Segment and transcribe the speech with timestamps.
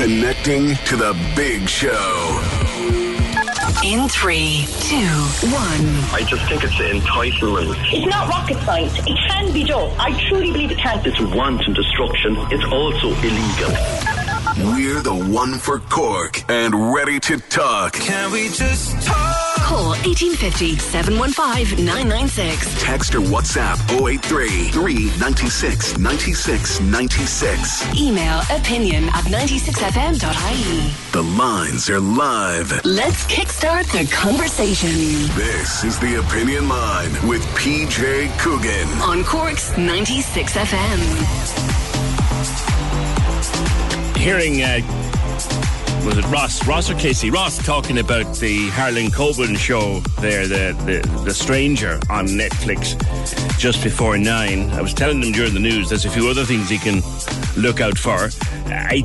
[0.00, 2.40] Connecting to the big show.
[3.84, 4.96] In three, two,
[5.52, 5.86] one.
[6.14, 7.76] I just think it's entitlement.
[7.92, 8.96] It's not rocket science.
[9.00, 9.94] It can be done.
[9.98, 11.02] I truly believe it can.
[11.04, 12.34] It's wanton destruction.
[12.50, 14.09] It's also illegal.
[14.58, 17.92] We're the one for Cork and ready to talk.
[17.92, 19.56] Can we just talk?
[19.58, 22.82] Call 1850 715 996.
[22.82, 27.96] Text or WhatsApp 083 396 96 96.
[28.00, 30.92] Email opinion at 96fm.ie.
[31.12, 32.84] The lines are live.
[32.84, 34.90] Let's kickstart the conversation
[35.36, 38.88] This is the Opinion Line with PJ Coogan.
[39.02, 41.00] on Cork's 96FM.
[44.20, 44.80] Hearing uh,
[46.04, 47.30] was it Ross Ross or Casey?
[47.30, 52.98] Ross talking about the Harlan Coben show there the, the the stranger on Netflix
[53.58, 54.70] just before nine.
[54.70, 57.02] I was telling them during the news there's a few other things he can
[57.56, 58.28] look out for.
[58.66, 59.02] I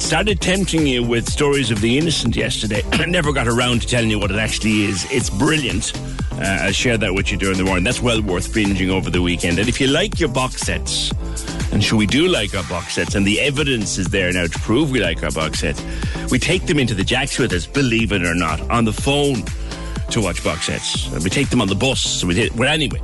[0.00, 4.10] started tempting you with stories of the innocent yesterday I never got around to telling
[4.10, 5.92] you what it actually is it's brilliant
[6.32, 9.22] uh, I'll share that with you during the morning that's well worth binging over the
[9.22, 11.12] weekend and if you like your box sets
[11.72, 14.58] and sure, we do like our box sets, and the evidence is there now to
[14.58, 15.80] prove we like our box sets.
[16.30, 19.44] We take them into the jacks with us, believe it or not, on the phone
[20.10, 21.06] to watch box sets.
[21.12, 22.00] And we take them on the bus.
[22.00, 23.00] So we did, well, anyway,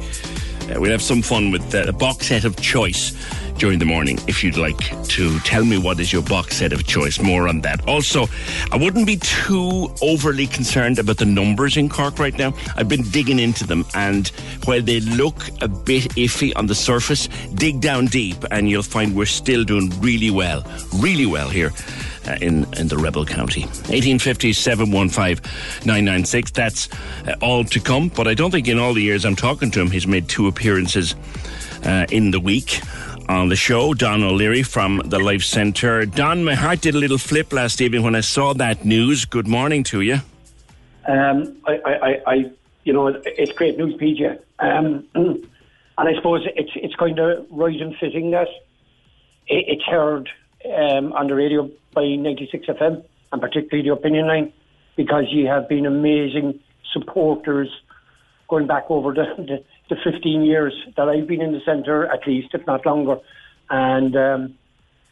[0.71, 3.12] uh, we'll have some fun with uh, a box set of choice
[3.59, 4.78] during the morning if you'd like
[5.09, 7.21] to tell me what is your box set of choice.
[7.21, 7.87] More on that.
[7.88, 8.27] Also,
[8.72, 12.54] I wouldn't be too overly concerned about the numbers in Cork right now.
[12.77, 14.28] I've been digging into them, and
[14.65, 19.15] while they look a bit iffy on the surface, dig down deep, and you'll find
[19.15, 21.72] we're still doing really well, really well here.
[22.26, 23.62] Uh, in, in the Rebel County.
[23.62, 25.37] 1850 715
[25.87, 26.50] 996.
[26.50, 26.88] That's
[27.25, 28.09] uh, all to come.
[28.09, 30.48] But I don't think in all the years I'm talking to him, he's made two
[30.48, 31.15] appearances
[31.84, 32.81] uh, in the week
[33.28, 33.94] on the show.
[33.94, 36.04] Don O'Leary from the Life Centre.
[36.04, 39.25] Don, my heart did a little flip last evening when I saw that news.
[39.25, 40.19] Good morning to you.
[41.06, 42.50] Um, I, I, I,
[42.82, 44.38] you know, it's great news, PJ.
[44.59, 45.47] Um, and
[45.97, 48.48] I suppose it's it's kind of right and fitting that
[49.47, 50.28] it, it's heard
[50.66, 54.53] um, on the radio by 96 FM and particularly the opinion line
[54.97, 56.60] because you have been amazing
[56.93, 57.69] supporters
[58.49, 62.27] going back over the, the, the 15 years that I've been in the centre, at
[62.27, 63.19] least, if not longer.
[63.69, 64.54] And um,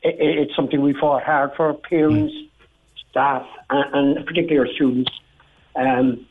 [0.02, 2.34] it, it's something we fought hard for parents,
[3.10, 5.10] staff, and, and particularly our students.
[5.76, 6.26] Um,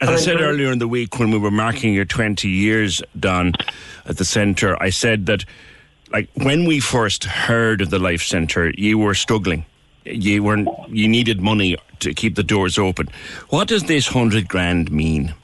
[0.00, 3.52] As I said earlier in the week when we were marking your 20 years, Don,
[4.06, 5.44] at the centre, I said that,
[6.12, 9.64] like, when we first heard of the Life Centre, you were struggling.
[10.04, 10.68] You weren't.
[10.88, 13.08] You needed money to keep the doors open.
[13.50, 15.34] What does this hundred grand mean?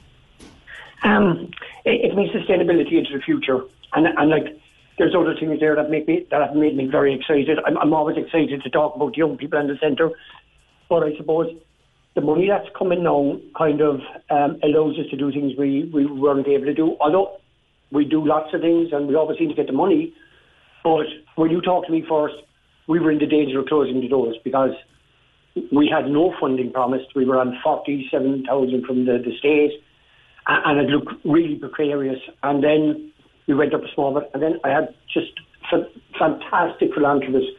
[1.03, 1.51] Um,
[1.83, 3.61] it, it means sustainability into the future,
[3.93, 4.59] and and like
[4.97, 7.59] there's other things there that make me that have made me very excited.
[7.65, 10.09] I'm, I'm always excited to talk about young people in the centre,
[10.89, 11.55] but I suppose
[12.15, 16.05] the money that's coming now kind of um, allows us to do things we, we
[16.05, 16.95] weren't able to do.
[17.01, 17.37] Although
[17.91, 20.13] we do lots of things and we always seem to get the money,
[20.85, 22.35] but when you talked to me first,
[22.87, 24.75] we were in the danger of closing the doors because
[25.71, 27.07] we had no funding promised.
[27.15, 29.81] We were on 47,000 from the, the state
[30.47, 32.19] and it looked really precarious.
[32.43, 33.11] And then
[33.47, 35.31] we went up a small bit and then I had just
[35.73, 35.89] f-
[36.19, 37.49] fantastic philanthropists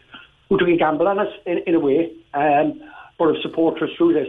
[0.48, 2.12] who took a gamble on us in, in a way.
[2.32, 2.80] um,
[3.18, 4.28] but have supported us through this.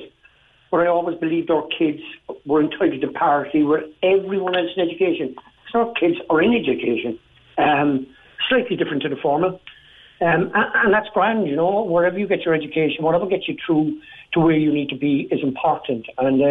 [0.72, 2.02] But I always believed our kids
[2.46, 5.36] were entitled to parity where everyone else in education.
[5.74, 7.20] Our kids are in education,
[7.58, 8.08] um,
[8.50, 9.60] slightly different to the formal.
[10.20, 13.56] Um, and, and, that's grand, you know, wherever you get your education, whatever gets you
[13.64, 14.02] through
[14.34, 16.08] to where you need to be is important.
[16.18, 16.48] And, uh,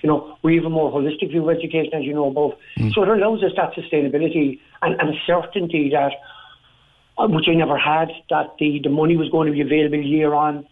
[0.00, 2.54] you know, we have a more holistic view of education, as you know, both.
[2.78, 2.90] Mm.
[2.94, 6.12] So it allows us that sustainability and, and certainty that,
[7.18, 10.32] uh, which I never had, that the, the money was going to be available year
[10.32, 10.66] on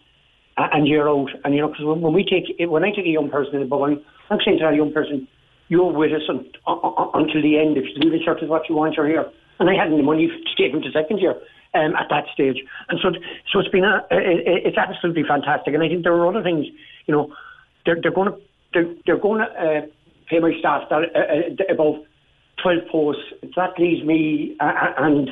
[0.57, 1.29] and year out.
[1.43, 3.61] And, you know, because when, when we take, when I take a young person in
[3.61, 3.87] the book,
[4.31, 5.27] I'm, saying to that young person,
[5.67, 7.77] you're with us un, un, until the end.
[7.77, 9.31] If you do the church is what you want, you're here.
[9.61, 11.37] And I hadn't the money to take him to second year
[11.75, 12.57] um, at that stage.
[12.89, 13.13] And so,
[13.51, 15.75] so it's been a, it's absolutely fantastic.
[15.75, 16.65] And I think there are other things,
[17.05, 17.31] you know,
[17.85, 18.37] they're, they're going to
[18.73, 19.81] they're, they're going to uh,
[20.29, 22.03] pay my staff that uh, uh about
[22.61, 23.23] twelve posts.
[23.55, 25.29] That leaves me uh, uh, and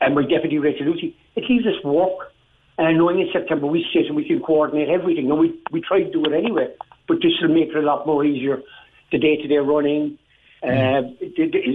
[0.00, 1.16] and my deputy Rachel Lucy.
[1.34, 2.32] It leaves us work.
[2.76, 6.02] And knowing in September we sit and we can coordinate everything, and we we try
[6.02, 6.68] to do it anyway.
[7.08, 8.62] But this will make it a lot more easier.
[9.10, 10.17] The day to day running,
[10.62, 11.02] uh,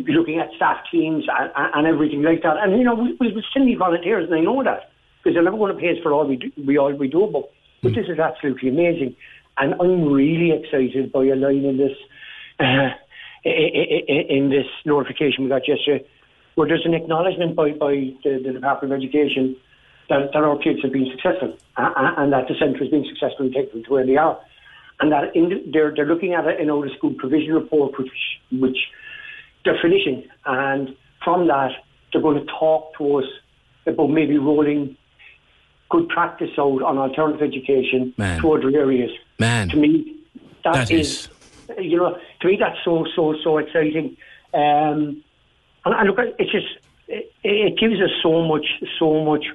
[0.08, 2.58] looking at staff teams and, and, everything like that.
[2.58, 5.58] And you know, we, we still need volunteers, and I know that because they're never
[5.58, 7.30] going to pay us for all we do, we all we do.
[7.32, 7.50] But,
[7.82, 7.96] but mm.
[7.96, 9.16] this is absolutely amazing,
[9.58, 11.98] and I'm really excited by a line in this
[12.60, 12.90] uh,
[13.46, 16.06] in this notification we got yesterday,
[16.56, 19.56] where there's an acknowledgement by by the, the Department of Education.
[20.10, 23.46] That, that our kids have been successful uh, and that the centre has been successful
[23.46, 24.38] in taking them to where they are
[25.00, 28.12] and that the, they're they're looking at it in our school provision report, which
[28.52, 28.78] which
[29.66, 31.72] they're finishing, and from that
[32.12, 33.26] they're going to talk to us
[33.86, 34.96] about maybe rolling
[35.90, 38.42] good practice out on alternative education Man.
[38.42, 39.12] to other areas.
[39.40, 40.16] Man, to me,
[40.64, 41.30] that, that is,
[41.70, 44.18] is, you know, to me that's so so so exciting.
[44.54, 45.24] Um,
[45.86, 46.68] and, and look, it's just
[47.08, 48.66] it, it, gives us so much
[49.00, 49.46] so much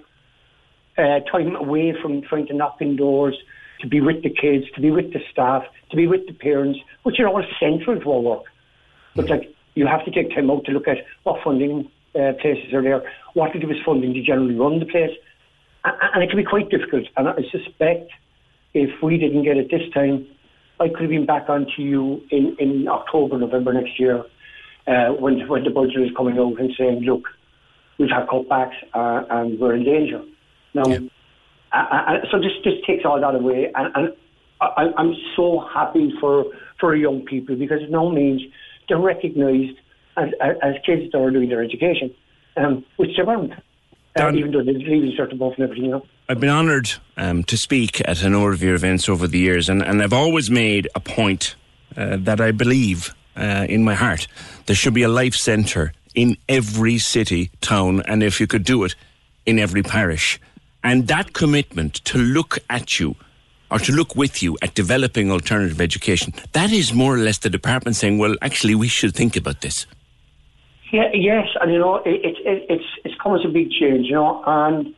[0.97, 3.37] uh, time away from trying to knock in doors
[3.81, 6.79] to be with the kids, to be with the staff, to be with the parents,
[7.03, 8.45] which are all central to our work.
[9.15, 9.31] But mm.
[9.31, 12.83] like you have to take time out to look at what funding uh, places are
[12.83, 13.03] there,
[13.35, 15.17] what to do with funding to generally run the place,
[15.85, 17.07] and, and it can be quite difficult.
[17.17, 18.11] And I suspect
[18.75, 20.27] if we didn't get it this time,
[20.81, 24.25] I could have been back on to you in, in October, November next year,
[24.87, 27.29] uh, when when the budget is coming out and saying, look,
[27.99, 30.23] we've had cutbacks uh, and we're in danger.
[30.75, 30.85] Now.
[31.73, 34.13] Uh, so this just takes all that away, and, and
[34.61, 36.47] I, I'm so happy for
[36.81, 38.43] for young people because it now means
[38.89, 39.79] they're recognised
[40.17, 42.15] as, as kids that are doing their education,
[42.57, 43.53] um, which they weren't.
[44.19, 46.07] Uh, even though they're leaving certain above and everything, you know.
[46.29, 49.69] I've been honoured um, to speak at a number of your events over the years,
[49.69, 51.55] and, and I've always made a point
[51.97, 54.27] uh, that I believe uh, in my heart
[54.67, 58.83] there should be a life centre in every city, town, and if you could do
[58.83, 58.97] it,
[59.47, 60.41] in every parish.
[60.83, 63.17] And that commitment to look at you
[63.71, 67.51] or to look with you at developing alternative education, that is more or less the
[67.51, 69.87] department saying, well, actually, we should think about this.
[70.91, 72.37] Yeah, yes, and you know, it, it,
[72.71, 74.95] it's it's come as a big change, you know, and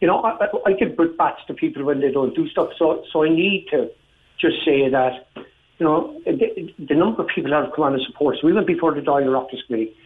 [0.00, 3.24] you know, I, I give brickbats to people when they don't do stuff, so so
[3.24, 3.90] I need to
[4.40, 8.02] just say that, you know, the, the number of people that have come on and
[8.06, 8.36] support.
[8.40, 9.96] So we went before the Dáil Oireachtas Committee.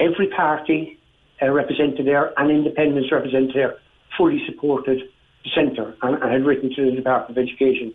[0.00, 0.98] Every party
[1.42, 3.76] uh, represented there and independents represented there
[4.16, 5.00] fully supported
[5.44, 7.94] the centre and, and, had written to the Department of Education.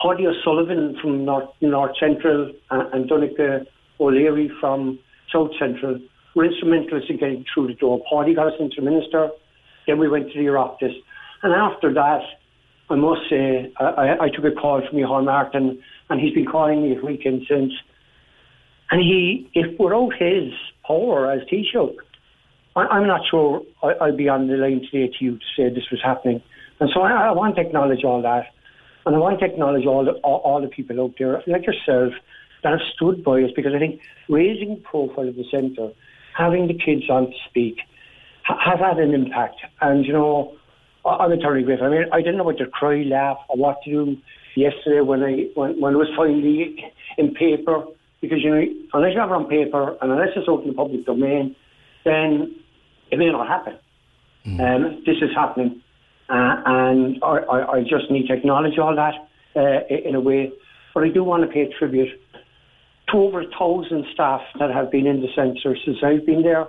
[0.00, 3.66] Paddy O'Sullivan from North, North Central and, and Donnchadh
[4.00, 4.98] O'Leary from
[5.32, 5.98] South Central
[6.34, 8.02] were instrumental in getting through the door.
[8.10, 9.30] Paddy got us into minister,
[9.86, 10.94] then we went to the Oireachtas.
[11.42, 12.22] And after that,
[12.90, 15.80] I must say, I, I took a call from Johan Martin,
[16.10, 17.72] and he's been calling me a weekend since.
[18.90, 20.52] And he, if without his
[20.86, 21.96] power as Taoiseach,
[22.74, 25.68] I, am not sure I, will be on the line today to you to say
[25.68, 26.42] this was happening.
[26.80, 28.46] And so I, I want to acknowledge all that.
[29.04, 32.12] And I want to acknowledge all the, all, all the people out there, like yourself,
[32.62, 35.90] that have stood by us because I think raising the profile of the centre,
[36.36, 37.78] having the kids on to speak,
[38.44, 39.56] ha- has had an impact.
[39.80, 40.56] And, you know,
[41.04, 41.88] I'm eternally grateful.
[41.88, 44.16] I mean, I didn't know what to cry, laugh, or what to do
[44.54, 46.84] yesterday when I when, when it was finally
[47.18, 47.84] in paper
[48.20, 48.62] because you know
[48.94, 51.56] unless you have it on paper and unless it's in the public domain,
[52.04, 52.54] then
[53.12, 53.78] it may not happen.
[54.46, 54.60] Mm.
[54.60, 55.80] Um, this is happening,
[56.28, 59.14] uh, and I, I, I, just need to acknowledge all that
[59.54, 60.50] uh, in a way.
[60.94, 62.08] But I do want to pay tribute
[63.10, 66.66] to over a thousand staff that have been in the centre since I've been there,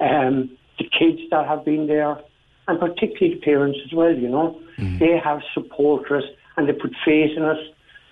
[0.00, 2.16] um, the kids that have been there,
[2.68, 4.14] and particularly the parents as well.
[4.14, 4.98] You know, mm.
[5.00, 6.24] they have supported us
[6.56, 7.58] and they put faith in us,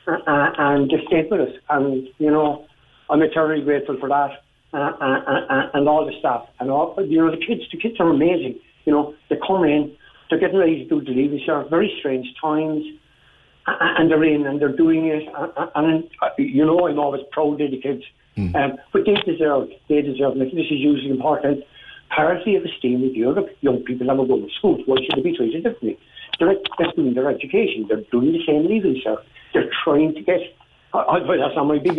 [0.08, 1.54] uh, uh and they stayed with us.
[1.70, 2.66] And you know,
[3.08, 4.41] I'm eternally grateful for that.
[4.74, 8.08] Uh, uh, and all the staff and all you know the kids the kids are
[8.08, 9.94] amazing you know they come in
[10.32, 11.68] they're getting ready to do the leaving cert.
[11.68, 12.82] Very strange times,
[13.66, 15.28] and they're in and they're doing it.
[15.76, 18.02] And, uh, you know, I'm always proud of the kids,
[18.38, 18.54] mm.
[18.56, 19.68] um, but they deserve.
[19.90, 20.36] They deserve.
[20.36, 21.64] Like, this is usually important.
[22.08, 24.82] Parity of esteem with other young people that are going to school.
[24.86, 25.98] Why should they be treated differently?
[26.38, 27.84] They're, they're doing their education.
[27.88, 29.22] They're doing the same leaving cert.
[29.52, 30.40] They're trying to get.
[30.94, 31.98] I, that's not my big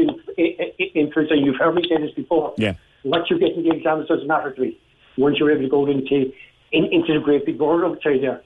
[0.96, 1.32] influence.
[1.32, 2.54] And you've heard me say this before.
[2.58, 2.76] Yeah.
[3.04, 4.80] What you get in the exams doesn't matter to me.
[5.18, 6.32] Once you're able to go into
[6.72, 8.42] in, into the great big world outside there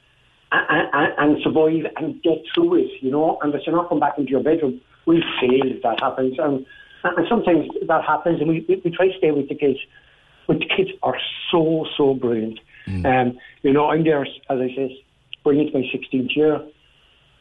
[0.51, 3.99] and, and, and, survive and get through it, you know, and that you're not come
[3.99, 4.81] back into your bedroom.
[5.05, 6.37] We fail if that happens.
[6.39, 6.65] And,
[7.03, 9.79] and sometimes that happens and we, we, we try to stay with the kids.
[10.47, 11.17] But the kids are
[11.51, 12.59] so, so brilliant.
[12.87, 13.05] Mm.
[13.05, 14.91] Um, you know, I'm there, as I said,
[15.43, 16.61] going into my 16th year,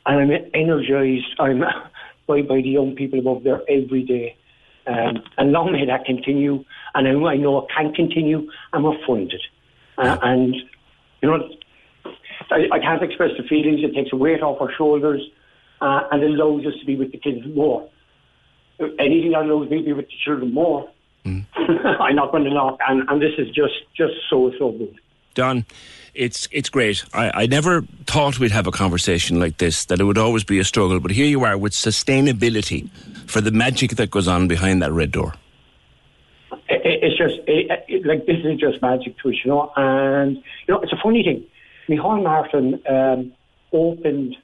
[0.06, 1.26] and I'm energised.
[1.38, 1.62] I'm
[2.26, 4.36] by, by the young people above there every day.
[4.86, 6.64] Um, and long may that continue.
[6.94, 9.42] And I, I know it can continue, and we're funded.
[9.98, 10.54] Uh, and
[11.22, 11.48] you know,
[12.50, 13.80] I, I, can't express the feelings.
[13.82, 15.22] It takes a weight off our shoulders
[15.80, 17.88] uh, and it allows us to be with the kids more.
[18.98, 20.88] Anything that allows me to be with the children more,
[21.24, 21.44] mm.
[22.00, 22.78] I'm not going to knock.
[22.86, 24.98] And, and this is just, just so, so good.
[25.34, 25.64] Don,
[26.16, 27.04] it's it's great.
[27.12, 30.58] I, I never thought we'd have a conversation like this, that it would always be
[30.58, 32.90] a struggle, but here you are with sustainability
[33.26, 35.34] for the magic that goes on behind that red door.
[36.68, 40.36] It, it's just, it, it, like, this is just magic to us, you know, and,
[40.36, 41.44] you know, it's a funny thing.
[41.88, 43.32] Micheál Martin um,
[43.72, 44.36] opened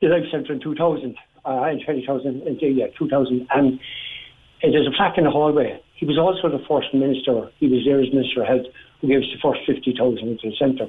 [0.00, 3.80] the Life Centre in 2000, uh, in 2000, yeah, 2000, and
[4.62, 5.82] there's a plaque in the hallway.
[5.94, 8.66] He was also the first minister, he was there as Minister of Health,
[9.08, 10.86] gave the first 50,000 into the centre.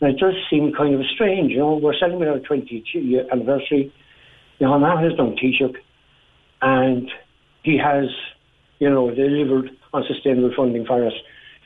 [0.00, 3.92] And it does seem kind of strange, you know, we're celebrating our 20th anniversary.
[4.60, 5.76] Micheál Martin has done Taoiseach,
[6.62, 7.10] and
[7.62, 8.06] he has,
[8.78, 11.12] you know, delivered on sustainable funding for us.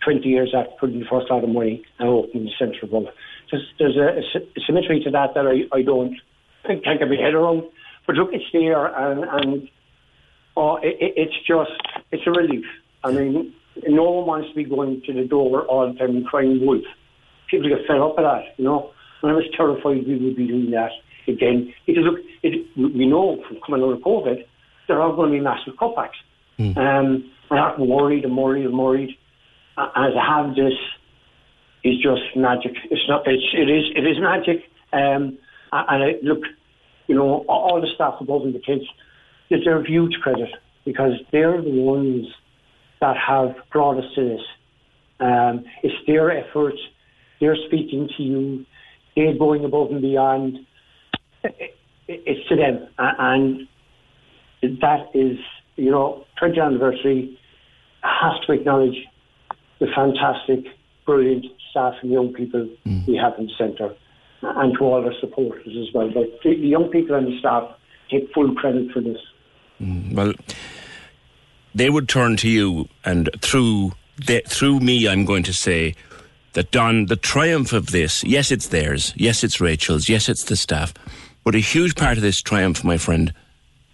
[0.05, 3.09] 20 years after putting the first lot of money and opening the central Bowl.
[3.51, 6.15] There's, there's a, a, symmetry to that that I, I don't
[6.67, 7.65] think can't get my head around.
[8.07, 9.69] But look, it's there, and, and
[10.57, 11.71] oh, it, it's just
[12.11, 12.67] it's a relief.
[13.03, 13.55] I mean,
[13.89, 16.85] no one wants to be going to the door all the time and crying wolf.
[17.51, 18.91] People get fed up with that, you know.
[19.23, 20.91] And I was terrified we would be doing that
[21.27, 21.73] again.
[21.87, 24.45] Because look, it, we know from coming out of COVID,
[24.89, 26.21] there are going to be massive cutbacks.
[26.59, 26.77] Mm.
[26.77, 29.11] Um, and I'm worried and worried and worried
[29.77, 30.75] as I have this
[31.83, 32.73] is just magic.
[32.91, 33.23] It's not.
[33.27, 34.65] It's it is it is magic.
[34.93, 35.39] Um,
[35.73, 36.43] and I, look,
[37.09, 38.85] you know, all the staff above and the kids
[39.51, 40.51] deserve huge credit
[40.85, 42.27] because they're the ones
[43.01, 44.41] that have brought us to this.
[45.21, 46.79] Um, it's their efforts.
[47.41, 48.67] They're speaking to you.
[49.17, 50.59] They're going above and beyond.
[52.07, 53.69] It's to them, and
[54.63, 55.39] that is,
[55.77, 57.39] you know, 20th anniversary
[58.03, 58.97] has to acknowledge
[59.81, 60.73] the fantastic,
[61.07, 63.07] brilliant staff and young people mm.
[63.07, 63.95] we have in the centre,
[64.43, 66.11] and to all our supporters as well.
[66.13, 67.71] But the, young people and the staff
[68.11, 69.19] take full credit for this.
[69.81, 70.15] Mm.
[70.15, 70.33] Well,
[71.75, 73.93] they would turn to you, and through
[74.27, 75.95] the, through me, I'm going to say
[76.53, 80.57] that Don, the triumph of this, yes, it's theirs, yes, it's Rachel's, yes, it's the
[80.57, 80.95] staff,
[81.43, 83.35] but a huge part of this triumph, my friend,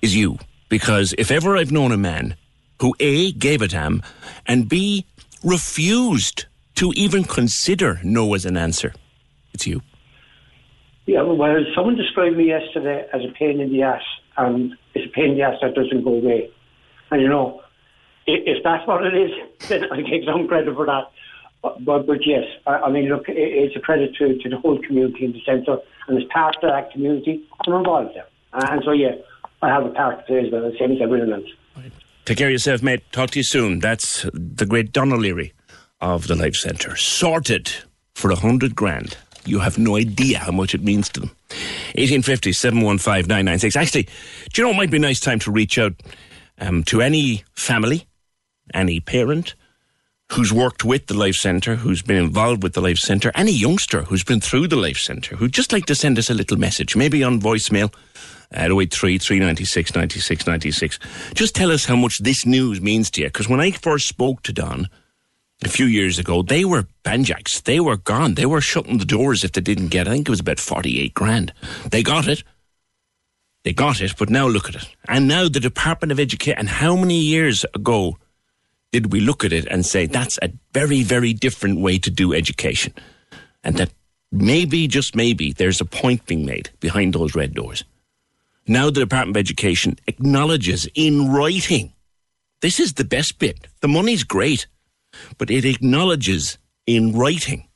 [0.02, 0.38] is you.
[0.68, 2.37] Because if ever I've known a man
[2.80, 4.02] who A, gave a damn,
[4.46, 5.06] and B,
[5.42, 6.46] refused
[6.76, 8.94] to even consider no as an answer.
[9.52, 9.82] It's you.
[11.06, 14.02] Yeah, well, someone described me yesterday as a pain in the ass,
[14.37, 16.50] and it's a pain in the ass that doesn't go away.
[17.10, 17.62] And you know,
[18.27, 19.31] if that's what it is,
[19.69, 21.11] then I take some credit for that.
[21.62, 25.33] But, but, yes, I, mean, look, it's a credit to, to the whole community in
[25.33, 25.77] the centre,
[26.09, 28.27] and it's part of that community, I'm involved there.
[28.55, 29.17] And so, yeah,
[29.61, 31.93] I have a part to play as well, same as everyone else.
[32.25, 33.03] Take care of yourself, mate.
[33.12, 33.81] Talk to you soon.
[33.81, 35.53] That's the great Don O'Leary
[36.00, 36.97] of the Life Centre.
[36.97, 37.73] Sorted
[38.15, 39.17] for a hundred grand.
[39.45, 41.31] You have no idea how much it means to them.
[41.97, 43.77] 1850 715 996.
[43.77, 44.09] Actually,
[44.53, 45.95] do you know it might be a nice time to reach out
[46.59, 48.07] um, to any family,
[48.75, 49.55] any parent
[50.33, 54.03] who's worked with the Life Centre, who's been involved with the Life Centre, any youngster
[54.03, 56.95] who's been through the Life Centre, who'd just like to send us a little message,
[56.95, 57.93] maybe on voicemail
[58.53, 60.99] uh, at 083 396 96 96.
[61.35, 63.27] Just tell us how much this news means to you.
[63.27, 64.89] Because when I first spoke to Don
[65.65, 67.61] a few years ago, they were banjacks.
[67.61, 68.35] They were gone.
[68.35, 71.12] They were shutting the doors if they didn't get, I think it was about 48
[71.12, 71.53] grand.
[71.91, 72.45] They got it.
[73.62, 74.89] They got it, but now look at it.
[75.07, 78.17] And now the Department of Education, and how many years ago
[78.92, 82.35] did we look at it and say that's a very, very different way to do
[82.35, 82.92] education?
[83.62, 83.90] And that
[84.32, 87.85] maybe, just maybe, there's a point being made behind those red doors.
[88.66, 91.92] Now the Department of Education acknowledges in writing.
[92.61, 93.68] This is the best bit.
[93.80, 94.66] The money's great,
[95.38, 97.66] but it acknowledges in writing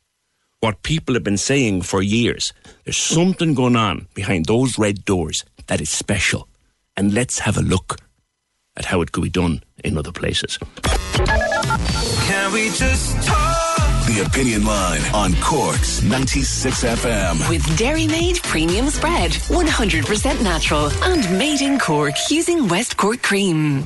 [0.60, 2.52] what people have been saying for years.
[2.84, 6.48] There's something going on behind those red doors that is special.
[6.96, 7.98] And let's have a look
[8.76, 10.58] at how it could be done in other places.
[11.14, 13.74] Can we just talk?
[14.06, 17.48] The Opinion Line on Cork's 96 FM.
[17.48, 19.30] With Dairymaid Premium Spread.
[19.30, 23.84] 100% natural and made in Cork using West Cork cream.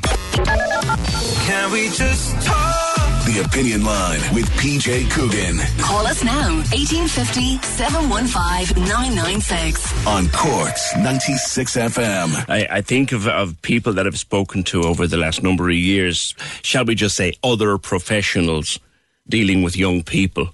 [1.47, 2.88] Can we just talk?
[3.29, 6.57] The Opinion Line with PJ Coogan Call us now.
[6.73, 10.07] 1850 715 996.
[10.07, 12.49] on Cork's 96 FM.
[12.49, 15.75] I, I think of, of people that I've spoken to over the last number of
[15.75, 18.79] years, shall we just say other professionals
[19.29, 20.49] dealing with young people.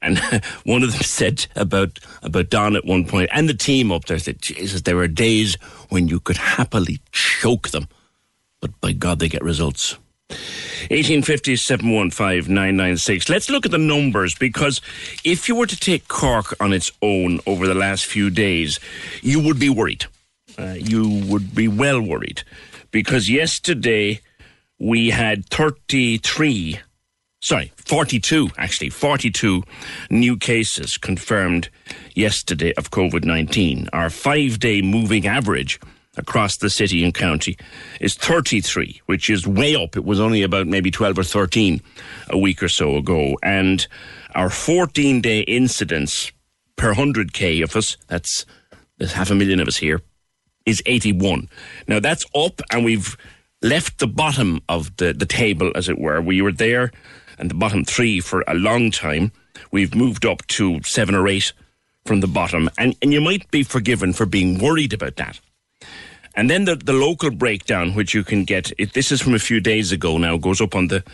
[0.00, 0.18] And
[0.64, 4.20] one of them said about about Don at one point, and the team up there
[4.20, 5.56] said, Jesus, there were days
[5.88, 7.88] when you could happily choke them,
[8.60, 9.96] but by God, they get results.
[10.90, 13.28] 1850 715 996.
[13.28, 14.80] Let's look at the numbers because
[15.24, 18.80] if you were to take Cork on its own over the last few days,
[19.22, 20.06] you would be worried.
[20.58, 22.42] Uh, you would be well worried
[22.90, 24.20] because yesterday
[24.78, 26.80] we had 33,
[27.40, 29.62] sorry, 42 actually, 42
[30.10, 31.68] new cases confirmed
[32.14, 33.88] yesterday of COVID 19.
[33.92, 35.80] Our five day moving average
[36.16, 37.56] across the city and county
[38.00, 39.96] is 33, which is way up.
[39.96, 41.80] It was only about maybe 12 or 13
[42.30, 43.36] a week or so ago.
[43.42, 43.86] And
[44.34, 46.30] our 14 day incidence
[46.76, 48.44] per 100k of us, that's
[48.98, 50.00] there's half a million of us here,
[50.66, 51.48] is 81.
[51.88, 53.16] Now that's up, and we've
[53.62, 56.20] left the bottom of the, the table, as it were.
[56.20, 56.92] We were there
[57.38, 59.32] and the bottom three for a long time.
[59.70, 61.52] We've moved up to seven or eight
[62.04, 65.40] from the bottom, and, and you might be forgiven for being worried about that.
[66.34, 69.38] And then the, the local breakdown, which you can get, it, this is from a
[69.38, 71.04] few days ago now, goes up on the,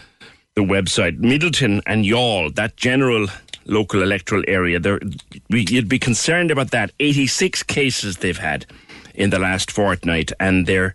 [0.54, 1.18] the website.
[1.18, 3.26] Midleton and Youghal, that general
[3.64, 5.00] local electoral area, there,
[5.48, 6.92] you'd be concerned about that.
[7.00, 8.66] 86 cases they've had
[9.14, 10.94] in the last fortnight, and their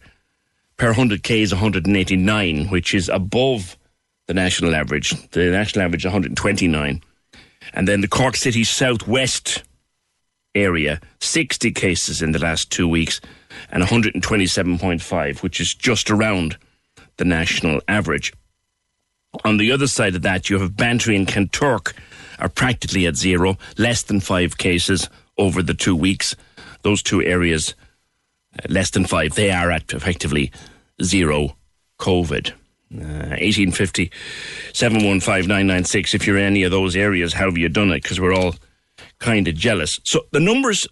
[0.78, 3.78] per 100k is 189, which is above
[4.28, 5.12] the national average.
[5.32, 7.02] The national average 129.
[7.74, 9.64] And then the Cork City Southwest
[10.56, 13.20] area, 60 cases in the last two weeks
[13.74, 16.58] and 127.5, which is just around
[17.18, 18.32] the national average.
[19.44, 21.94] On the other side of that, you have Bantry and Kanturk
[22.38, 26.36] are practically at zero, less than five cases over the two weeks.
[26.84, 27.74] Those two areas,
[28.58, 30.52] uh, less than five, they are at effectively
[31.02, 31.58] zero
[32.00, 32.52] COVID.
[32.94, 34.12] Uh, 1850
[34.74, 38.04] 715 If you're in any of those areas, how have you done it?
[38.04, 38.54] Because we're all
[39.18, 40.00] kind of jealous.
[40.04, 40.88] So the numbers,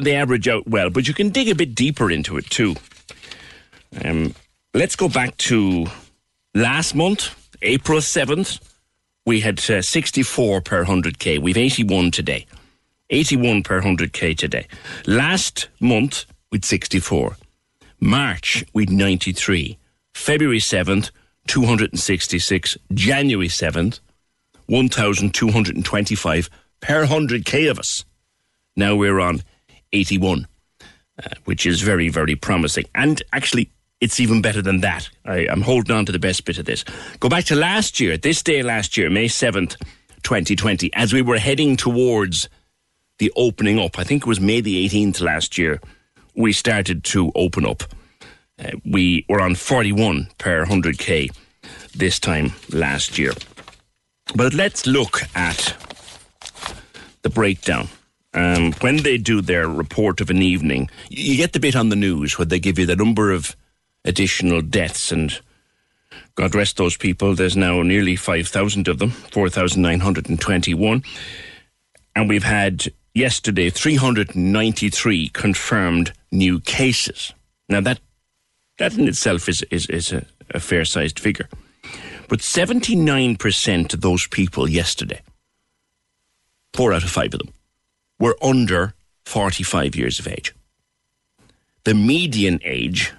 [0.00, 2.74] they average out well, but you can dig a bit deeper into it too.
[4.04, 4.34] Um,
[4.72, 5.86] let's go back to
[6.54, 8.60] last month, April 7th.
[9.26, 11.38] We had uh, 64 per 100k.
[11.38, 12.46] We've 81 today.
[13.10, 14.66] 81 per 100k today.
[15.06, 17.36] Last month, we'd 64.
[18.00, 19.78] March, we'd 93.
[20.12, 21.10] February 7th,
[21.46, 22.76] 266.
[22.92, 24.00] January 7th,
[24.66, 28.04] 1,225 per 100k of us.
[28.76, 29.42] Now we're on
[29.94, 30.46] 81,
[31.22, 32.84] uh, which is very, very promising.
[32.94, 35.08] And actually, it's even better than that.
[35.24, 36.84] I, I'm holding on to the best bit of this.
[37.20, 39.76] Go back to last year, this day last year, May 7th,
[40.22, 42.48] 2020, as we were heading towards
[43.18, 43.98] the opening up.
[43.98, 45.80] I think it was May the 18th last year,
[46.34, 47.84] we started to open up.
[48.58, 51.34] Uh, we were on 41 per 100k
[51.94, 53.32] this time last year.
[54.34, 55.76] But let's look at
[57.22, 57.88] the breakdown.
[58.34, 61.96] Um, when they do their report of an evening, you get the bit on the
[61.96, 63.56] news where they give you the number of
[64.04, 65.40] additional deaths and
[66.34, 67.34] God rest those people.
[67.34, 71.02] There's now nearly 5,000 of them, 4,921.
[72.16, 77.32] And we've had yesterday 393 confirmed new cases.
[77.68, 78.00] Now, that,
[78.78, 81.48] that in itself is, is, is a, a fair sized figure.
[82.28, 85.20] But 79% of those people yesterday,
[86.72, 87.52] four out of five of them,
[88.18, 90.54] were under 45 years of age.
[91.84, 93.12] The median age,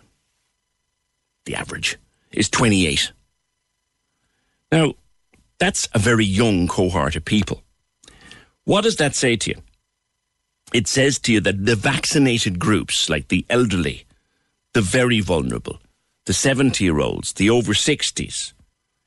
[1.46, 1.98] the average,
[2.32, 3.12] is 28.
[4.72, 4.94] Now,
[5.60, 7.64] that's a very young cohort of people.
[8.64, 9.62] What does that say to you?
[10.74, 14.06] It says to you that the vaccinated groups, like the elderly,
[14.74, 15.80] the very vulnerable,
[16.26, 18.54] the 70 year olds, the over 60s,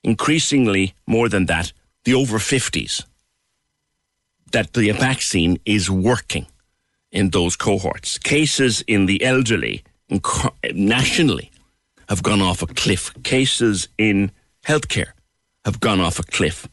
[0.05, 1.72] increasingly more than that,
[2.05, 3.05] the over 50s,
[4.53, 6.47] that the vaccine is working
[7.13, 8.19] in those cohorts.
[8.19, 9.83] Cases in the elderly
[10.73, 11.51] nationally
[12.09, 13.13] have gone off a cliff.
[13.23, 14.31] Cases in
[14.67, 15.13] healthcare
[15.65, 16.69] have gone off a cliff.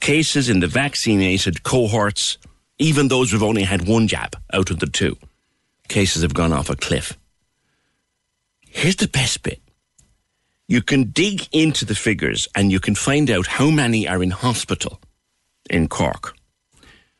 [0.00, 2.38] cases in the vaccinated cohorts,
[2.78, 5.16] even those who've only had one jab out of the two,
[5.88, 7.16] cases have gone off a cliff.
[8.68, 9.60] Here's the best bit.
[10.68, 14.30] You can dig into the figures and you can find out how many are in
[14.30, 15.00] hospital
[15.70, 16.34] in Cork.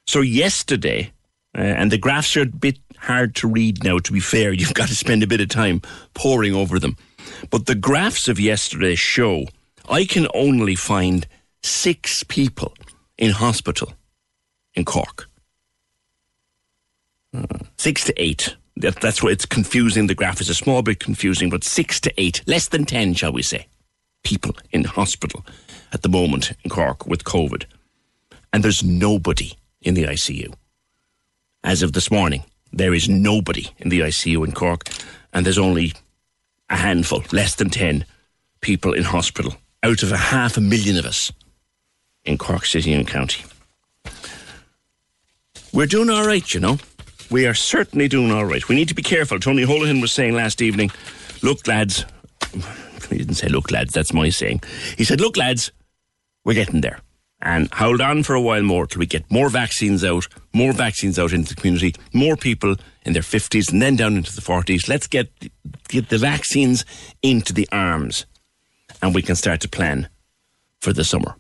[0.07, 1.13] So yesterday,
[1.57, 4.53] uh, and the graphs are a bit hard to read now, to be fair.
[4.59, 5.83] You've got to spend a bit of time
[6.15, 6.97] poring over them.
[7.51, 9.47] But the graphs of yesterday show
[9.89, 11.27] I can only find
[11.63, 12.75] six people
[13.19, 13.93] in hospital
[14.75, 15.29] in Cork.
[17.37, 18.57] Uh, six to eight.
[18.77, 20.07] That, that's why it's confusing.
[20.07, 23.33] The graph is a small bit confusing, but six to eight, less than ten, shall
[23.33, 23.67] we say,
[24.25, 25.45] people in hospital
[25.93, 27.65] at the moment in Cork with COVID.
[28.53, 29.53] And there's nobody
[29.85, 30.53] in the ICU.
[31.63, 32.43] As of this morning,
[32.73, 34.89] there is nobody in the ICU in Cork,
[35.33, 35.93] and there's only
[36.69, 38.05] a handful, less than 10
[38.61, 41.31] people in hospital out of a half a million of us
[42.25, 43.45] in Cork City and County.
[45.73, 46.79] We're doing all right, you know.
[47.31, 48.67] We are certainly doing all right.
[48.69, 49.39] We need to be careful.
[49.39, 50.91] Tony Holohan was saying last evening,
[51.43, 52.05] look, lads,
[53.11, 54.63] he didn't say, look, lads, that's my saying.
[54.97, 55.71] He said, look, lads,
[56.45, 57.01] we're getting there.
[57.45, 61.19] And hold on for a while more till we get more vaccines out, more vaccines
[61.19, 64.89] out into the community, more people in their 50s and then down into the 40s.
[64.89, 65.31] Let's get,
[65.89, 66.87] get the vaccines
[67.23, 68.25] into the arms
[69.03, 70.09] and we can start to plan
[70.81, 71.37] for the summer.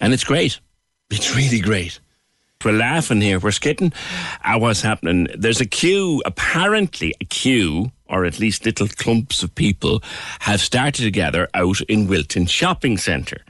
[0.00, 0.58] And it's great.
[1.10, 2.00] It's really great.
[2.64, 3.38] We're laughing here.
[3.38, 3.92] We're skidding
[4.42, 5.28] at uh, what's happening.
[5.36, 10.02] There's a queue, apparently a queue, or at least little clumps of people
[10.40, 13.44] have started to gather out in Wilton Shopping Centre.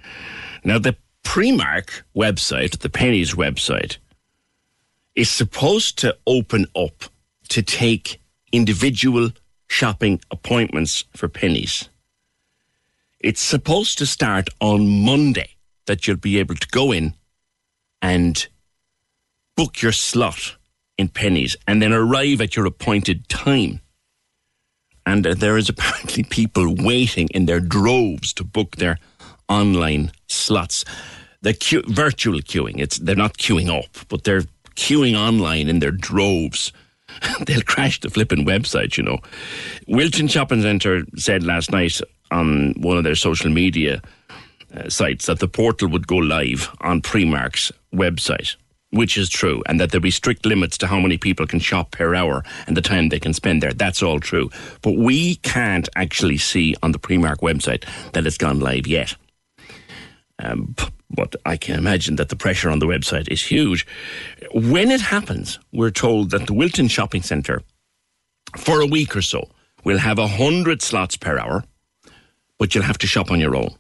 [0.65, 3.99] Now, the Primark website, the Penneys website,
[5.15, 7.05] is supposed to open up
[7.49, 8.21] to take
[8.53, 9.31] individual
[9.69, 11.89] shopping appointments for Penneys.
[13.21, 15.51] It's supposed to start on Monday
[15.87, 17.15] that you'll be able to go in
[18.01, 18.47] and
[19.57, 20.57] book your slot
[20.99, 23.81] in Penneys and then arrive at your appointed time.
[25.07, 28.99] And uh, there is apparently people waiting in their droves to book their
[29.49, 30.85] online slots.
[31.43, 32.79] The queue, virtual queuing.
[32.79, 34.45] It's they're not queuing up, but they're
[34.77, 36.73] queuing online in their droves.
[37.47, 39.19] They'll crash the flipping website, you know.
[39.89, 44.01] Wilton Shopping Centre said last night on one of their social media
[44.75, 48.57] uh, sites that the portal would go live on Primark's website,
[48.91, 51.91] which is true, and that there'll be strict limits to how many people can shop
[51.91, 53.75] per hour and the time they can spend there.
[53.75, 54.51] That's all true.
[54.81, 59.15] But we can't actually see on the Primark website that it's gone live yet.
[60.43, 60.75] Um,
[61.09, 63.87] but I can imagine that the pressure on the website is huge.
[64.53, 67.63] When it happens, we're told that the Wilton Shopping Centre,
[68.57, 69.49] for a week or so,
[69.85, 71.65] will have a hundred slots per hour,
[72.59, 73.71] but you'll have to shop on your own.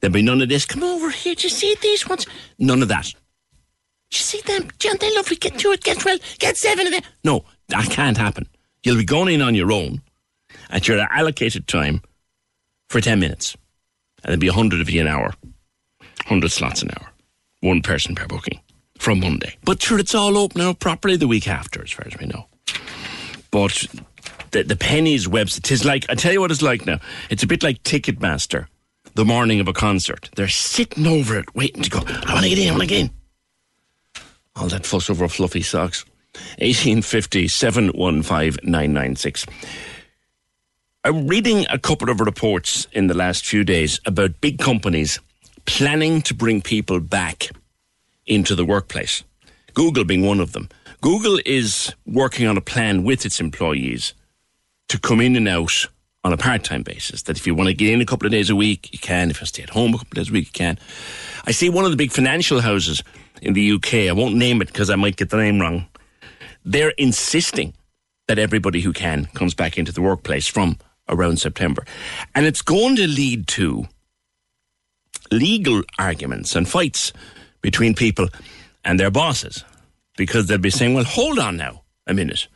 [0.00, 0.66] There'll be none of this.
[0.66, 1.34] Come over here.
[1.34, 2.26] Do you see these ones?
[2.58, 3.06] None of that.
[3.06, 4.68] Do you see them?
[4.78, 5.36] John, they're lovely.
[5.36, 5.82] Get it.
[5.82, 6.20] Get twelve.
[6.38, 7.02] Get seven of them.
[7.24, 8.46] No, that can't happen.
[8.82, 10.02] You'll be going in on your own
[10.68, 12.02] at your allocated time
[12.90, 13.56] for ten minutes,
[14.22, 15.32] and there'll be a hundred of you an hour.
[16.26, 17.10] 100 slots an hour.
[17.60, 18.60] One person per booking
[18.98, 19.56] from Monday.
[19.64, 22.46] But sure, it's all open now properly the week after, as far as we know.
[23.50, 23.86] But
[24.50, 27.00] the, the Penneys website is like, I tell you what it's like now.
[27.30, 28.66] It's a bit like Ticketmaster
[29.14, 30.30] the morning of a concert.
[30.34, 31.98] They're sitting over it, waiting to go.
[31.98, 33.10] I want to get in, I want to get in.
[34.56, 36.04] All that fuss over fluffy socks.
[36.58, 39.46] 1850 715 996.
[41.04, 45.20] I'm reading a couple of reports in the last few days about big companies
[45.66, 47.48] planning to bring people back
[48.26, 49.22] into the workplace.
[49.74, 50.68] Google being one of them.
[51.00, 54.14] Google is working on a plan with its employees
[54.88, 55.86] to come in and out
[56.22, 57.22] on a part time basis.
[57.22, 59.30] That if you want to get in a couple of days a week, you can.
[59.30, 60.78] If you stay at home a couple of days a week, you can.
[61.46, 63.02] I see one of the big financial houses
[63.42, 65.86] in the UK, I won't name it because I might get the name wrong.
[66.64, 67.74] They're insisting
[68.26, 71.84] that everybody who can comes back into the workplace from around September.
[72.34, 73.86] And it's going to lead to
[75.38, 77.12] legal arguments and fights
[77.60, 78.28] between people
[78.84, 79.64] and their bosses
[80.16, 82.48] because they'll be saying, well, hold on now a minute.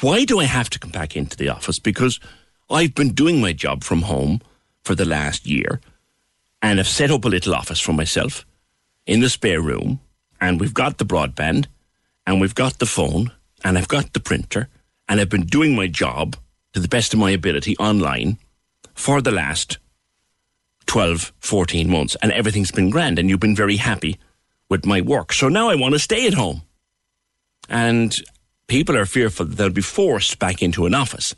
[0.00, 1.78] Why do I have to come back into the office?
[1.78, 2.18] Because
[2.70, 4.40] I've been doing my job from home
[4.82, 5.80] for the last year
[6.60, 8.44] and I've set up a little office for myself
[9.06, 10.00] in the spare room
[10.40, 11.66] and we've got the broadband
[12.26, 13.30] and we've got the phone
[13.62, 14.68] and I've got the printer
[15.08, 16.36] and I've been doing my job
[16.72, 18.38] to the best of my ability online
[18.94, 19.78] for the last
[20.86, 24.18] 12, 14 months and everything's been grand and you've been very happy
[24.68, 25.32] with my work.
[25.32, 26.62] So now I want to stay at home.
[27.68, 28.14] And
[28.66, 31.34] people are fearful that they'll be forced back into an office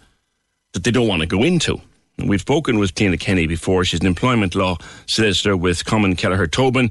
[0.72, 1.80] that they don't want to go into.
[2.18, 3.84] We've spoken with Tina Kenny before.
[3.84, 6.90] She's an employment law solicitor with Comyn Kelleher Tobin.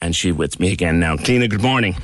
[0.00, 1.16] and she's with me again now.
[1.16, 1.96] Tina, good morning.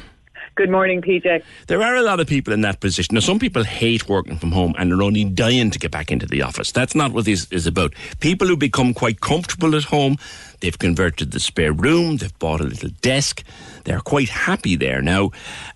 [0.57, 1.43] Good morning, PJ.
[1.67, 3.15] There are a lot of people in that position.
[3.15, 6.27] Now, some people hate working from home and are only dying to get back into
[6.27, 6.71] the office.
[6.71, 7.93] That's not what this is about.
[8.21, 10.17] People who become quite comfortable at home,
[10.61, 13.43] they've converted the spare room, they've bought a little desk,
[13.83, 15.33] they're quite happy there now,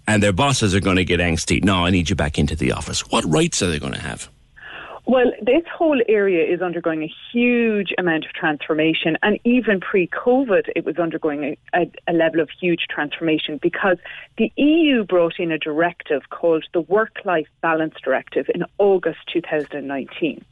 [0.06, 1.62] and their bosses are going to get angsty.
[1.64, 3.00] No, I need you back into the office.
[3.10, 4.28] What rights are they going to have?
[5.10, 10.68] Well, this whole area is undergoing a huge amount of transformation, and even pre COVID,
[10.76, 13.96] it was undergoing a, a, a, level of huge transformation because
[14.36, 20.44] the EU brought in a directive called the Work Life Balance Directive in August 2019,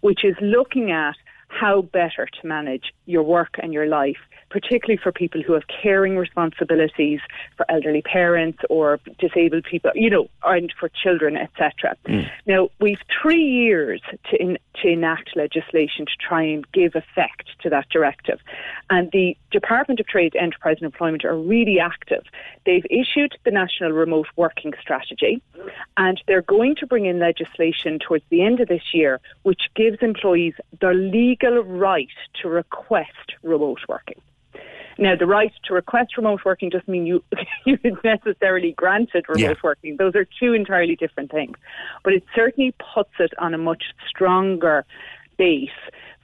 [0.00, 1.14] which is looking at
[1.46, 4.18] how better to manage your work and your life
[4.50, 7.20] particularly for people who have caring responsibilities
[7.56, 11.96] for elderly parents or disabled people, you know, and for children, etc.
[12.06, 12.28] Mm.
[12.46, 17.70] Now, we've three years to, in, to enact legislation to try and give effect to
[17.70, 18.40] that directive.
[18.90, 22.24] And the Department of Trade, Enterprise and Employment are really active.
[22.66, 25.42] They've issued the National Remote Working Strategy,
[25.96, 29.98] and they're going to bring in legislation towards the end of this year, which gives
[30.02, 32.08] employees the legal right
[32.42, 34.20] to request remote working.
[35.00, 37.24] Now, the right to request remote working doesn't mean you
[37.64, 39.54] you necessarily granted remote yeah.
[39.64, 39.96] working.
[39.96, 41.56] Those are two entirely different things.
[42.04, 44.84] But it certainly puts it on a much stronger
[45.38, 45.70] base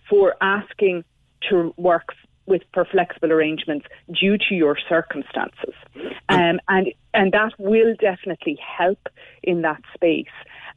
[0.08, 1.04] for asking
[1.48, 2.12] to work
[2.44, 5.74] with for flexible arrangements due to your circumstances,
[6.28, 9.08] um, and and that will definitely help
[9.42, 10.26] in that space.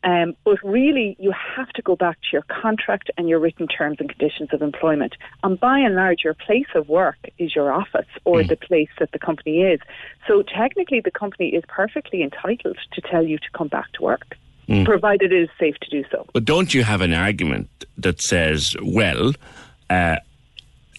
[0.04, 3.98] Um, but really, you have to go back to your contract and your written terms
[4.00, 5.16] and conditions of employment.
[5.44, 8.48] And by and large, your place of work is your office or mm.
[8.48, 9.80] the place that the company is.
[10.28, 14.36] So technically, the company is perfectly entitled to tell you to come back to work.
[14.70, 14.86] Mm.
[14.86, 16.26] Provided it is safe to do so.
[16.32, 19.34] But don't you have an argument that says, well,
[19.90, 20.18] uh,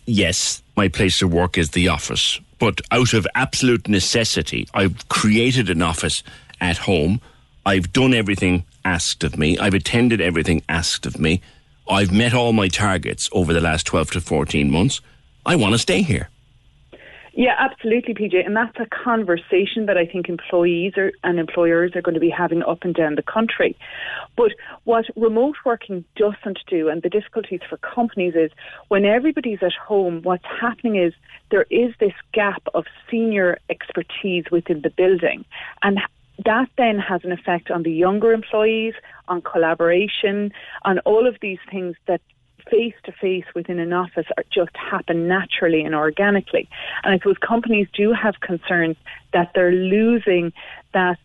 [0.06, 5.70] yes, my place of work is the office, but out of absolute necessity, I've created
[5.70, 6.22] an office
[6.60, 7.20] at home.
[7.64, 9.58] I've done everything asked of me.
[9.58, 11.40] I've attended everything asked of me.
[11.88, 15.00] I've met all my targets over the last 12 to 14 months.
[15.44, 16.28] I want to stay here.
[17.32, 18.44] Yeah, absolutely, PJ.
[18.44, 22.30] And that's a conversation that I think employees are, and employers are going to be
[22.30, 23.76] having up and down the country.
[24.36, 24.52] But
[24.84, 28.50] what remote working doesn't do, and the difficulties for companies is
[28.88, 31.14] when everybody's at home, what's happening is
[31.50, 35.44] there is this gap of senior expertise within the building.
[35.82, 36.00] And
[36.44, 38.94] that then has an effect on the younger employees,
[39.28, 42.20] on collaboration, on all of these things that
[42.70, 46.68] face to face within an office are just happen naturally and organically.
[47.02, 48.96] And I suppose companies do have concerns
[49.32, 50.52] that they're losing
[50.92, 51.18] that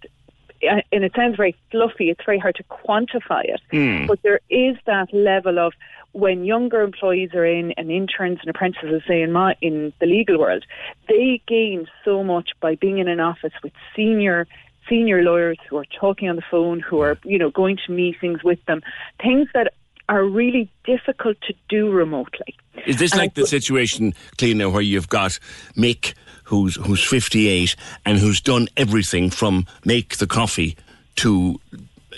[0.61, 3.61] and it sounds very fluffy, it's very hard to quantify it.
[3.71, 4.07] Mm.
[4.07, 5.73] But there is that level of
[6.13, 10.39] when younger employees are in and interns and apprentices, say in my in the legal
[10.39, 10.65] world,
[11.09, 14.47] they gain so much by being in an office with senior
[14.89, 18.43] senior lawyers who are talking on the phone, who are, you know, going to meetings
[18.43, 18.81] with them,
[19.21, 19.73] things that
[20.07, 22.55] are really difficult to do remotely.
[22.85, 25.39] Is this like the situation, Cleaner, where you've got
[25.75, 30.77] Mick, who's who's 58 and who's done everything from make the coffee
[31.17, 31.59] to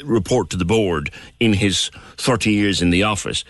[0.03, 3.45] report to the board in his 30 years in the office,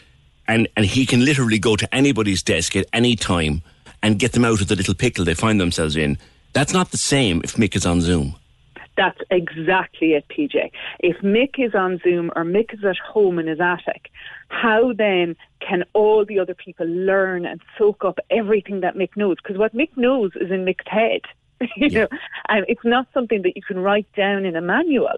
[0.47, 3.61] and and he can literally go to anybody's desk at any time
[4.03, 6.17] and get them out of the little pickle they find themselves in.
[6.53, 8.35] That's not the same if Mick is on Zoom.
[8.97, 10.71] That's exactly it, PJ.
[10.99, 14.09] If Mick is on Zoom or Mick is at home in his attic,
[14.49, 19.37] how then can all the other people learn and soak up everything that Mick knows?
[19.37, 21.21] Because what Mick knows is in Mick's head.
[21.75, 22.01] you yeah.
[22.01, 22.07] know,
[22.49, 25.17] and it's not something that you can write down in a manual.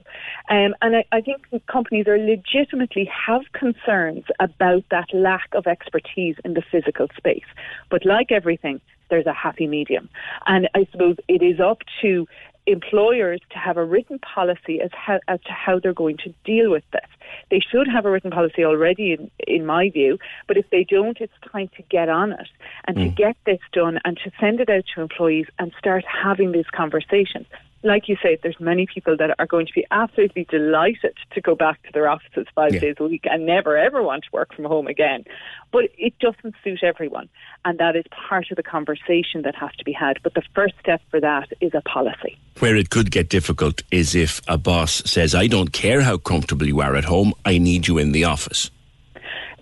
[0.49, 6.35] Um, and I, I think companies are legitimately have concerns about that lack of expertise
[6.45, 7.43] in the physical space.
[7.89, 10.09] But like everything, there's a happy medium.
[10.45, 12.27] And I suppose it is up to
[12.69, 16.71] employers to have a written policy as, how, as to how they're going to deal
[16.71, 17.08] with this.
[17.49, 21.19] They should have a written policy already, in, in my view, but if they don't,
[21.19, 22.47] it's time to get on it
[22.86, 23.03] and mm.
[23.03, 26.69] to get this done and to send it out to employees and start having these
[26.71, 27.47] conversations
[27.83, 31.55] like you say, there's many people that are going to be absolutely delighted to go
[31.55, 32.79] back to their offices five yeah.
[32.79, 35.23] days a week and never ever want to work from home again.
[35.71, 37.29] But it doesn't suit everyone.
[37.63, 40.17] And that is part of the conversation that has to be had.
[40.23, 42.37] But the first step for that is a policy.
[42.59, 46.67] Where it could get difficult is if a boss says, I don't care how comfortable
[46.67, 48.71] you are at home, I need you in the office.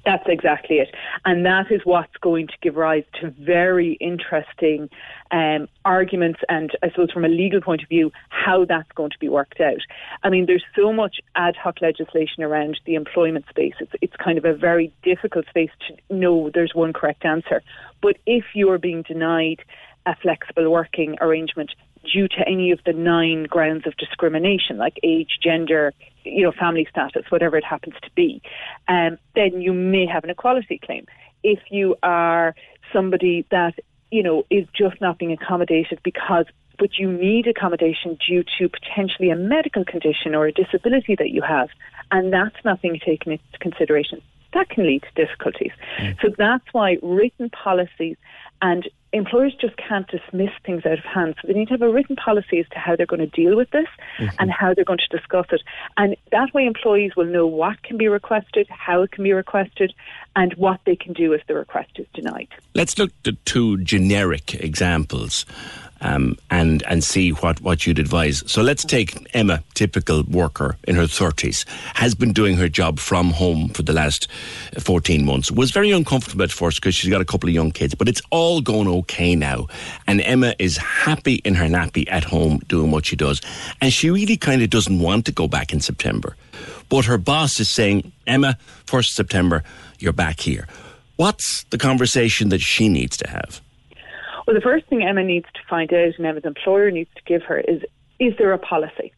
[0.08, 0.96] That's exactly it.
[1.26, 4.90] And that is what's going to give rise to very interesting
[5.32, 9.20] um, arguments and, I suppose, from a legal point of view, how that's going to
[9.20, 9.82] be worked out.
[10.24, 13.74] I mean, there's so much ad hoc legislation around the employment space.
[13.82, 17.62] It's, it's kind of a very difficult space to know there's one correct answer.
[18.02, 19.60] But if you're being denied
[20.06, 21.72] a flexible working arrangement
[22.12, 25.94] due to any of the nine grounds of discrimination, like age, gender,
[26.24, 28.42] you know, family status, whatever it happens to be,
[28.88, 31.06] um, then you may have an equality claim.
[31.44, 32.56] If you are
[32.94, 33.76] somebody that
[34.12, 36.46] you know is just not being accommodated because
[36.80, 41.42] but you need accommodation due to potentially a medical condition or a disability that you
[41.42, 41.70] have,
[42.12, 44.22] and that's not being taken into consideration.
[44.54, 45.72] That can lead to difficulties.
[46.00, 46.22] Mm.
[46.22, 48.16] So that's why written policies
[48.62, 51.36] and employers just can't dismiss things out of hand.
[51.42, 53.56] So they need to have a written policy as to how they're going to deal
[53.56, 54.36] with this mm-hmm.
[54.40, 55.62] and how they're going to discuss it.
[55.96, 59.94] And that way employees will know what can be requested, how it can be requested,
[60.36, 62.50] and what they can do if the request is denied.
[62.76, 65.46] Let's look at two generic examples
[66.02, 68.44] um, and and see what, what you'd advise.
[68.48, 73.32] So let's take Emma, typical worker in her 30s, has been doing her job from
[73.32, 74.28] home for the last
[74.80, 75.52] 14 months.
[75.52, 78.22] Was very uncomfortable at first because she's got a couple of young kids, but it's
[78.32, 79.68] all going okay now.
[80.08, 83.42] And Emma is happy in her nappy at home doing what she does.
[83.82, 86.36] And she really kind of doesn't want to go back in September.
[86.90, 89.64] But her boss is saying, Emma, 1st September,
[90.00, 90.68] you're back here.
[91.18, 93.62] What's the conversation that she needs to have?
[94.48, 97.44] Well, the first thing Emma needs to find out, and Emma's employer needs to give
[97.44, 97.82] her, is
[98.18, 99.14] is there a policy?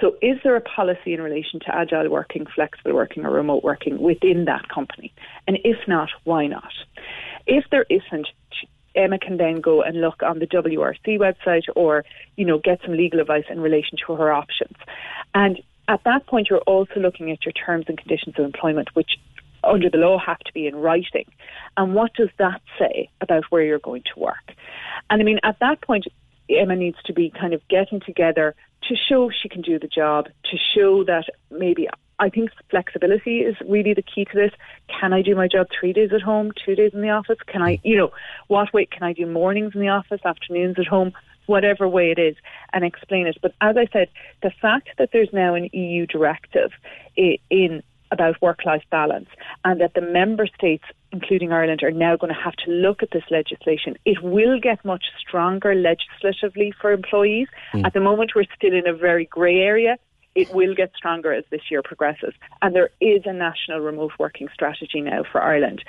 [0.00, 4.00] So, is there a policy in relation to agile working, flexible working, or remote working
[4.00, 5.12] within that company?
[5.48, 6.72] And if not, why not?
[7.44, 8.28] If there isn't,
[8.94, 12.04] Emma can then go and look on the WRC website or,
[12.36, 14.76] you know, get some legal advice in relation to her options.
[15.34, 19.18] And at that point, you're also looking at your terms and conditions of employment, which
[19.64, 21.26] under the law have to be in writing.
[21.76, 24.52] And what does that say about where you're going to work?
[25.10, 26.06] And I mean, at that point,
[26.48, 28.54] Emma needs to be kind of getting together
[28.88, 33.56] to show she can do the job, to show that maybe I think flexibility is
[33.66, 34.52] really the key to this.
[34.88, 37.38] Can I do my job three days at home, two days in the office?
[37.46, 38.10] Can I, you know,
[38.48, 41.12] what way can I do mornings in the office, afternoons at home?
[41.46, 42.36] Whatever way it is,
[42.72, 43.36] and explain it.
[43.42, 44.08] But as I said,
[44.42, 46.70] the fact that there's now an EU directive
[47.16, 49.28] in about work life balance
[49.64, 53.10] and that the member states, including Ireland, are now going to have to look at
[53.10, 53.96] this legislation.
[54.04, 57.48] It will get much stronger legislatively for employees.
[57.72, 57.86] Mm.
[57.86, 59.96] At the moment, we're still in a very grey area.
[60.34, 62.34] It will get stronger as this year progresses.
[62.62, 65.82] And there is a national remote working strategy now for Ireland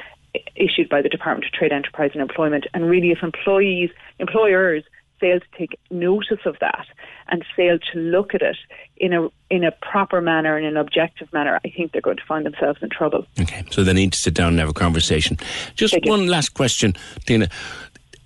[0.55, 2.65] issued by the Department of Trade, Enterprise and Employment.
[2.73, 4.83] And really, if employees, employers
[5.23, 6.85] fail to take notice of that
[7.29, 8.57] and fail to look at it
[8.97, 12.25] in a in a proper manner and an objective manner, I think they're going to
[12.27, 13.25] find themselves in trouble.
[13.39, 15.37] Okay, so they need to sit down and have a conversation.
[15.75, 16.29] Just Thank one you.
[16.29, 16.93] last question,
[17.25, 17.47] Tina.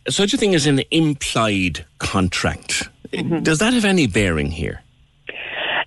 [0.09, 2.89] Such a thing as an implied contract.
[3.09, 3.43] Mm-hmm.
[3.43, 4.81] Does that have any bearing here?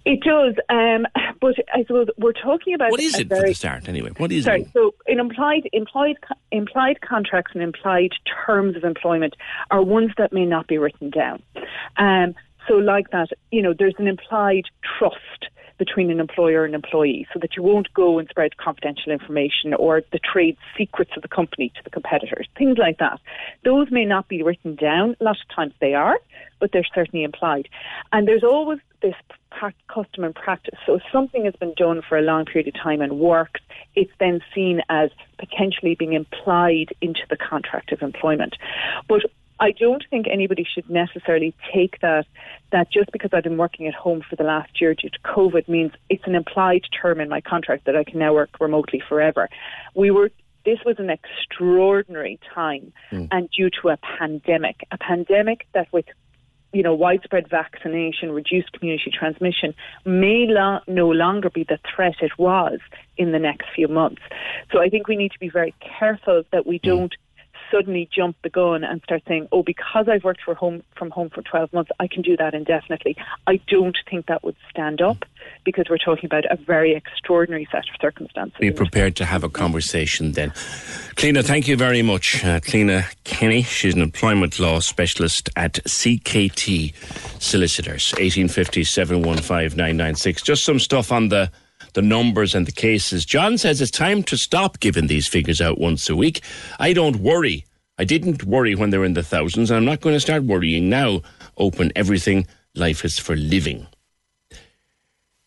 [0.04, 1.06] It does, um,
[1.40, 4.10] but I suppose we're talking about what is it very, for the start anyway?
[4.16, 4.68] What is sorry, it?
[4.72, 6.16] So, in implied implied
[6.50, 8.12] implied contracts and implied
[8.46, 9.36] terms of employment
[9.70, 11.42] are ones that may not be written down.
[11.96, 12.34] Um,
[12.66, 14.64] so, like that, you know, there's an implied
[14.98, 19.72] trust between an employer and employee so that you won't go and spread confidential information
[19.74, 23.18] or the trade secrets of the company to the competitors, things like that.
[23.64, 25.16] Those may not be written down.
[25.20, 26.18] A lot of times they are,
[26.58, 27.66] but they're certainly implied.
[28.12, 29.14] And there's always this
[29.92, 30.78] custom and practice.
[30.86, 33.60] So if something has been done for a long period of time and works,
[33.94, 38.56] it's then seen as potentially being implied into the contract of employment.
[39.08, 39.22] But
[39.60, 42.26] I don't think anybody should necessarily take that
[42.72, 45.68] that just because I've been working at home for the last year due to COVID
[45.68, 49.48] means it's an implied term in my contract that I can now work remotely forever.
[49.94, 50.30] We were
[50.64, 53.28] this was an extraordinary time mm.
[53.30, 56.04] and due to a pandemic, a pandemic that with
[56.72, 62.38] you know, widespread vaccination, reduced community transmission may lo- no longer be the threat it
[62.38, 62.78] was
[63.16, 64.22] in the next few months.
[64.72, 66.88] So I think we need to be very careful that we hmm.
[66.88, 67.14] don't
[67.70, 71.30] suddenly jump the gun and start saying, "Oh, because I've worked for home from home
[71.30, 75.24] for 12 months, I can do that indefinitely." I don't think that would stand up
[75.64, 78.58] because we're talking about a very extraordinary set of circumstances.
[78.60, 80.50] Be prepared to have a conversation then.
[81.16, 82.44] Cliona, thank you very much.
[82.44, 86.94] Uh, Kenny, she's an employment law specialist at CKT
[87.40, 90.42] Solicitors, 1850 715 996.
[90.42, 91.50] Just some stuff on the
[91.94, 93.24] the numbers and the cases.
[93.24, 96.42] John says it's time to stop giving these figures out once a week.
[96.78, 97.64] I don't worry.
[97.98, 100.44] I didn't worry when they were in the thousands, and I'm not going to start
[100.44, 101.20] worrying now.
[101.58, 102.46] Open everything.
[102.74, 103.86] Life is for living.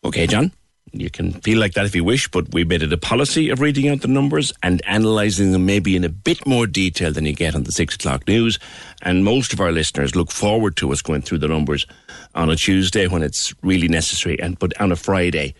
[0.05, 0.51] Okay, John,
[0.91, 3.59] you can feel like that if you wish, but we made it a policy of
[3.59, 7.33] reading out the numbers and analysing them maybe in a bit more detail than you
[7.33, 8.59] get on the six o'clock news.
[9.01, 11.87] And most of our listeners look forward to us going through the numbers
[12.35, 15.55] on a Tuesday when it's really necessary, and but on a Friday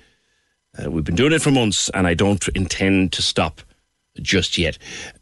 [0.78, 3.62] uh, we've been doing it for months, and I don't intend to stop
[4.22, 4.78] just yet.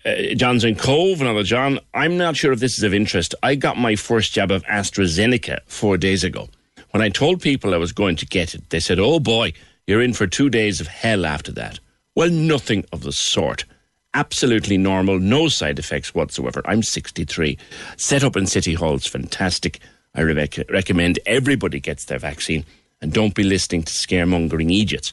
[0.05, 1.79] Uh, John's in Cobh, another John.
[1.93, 3.35] I'm not sure if this is of interest.
[3.43, 6.49] I got my first jab of AstraZeneca four days ago.
[6.91, 9.53] When I told people I was going to get it, they said, oh boy,
[9.87, 11.79] you're in for two days of hell after that.
[12.15, 13.63] Well, nothing of the sort.
[14.13, 16.61] Absolutely normal, no side effects whatsoever.
[16.65, 17.57] I'm 63.
[17.95, 19.79] Set up in City Hall's fantastic.
[20.13, 22.65] I re- recommend everybody gets their vaccine
[23.01, 25.11] and don't be listening to scaremongering idiots.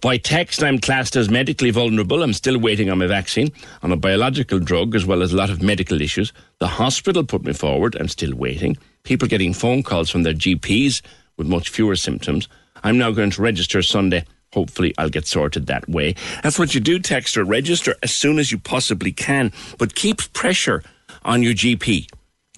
[0.00, 2.22] By text, I'm classed as medically vulnerable.
[2.22, 3.52] I'm still waiting on my vaccine,
[3.82, 6.32] on a biological drug, as well as a lot of medical issues.
[6.58, 7.96] The hospital put me forward.
[7.98, 8.76] I'm still waiting.
[9.04, 11.02] People getting phone calls from their GPs
[11.36, 12.48] with much fewer symptoms.
[12.82, 14.24] I'm now going to register Sunday.
[14.52, 16.14] Hopefully, I'll get sorted that way.
[16.42, 20.32] That's what you do, text or Register as soon as you possibly can, but keep
[20.32, 20.82] pressure
[21.24, 22.08] on your GP.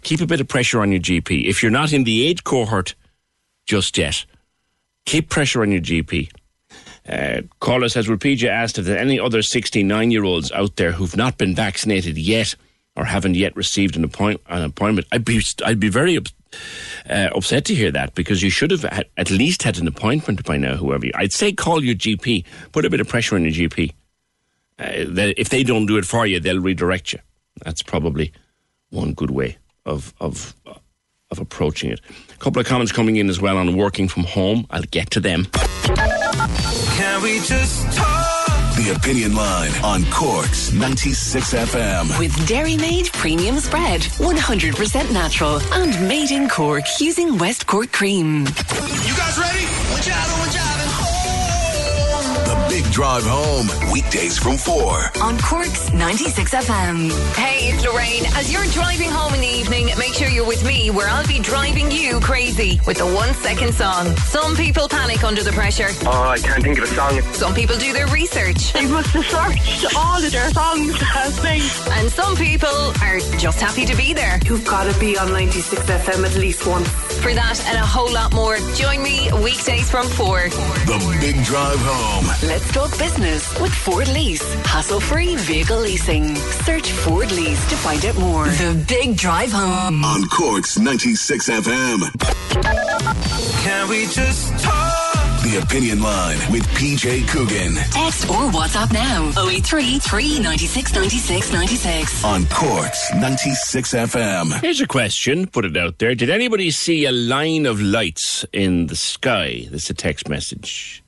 [0.02, 1.46] Keep a bit of pressure on your GP.
[1.46, 2.94] If you're not in the age cohort
[3.66, 4.24] just yet,
[5.04, 6.30] keep pressure on your GP.
[7.08, 10.92] Uh, caller says, Repedia asked if there are any other 69 year olds out there
[10.92, 12.54] who've not been vaccinated yet
[12.96, 15.06] or haven't yet received an, appoint- an appointment.
[15.12, 19.06] I'd be, I'd be very uh, upset to hear that because you should have had,
[19.16, 22.84] at least had an appointment by now, whoever you I'd say call your GP, put
[22.84, 23.92] a bit of pressure on your GP.
[24.78, 27.20] Uh, that if they don't do it for you, they'll redirect you.
[27.64, 28.32] That's probably
[28.90, 30.54] one good way of, of,
[31.30, 32.00] of approaching it.
[32.32, 34.66] A couple of comments coming in as well on working from home.
[34.70, 35.46] I'll get to them.
[35.46, 38.22] Can we just talk?
[38.76, 42.18] The Opinion Line on Corks 96 FM.
[42.18, 48.40] With Dairy Made Premium Spread, 100% natural and made in Cork using West Cork cream.
[48.40, 48.44] You
[49.16, 49.64] guys ready?
[49.94, 50.63] We're driving, we're driving home.
[50.63, 50.63] The
[52.74, 55.22] Big Drive Home, weekdays from 4.
[55.22, 57.36] On Corks 96 FM.
[57.36, 58.26] Hey, it's Lorraine.
[58.34, 61.38] As you're driving home in the evening, make sure you're with me where I'll be
[61.38, 64.16] driving you crazy with the one second song.
[64.16, 65.86] Some people panic under the pressure.
[66.04, 67.22] Oh, I can't think of a song.
[67.32, 68.72] Some people do their research.
[68.72, 71.70] They must have searched all of their songs last night.
[71.92, 74.40] And some people are just happy to be there.
[74.46, 76.88] You've got to be on 96 FM at least once.
[77.22, 80.48] For that and a whole lot more, join me weekdays from 4.
[80.90, 82.26] The Big Drive Home.
[82.48, 84.54] Let's talk business with Ford Lease.
[84.64, 86.34] Hassle free vehicle leasing.
[86.36, 88.46] Search Ford Lease to find out more.
[88.46, 90.04] The Big Drive Home.
[90.04, 92.00] On Corks 96 FM.
[93.62, 94.92] Can we just talk?
[95.44, 97.74] The Opinion Line with PJ Coogan.
[97.90, 102.24] Text or WhatsApp now 083 396 96 96.
[102.24, 104.60] On Corks 96 FM.
[104.62, 106.14] Here's a question, put it out there.
[106.14, 109.66] Did anybody see a line of lights in the sky?
[109.70, 111.04] This is a text message.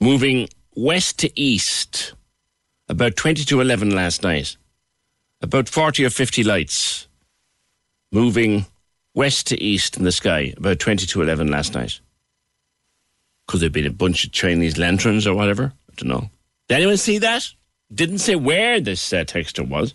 [0.00, 2.14] Moving west to east
[2.88, 4.56] about 20 to 11 last night.
[5.40, 7.06] About 40 or 50 lights
[8.12, 8.66] moving
[9.14, 12.00] west to east in the sky about 20 to 11 last night.
[13.46, 15.72] Could there have been a bunch of Chinese lanterns or whatever?
[15.90, 16.30] I don't know.
[16.68, 17.46] Did anyone see that?
[17.92, 19.94] Didn't say where this uh, texter was,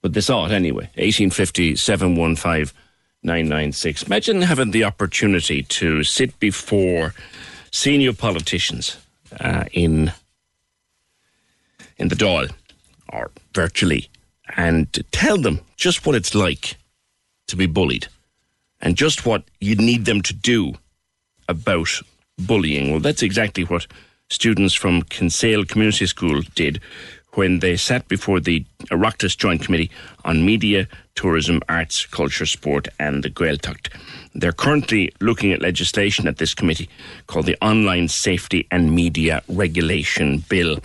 [0.00, 0.84] but they saw it anyway.
[0.96, 2.74] 1850 715
[3.22, 4.04] 996.
[4.04, 7.14] Imagine having the opportunity to sit before
[7.70, 8.96] senior politicians
[9.38, 10.12] uh, in
[11.98, 12.50] in the Dáil
[13.12, 14.08] or virtually
[14.56, 16.76] and tell them just what it's like
[17.46, 18.06] to be bullied
[18.80, 20.74] and just what you need them to do
[21.48, 22.00] about
[22.38, 22.90] bullying.
[22.90, 23.86] Well, that's exactly what
[24.30, 26.80] students from Kinsale Community School did
[27.34, 29.90] when they sat before the Oireachtas Joint Committee
[30.24, 33.88] on Media, Tourism, Arts, Culture, Sport and the Gaeltacht.
[34.34, 36.88] They're currently looking at legislation at this committee
[37.26, 40.78] called the Online Safety and Media Regulation Bill.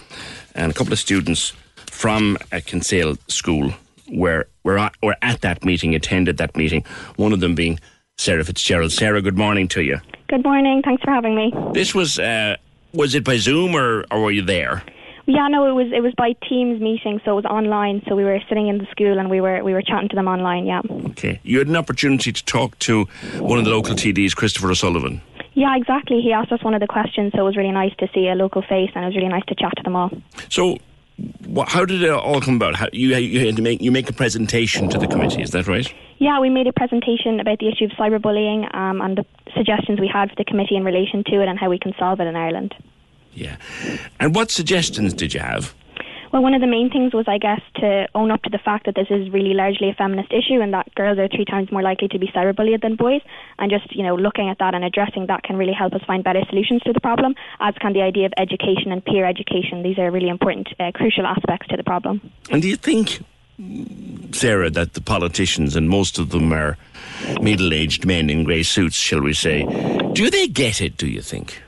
[0.56, 1.54] And a couple of students
[1.89, 3.72] from a Kinsale school
[4.12, 6.84] were, were, at, were at that meeting, attended that meeting,
[7.18, 7.80] one of them being
[8.18, 8.91] Sarah Fitzgerald.
[8.91, 10.00] Sarah, good morning to you.
[10.28, 10.82] Good morning.
[10.84, 11.54] Thanks for having me.
[11.74, 12.56] This was, uh,
[12.93, 14.84] was it by Zoom or, or were you there?
[15.28, 18.04] Yeah, no, it was it was by Teams meeting, so it was online.
[18.08, 20.28] So we were sitting in the school and we were we were chatting to them
[20.28, 20.66] online.
[20.66, 20.82] Yeah.
[21.12, 21.40] Okay.
[21.44, 23.06] You had an opportunity to talk to
[23.40, 25.22] one of the local TDs, Christopher O'Sullivan.
[25.56, 26.22] Yeah, exactly.
[26.22, 28.36] He asked us one of the questions, so it was really nice to see a
[28.36, 30.12] local face, and it was really nice to chat to them all.
[30.50, 30.78] So,
[31.68, 32.76] how did it all come about?
[32.76, 35.42] How, you you had to make you make a presentation to the committee.
[35.42, 35.92] Is that right?
[36.18, 40.08] Yeah, we made a presentation about the issue of cyberbullying um, and the suggestions we
[40.08, 42.36] had for the committee in relation to it and how we can solve it in
[42.36, 42.76] Ireland.
[43.36, 43.58] Yeah.
[44.20, 45.76] And what suggestions did you have?
[46.32, 48.88] Well, one of the main things was, I guess, to own up to the fact
[48.88, 51.82] that this is really largely a feminist issue and that girls are three times more
[51.82, 53.22] likely to be cyberbullied than boys.
[53.58, 56.26] And just, you know, looking at that and addressing that can really help us find
[56.26, 59.82] better solutions to the problem, as can the idea of education and peer education.
[59.82, 62.20] These are really important, uh, crucial aspects to the problem.
[62.52, 63.24] And do you think,
[64.34, 66.78] Sarah, that the politicians, and most of them are
[67.40, 69.64] middle aged men in grey suits, shall we say,
[70.12, 71.62] do they get it, do you think?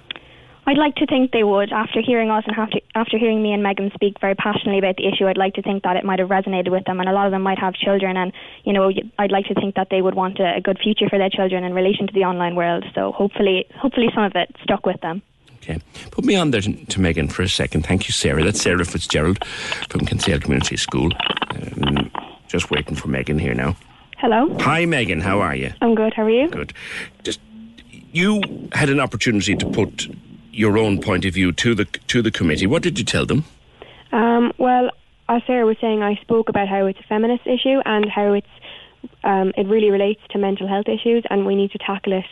[0.68, 1.72] I'd like to think they would.
[1.72, 5.08] After hearing us and after, after hearing me and Megan speak very passionately about the
[5.08, 7.26] issue, I'd like to think that it might have resonated with them, and a lot
[7.26, 8.34] of them might have children, and
[8.66, 11.18] you know, I'd like to think that they would want a, a good future for
[11.18, 12.84] their children in relation to the online world.
[12.94, 15.22] So hopefully, hopefully, some of it stuck with them.
[15.56, 15.80] Okay.
[16.12, 17.86] Put me on there to, to, Megan for a second.
[17.86, 18.44] Thank you, Sarah.
[18.44, 19.44] That's Sarah Fitzgerald
[19.90, 21.12] from Kinsale Community School.
[21.52, 22.12] Um,
[22.50, 23.78] just waiting for Megan here now.
[24.18, 24.54] Hello.
[24.60, 25.22] Hi, Megan.
[25.22, 25.72] How are you?
[25.82, 26.14] I'm good.
[26.14, 26.50] How are you?
[26.50, 26.74] Good.
[27.24, 27.40] Just
[28.12, 28.42] you
[28.74, 30.08] had an opportunity to put
[30.58, 32.66] your own point of view to the to the committee.
[32.66, 33.46] What did you tell them?
[34.12, 34.90] Um, well,
[35.30, 38.48] as Sarah was saying, I spoke about how it's a feminist issue and how it's
[39.24, 42.26] um, it really relates to mental health issues, and we need to tackle it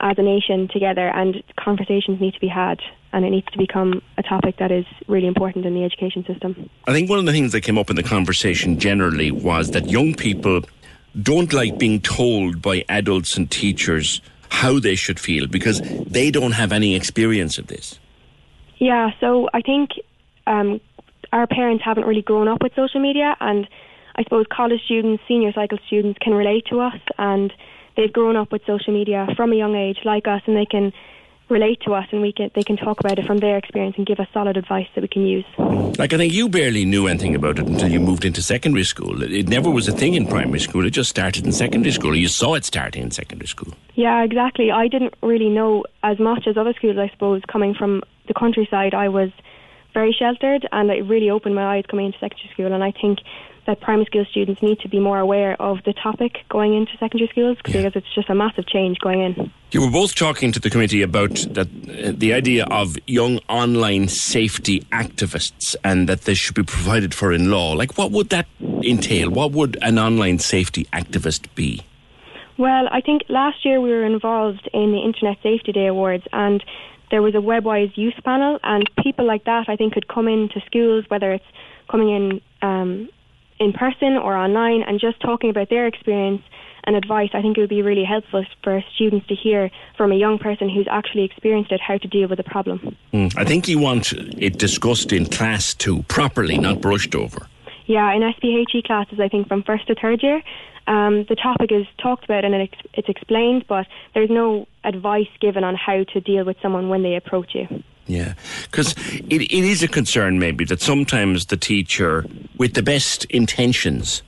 [0.00, 1.08] as a nation together.
[1.08, 2.80] And conversations need to be had,
[3.12, 6.68] and it needs to become a topic that is really important in the education system.
[6.88, 9.88] I think one of the things that came up in the conversation generally was that
[9.88, 10.62] young people
[11.22, 14.20] don't like being told by adults and teachers
[14.62, 15.80] how they should feel because
[16.18, 17.98] they don't have any experience of this.
[18.78, 19.90] Yeah, so I think
[20.46, 20.80] um,
[21.32, 23.68] our parents haven't really grown up with social media, and
[24.16, 27.52] I suppose college students, senior cycle students can relate to us, and
[27.96, 30.92] they've grown up with social media from a young age, like us, and they can
[31.48, 34.06] relate to us and we can they can talk about it from their experience and
[34.06, 35.44] give us solid advice that we can use.
[35.98, 39.22] Like I think you barely knew anything about it until you moved into secondary school.
[39.22, 40.86] It never was a thing in primary school.
[40.86, 42.16] It just started in secondary school.
[42.16, 43.74] You saw it starting in secondary school.
[43.94, 44.70] Yeah, exactly.
[44.70, 48.94] I didn't really know as much as other schools, I suppose, coming from the countryside.
[48.94, 49.30] I was
[49.92, 53.20] very sheltered and it really opened my eyes coming into secondary school and I think
[53.66, 57.28] that primary school students need to be more aware of the topic going into secondary
[57.28, 57.72] schools yeah.
[57.72, 59.50] because it's just a massive change going in.
[59.70, 64.08] You were both talking to the committee about that uh, the idea of young online
[64.08, 67.72] safety activists and that they should be provided for in law.
[67.72, 69.30] Like, what would that entail?
[69.30, 71.82] What would an online safety activist be?
[72.56, 76.62] Well, I think last year we were involved in the Internet Safety Day Awards and
[77.10, 80.60] there was a WebWise youth panel and people like that I think could come into
[80.66, 81.44] schools, whether it's
[81.88, 83.08] coming in um,
[83.58, 86.42] in person or online and just talking about their experience
[86.86, 90.16] and advice, I think it would be really helpful for students to hear from a
[90.16, 92.96] young person who's actually experienced it how to deal with the problem.
[93.12, 93.32] Mm.
[93.38, 97.46] I think you want it discussed in class too, properly, not brushed over.
[97.86, 100.42] Yeah, in SPHE classes, I think from first to third year,
[100.86, 105.64] um, the topic is talked about and it, it's explained, but there's no advice given
[105.64, 107.82] on how to deal with someone when they approach you.
[108.06, 108.34] Yeah,
[108.64, 112.26] because it, it is a concern maybe that sometimes the teacher,
[112.58, 114.22] with the best intentions,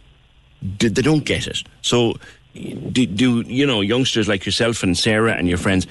[0.62, 1.62] they don't get it.
[1.82, 2.14] So,
[2.54, 5.86] do, do you know youngsters like yourself and Sarah and your friends?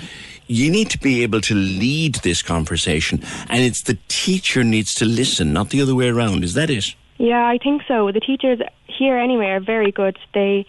[0.48, 5.06] You need to be able to lead this conversation, and it's the teacher needs to
[5.06, 6.44] listen, not the other way around.
[6.44, 6.96] Is that it?
[7.18, 8.12] Yeah, I think so.
[8.12, 10.18] The teachers here anyway are very good.
[10.34, 10.66] They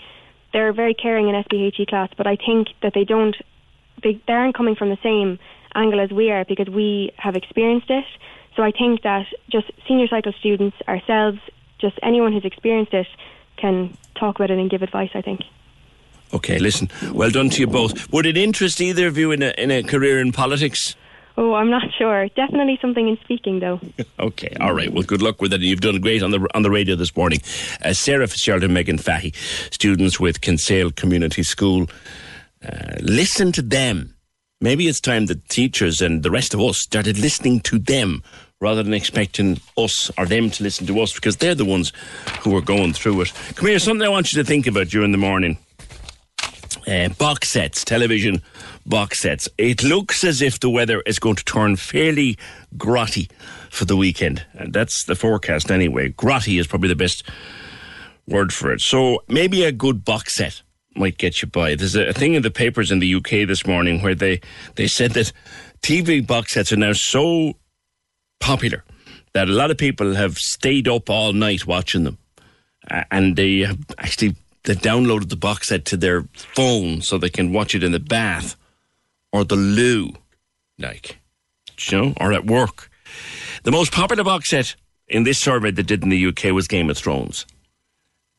[0.52, 3.36] they're very caring in SPHE class, but I think that they don't
[4.02, 5.38] they, they aren't coming from the same
[5.76, 8.04] angle as we are because we have experienced it.
[8.56, 11.38] So I think that just senior cycle students, ourselves,
[11.78, 13.06] just anyone who's experienced it
[13.56, 15.40] can talk about it and give advice, I think.
[16.34, 18.10] Okay, listen, well done to you both.
[18.12, 20.96] Would it interest either of you in a, in a career in politics?
[21.38, 22.28] Oh, I'm not sure.
[22.30, 23.78] Definitely something in speaking, though.
[24.18, 24.90] okay, all right.
[24.92, 25.60] Well, good luck with it.
[25.60, 27.40] You've done great on the on the radio this morning.
[27.84, 29.34] Uh, Sarah Fitzgerald and Megan Fahy,
[29.70, 31.88] students with Kinsale Community School.
[32.66, 34.15] Uh, listen to them
[34.60, 38.22] maybe it's time that teachers and the rest of us started listening to them
[38.60, 41.92] rather than expecting us or them to listen to us because they're the ones
[42.40, 43.32] who are going through it.
[43.54, 45.58] Come here, something I want you to think about during the morning.
[46.86, 48.40] Uh, box sets, television
[48.86, 49.48] box sets.
[49.58, 52.38] It looks as if the weather is going to turn fairly
[52.76, 53.28] grotty
[53.70, 54.46] for the weekend.
[54.54, 56.10] And that's the forecast anyway.
[56.10, 57.24] Grotty is probably the best
[58.28, 58.80] word for it.
[58.80, 60.62] So maybe a good box set
[60.96, 61.74] might get you by.
[61.74, 64.40] There's a, thing in the papers in the UK this morning where they,
[64.76, 65.32] they said that
[65.82, 67.54] TV box sets are now so
[68.40, 68.84] popular
[69.32, 72.18] that a lot of people have stayed up all night watching them.
[73.10, 77.52] And they have actually they downloaded the box set to their phone so they can
[77.52, 78.56] watch it in the bath
[79.32, 80.10] or the loo,
[80.78, 81.18] like,
[81.88, 82.90] you know, or at work.
[83.62, 84.74] The most popular box set
[85.08, 87.46] in this survey they did in the UK was Game of Thrones.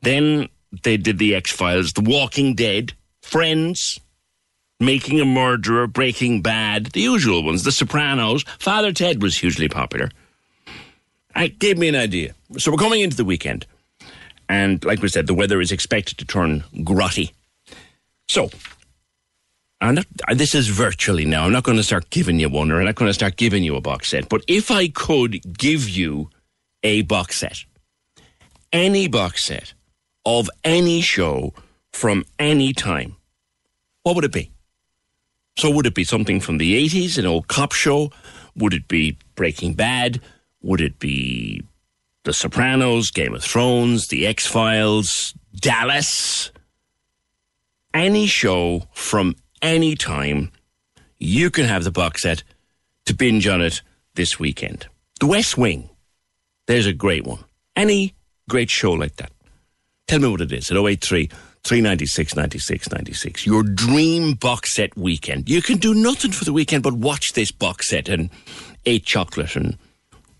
[0.02, 0.48] Then
[0.82, 2.92] they did the X Files, The Walking Dead,
[3.22, 4.00] Friends,
[4.80, 8.44] Making a Murderer, Breaking Bad, the usual ones, The Sopranos.
[8.58, 10.10] Father Ted was hugely popular.
[11.34, 12.34] It gave me an idea.
[12.58, 13.66] So we're coming into the weekend.
[14.48, 17.32] And like we said, the weather is expected to turn grotty.
[18.28, 18.50] So,
[19.80, 21.44] not, this is virtually now.
[21.44, 23.62] I'm not going to start giving you one or I'm not going to start giving
[23.62, 24.28] you a box set.
[24.28, 26.30] But if I could give you
[26.82, 27.64] a box set,
[28.72, 29.74] any box set
[30.28, 31.54] of any show
[31.90, 33.16] from any time,
[34.02, 34.50] what would it be?
[35.56, 38.12] So would it be something from the 80s, an old cop show?
[38.54, 40.20] Would it be Breaking Bad?
[40.60, 41.62] Would it be
[42.24, 46.52] The Sopranos, Game of Thrones, The X Files, Dallas?
[47.94, 50.52] Any show from any time,
[51.16, 52.44] you can have the box set
[53.06, 53.80] to binge on it
[54.14, 54.86] this weekend.
[55.20, 55.88] The West Wing,
[56.66, 57.44] there's a great one.
[57.74, 58.14] Any
[58.46, 59.32] great show like that.
[60.08, 61.26] Tell me what it is at 083
[61.64, 63.46] 396 96 96.
[63.46, 65.50] Your dream box set weekend.
[65.50, 68.30] You can do nothing for the weekend but watch this box set and
[68.86, 69.76] eat chocolate and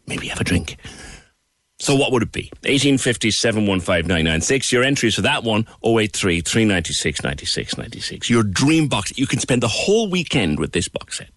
[0.07, 0.79] maybe have a drink.
[1.81, 2.51] So what would it be?
[2.63, 8.31] 1850 715 Your entries for that one, 083 396 96 96.
[8.31, 9.13] Your dream box.
[9.19, 11.29] You can spend the whole weekend with this box set.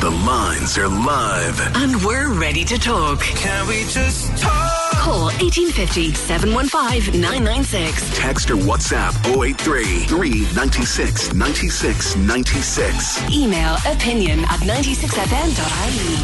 [0.00, 1.76] The lines are live.
[1.76, 3.20] And we're ready to talk.
[3.20, 4.87] Can we just talk?
[5.08, 8.18] Call 1850 715 996.
[8.18, 13.30] Text or WhatsApp 083 396 96 96.
[13.32, 16.20] Email opinion at 96fm.ie.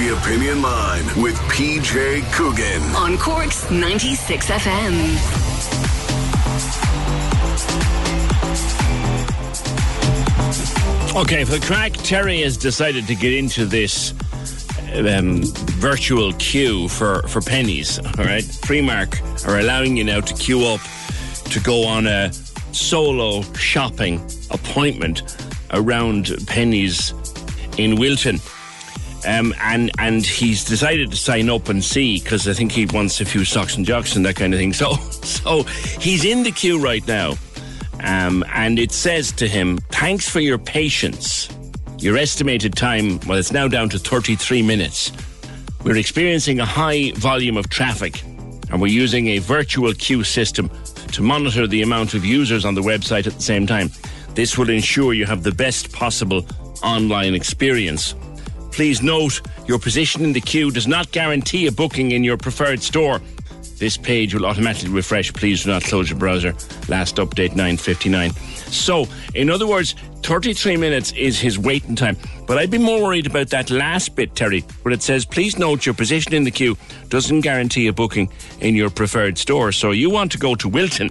[0.00, 2.80] The Opinion Line with PJ Coogan.
[2.94, 5.16] On Cork's 96 FM.
[11.20, 14.14] Okay, for crack, Terry has decided to get into this
[14.94, 15.42] um,
[15.78, 17.98] virtual queue for, for Penneys.
[18.18, 20.80] All right, Primark are allowing you now to queue up
[21.44, 22.32] to go on a
[22.72, 24.20] solo shopping
[24.50, 25.36] appointment
[25.72, 27.14] around Penneys
[27.78, 28.40] in Wilton.
[29.26, 33.20] Um, and and he's decided to sign up and see because I think he wants
[33.20, 34.72] a few socks and jocks and that kind of thing.
[34.80, 35.62] So so
[36.00, 37.34] he's in the queue right now,
[38.02, 41.50] um, and it says to him, "Thanks for your patience.
[42.00, 45.12] Your estimated time, well, it's now down to 33 minutes.
[45.84, 48.22] We're experiencing a high volume of traffic,
[48.70, 50.70] and we're using a virtual queue system
[51.12, 53.90] to monitor the amount of users on the website at the same time.
[54.34, 56.46] This will ensure you have the best possible
[56.82, 58.14] online experience."
[58.72, 62.82] Please note your position in the queue does not guarantee a booking in your preferred
[62.82, 63.20] store.
[63.80, 65.32] This page will automatically refresh.
[65.32, 66.54] Please do not close your browser.
[66.88, 68.32] Last update 9:59.
[68.70, 72.18] So, in other words, 33 minutes is his waiting time.
[72.46, 75.86] But I'd be more worried about that last bit, Terry, where it says, "Please note
[75.86, 76.76] your position in the queue
[77.08, 78.28] doesn't guarantee a booking
[78.60, 81.08] in your preferred store." So you want to go to Wilton,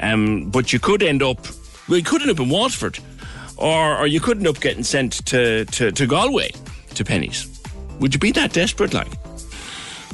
[0.00, 1.46] um, but you could end up,
[1.86, 2.98] well, you could end up in Watford,
[3.58, 6.50] or or you could end up getting sent to to, to Galway
[6.94, 7.46] to Penneys.
[7.98, 9.12] Would you be that desperate, like?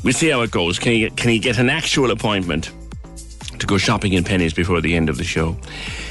[0.07, 0.79] We'll see how it goes.
[0.79, 2.71] Can he get, can he get an actual appointment
[3.59, 5.49] to go shopping in Penneys before the end of the show?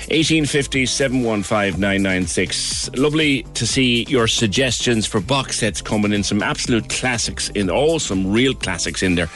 [0.10, 2.90] 1850 715 996.
[2.98, 6.24] Lovely to see your suggestions for box sets coming in.
[6.24, 9.30] Some absolute classics in, all some real classics in there.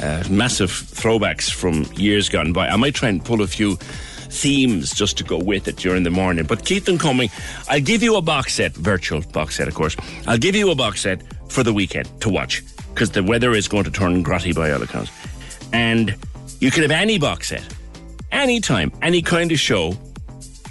[0.00, 2.66] Uh, massive throwbacks from years gone by.
[2.66, 6.10] I might try and pull a few themes just to go with it during the
[6.10, 6.44] morning.
[6.44, 7.30] But keep them coming.
[7.68, 9.96] I'll give you a box set, virtual box set, of course.
[10.26, 12.64] I'll give you a box set for the weekend to watch
[12.96, 15.10] because the weather is going to turn grotty by all accounts.
[15.70, 16.16] And
[16.60, 17.62] you can have any box set,
[18.32, 19.94] anytime, any kind of show,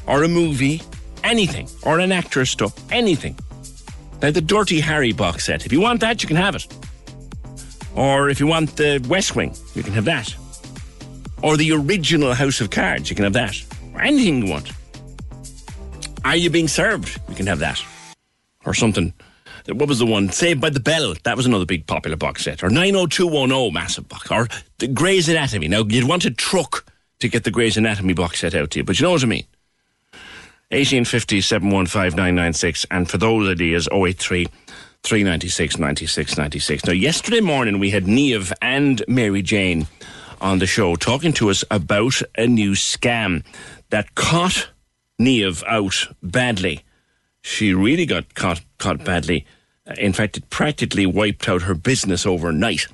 [0.08, 0.82] or a movie,
[1.24, 3.38] anything, or an actor stuff, anything.
[4.24, 6.68] Now, the Dirty Harry box set, if you want that, you can have it.
[7.94, 10.36] Or if you want the West Wing, you can have that
[11.44, 13.08] or the original House of Cards.
[13.08, 13.56] You can have that.
[13.94, 14.72] Or anything you want.
[16.24, 17.22] Are you being served?
[17.30, 17.80] You can have that.
[18.66, 19.14] Or something.
[19.68, 20.30] What was the one?
[20.30, 21.16] Saved by the Bell.
[21.24, 22.64] That was another big popular box set.
[22.64, 24.30] Or 90210, massive box.
[24.30, 24.48] Or
[24.78, 25.68] the Grey's Anatomy.
[25.68, 26.86] Now, you'd want a truck
[27.20, 29.28] to get the Grey's Anatomy box set out to you, but you know what I
[29.28, 29.46] mean.
[30.70, 34.48] 1850 715 And for those ideas, 083
[35.04, 36.86] 396 96 96.
[36.86, 39.88] Now, yesterday morning we had Neve and Mary Jane
[40.42, 43.44] on the show talking to us about a new scam
[43.90, 44.70] that caught
[45.20, 46.84] Neve out badly.
[47.42, 49.46] She really got caught caught badly.
[49.98, 52.88] In fact, it practically wiped out her business overnight.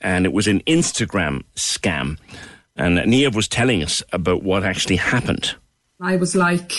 [0.00, 2.18] And it was an Instagram scam.
[2.76, 5.54] And Neve was telling us about what actually happened.
[6.00, 6.72] I was like,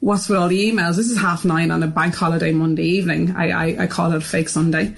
[0.00, 0.96] what's with all the emails?
[0.96, 3.34] This is half nine on a bank holiday Monday evening.
[3.36, 4.94] I, I, I call it fake Sunday.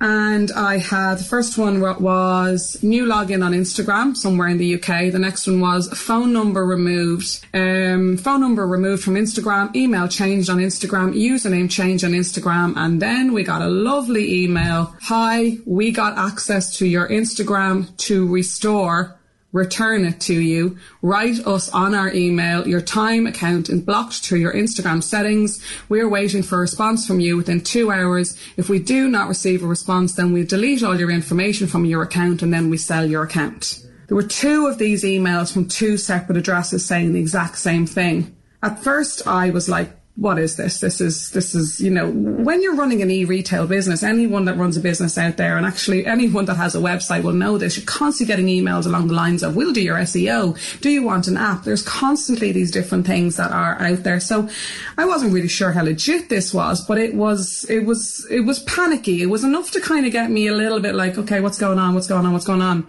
[0.00, 5.12] And I had the first one was new login on Instagram somewhere in the UK.
[5.12, 7.44] The next one was phone number removed.
[7.52, 12.74] Um, phone number removed from Instagram, email changed on Instagram, username changed on Instagram.
[12.76, 14.94] And then we got a lovely email.
[15.02, 19.15] Hi, we got access to your Instagram to restore
[19.56, 20.76] return it to you.
[21.00, 22.68] Write us on our email.
[22.68, 25.62] Your time account is blocked through your Instagram settings.
[25.88, 28.36] We're waiting for a response from you within two hours.
[28.56, 32.02] If we do not receive a response, then we delete all your information from your
[32.02, 33.82] account and then we sell your account.
[34.08, 38.36] There were two of these emails from two separate addresses saying the exact same thing.
[38.62, 40.80] at first I was like, what is this?
[40.80, 44.74] This is, this is, you know, when you're running an e-retail business, anyone that runs
[44.78, 47.84] a business out there, and actually anyone that has a website will know this, you're
[47.84, 50.80] constantly getting emails along the lines of, we'll do your SEO.
[50.80, 51.64] Do you want an app?
[51.64, 54.18] There's constantly these different things that are out there.
[54.18, 54.48] So
[54.96, 58.60] I wasn't really sure how legit this was, but it was, it was, it was
[58.60, 59.20] panicky.
[59.20, 61.78] It was enough to kind of get me a little bit like, okay, what's going
[61.78, 61.94] on?
[61.94, 62.32] What's going on?
[62.32, 62.86] What's going on?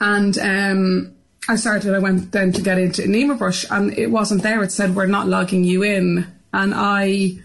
[0.00, 1.14] And, um,
[1.48, 4.62] I started, I went then to get into Nima Brush and it wasn't there.
[4.62, 6.26] It said, we're not logging you in.
[6.52, 7.38] And I,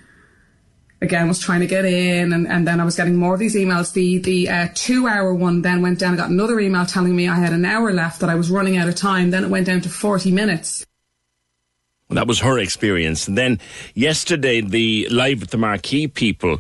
[1.02, 3.56] again, was trying to get in and, and then I was getting more of these
[3.56, 3.94] emails.
[3.94, 6.16] The, the uh, two hour one then went down.
[6.16, 8.76] I got another email telling me I had an hour left that I was running
[8.76, 9.32] out of time.
[9.32, 10.86] Then it went down to 40 minutes.
[12.10, 13.28] That was her experience.
[13.28, 13.60] And then
[13.96, 16.60] yesterday, the Live at the Marquee people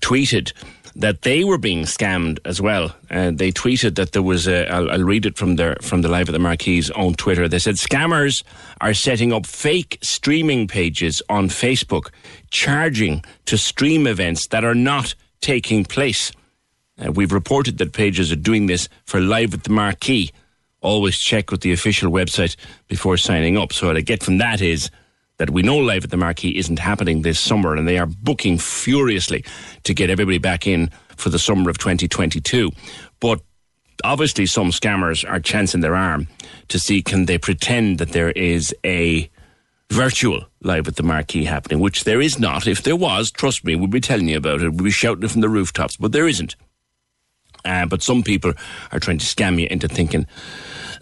[0.00, 0.52] tweeted
[0.98, 2.96] that they were being scammed as well.
[3.10, 4.66] Uh, they tweeted that there was a.
[4.72, 7.48] I'll, I'll read it from their from the live at the Marquee's own Twitter.
[7.48, 8.42] They said scammers
[8.80, 12.10] are setting up fake streaming pages on Facebook,
[12.50, 16.32] charging to stream events that are not taking place.
[16.98, 20.30] Uh, we've reported that pages are doing this for live at the Marquee.
[20.80, 22.56] Always check with the official website
[22.88, 23.72] before signing up.
[23.72, 24.90] So what I get from that is
[25.38, 28.58] that we know Live at the Marquee isn't happening this summer and they are booking
[28.58, 29.44] furiously
[29.84, 32.70] to get everybody back in for the summer of 2022.
[33.20, 33.40] But
[34.04, 36.28] obviously some scammers are chancing their arm
[36.68, 39.30] to see can they pretend that there is a
[39.90, 42.66] virtual live at the marquee happening, which there is not.
[42.66, 44.70] If there was, trust me, we'd be telling you about it.
[44.70, 46.56] We'd be shouting it from the rooftops, but there isn't.
[47.64, 48.52] Uh, but some people
[48.92, 50.26] are trying to scam you into thinking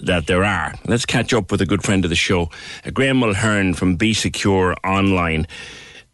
[0.07, 0.75] that there are.
[0.87, 2.51] Let's catch up with a good friend of the show,
[2.85, 5.47] uh, Graham Mulhern from Be Secure Online.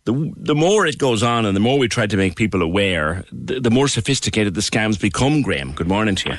[0.04, 3.24] The, the more it goes on and the more we try to make people aware,
[3.30, 5.72] the, the more sophisticated the scams become, Graham.
[5.72, 6.38] Good morning to you.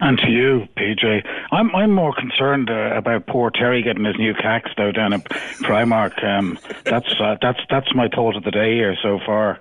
[0.00, 1.26] And to you, PJ.
[1.50, 5.24] I'm I'm more concerned uh, about poor Terry getting his new cacks though down at
[5.24, 6.22] Primark.
[6.22, 9.58] Um, that's uh, that's that's my thought of the day here so far.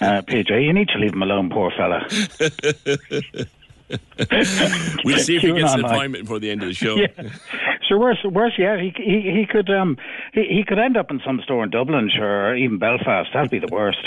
[0.00, 2.04] Uh, PJ, you need to leave him alone, poor fella.
[5.04, 6.96] we'll see if he gets an appointment before the end of the show.
[7.16, 7.30] Yeah.
[7.88, 9.96] Sure, worse, worse yet, he, he he could um
[10.32, 13.28] he, he could end up in some store in Dublin, sure, or even Belfast.
[13.32, 13.98] That'd be the worst.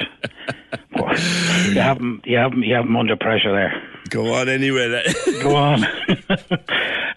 [0.95, 3.82] you have him, you have him, you have him under pressure there.
[4.09, 5.03] Go on anyway.
[5.41, 5.86] Go on.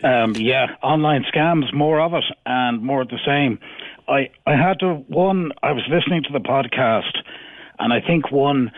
[0.04, 3.58] um, yeah, online scams, more of it, and more of the same.
[4.06, 5.50] I I had to one.
[5.62, 7.18] I was listening to the podcast,
[7.80, 8.70] and I think one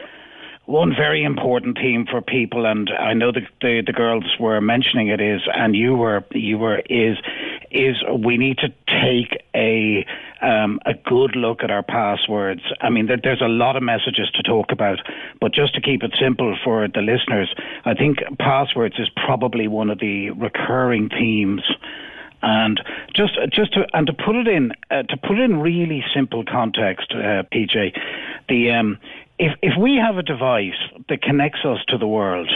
[0.66, 5.08] one very important theme for people, and I know the, the, the girls were mentioning
[5.08, 7.18] it is, and you were you were is
[7.70, 10.06] is we need to take a
[10.40, 12.62] um, a good look at our passwords.
[12.80, 14.98] I mean, there, there's a lot of messages to talk about,
[15.40, 17.54] but just to keep it simple for the listeners,
[17.84, 21.62] I think passwords is probably one of the recurring themes
[22.44, 22.80] and
[23.14, 26.44] just just to and to put it in uh, to put it in really simple
[26.44, 27.98] context, uh, PJ,
[28.48, 28.98] the um,
[29.38, 30.78] if if we have a device
[31.08, 32.50] that connects us to the world,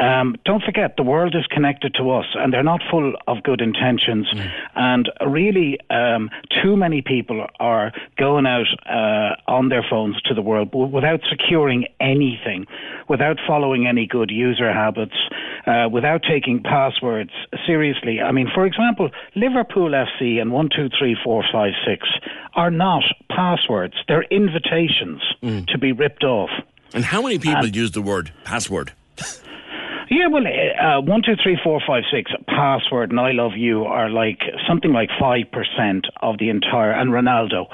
[0.00, 3.60] um, don't forget the world is connected to us, and they're not full of good
[3.60, 4.28] intentions.
[4.32, 4.50] Mm.
[4.76, 6.30] And really, um,
[6.62, 11.86] too many people are going out uh, on their phones to the world without securing
[12.00, 12.66] anything,
[13.08, 15.16] without following any good user habits,
[15.66, 17.32] uh, without taking passwords
[17.66, 18.20] seriously.
[18.20, 22.08] I mean, for example, Liverpool FC and one two three four five six
[22.54, 25.66] are not passwords; they're invitations mm.
[25.66, 26.50] to be ripped off.
[26.94, 28.92] And how many people use the word password?
[30.10, 34.08] Yeah, well, uh, one, two, three, four, five, six password and I love you are
[34.08, 37.66] like something like five percent of the entire, and Ronaldo,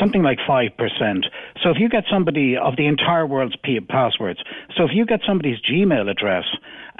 [0.00, 1.26] something like five percent.
[1.62, 3.56] So if you get somebody of the entire world's
[3.88, 4.40] passwords,
[4.74, 6.44] so if you get somebody's Gmail address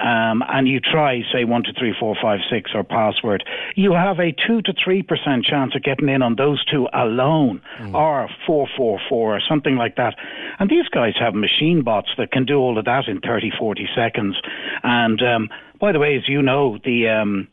[0.03, 3.43] um, and you try, say, one, two, three, four, five, six, or password,
[3.75, 7.61] you have a two to three percent chance of getting in on those two alone,
[7.79, 7.93] mm.
[7.93, 10.15] or four, four, four, or something like that.
[10.59, 13.87] And these guys have machine bots that can do all of that in 30, 40
[13.95, 14.35] seconds.
[14.83, 15.49] And um,
[15.79, 17.47] by the way, as you know, the um,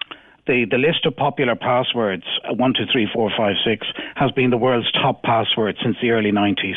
[0.47, 3.87] the, the list of popular passwords, uh, one, two, three, four, five, six,
[4.17, 6.75] has been the world's top password since the early 90s.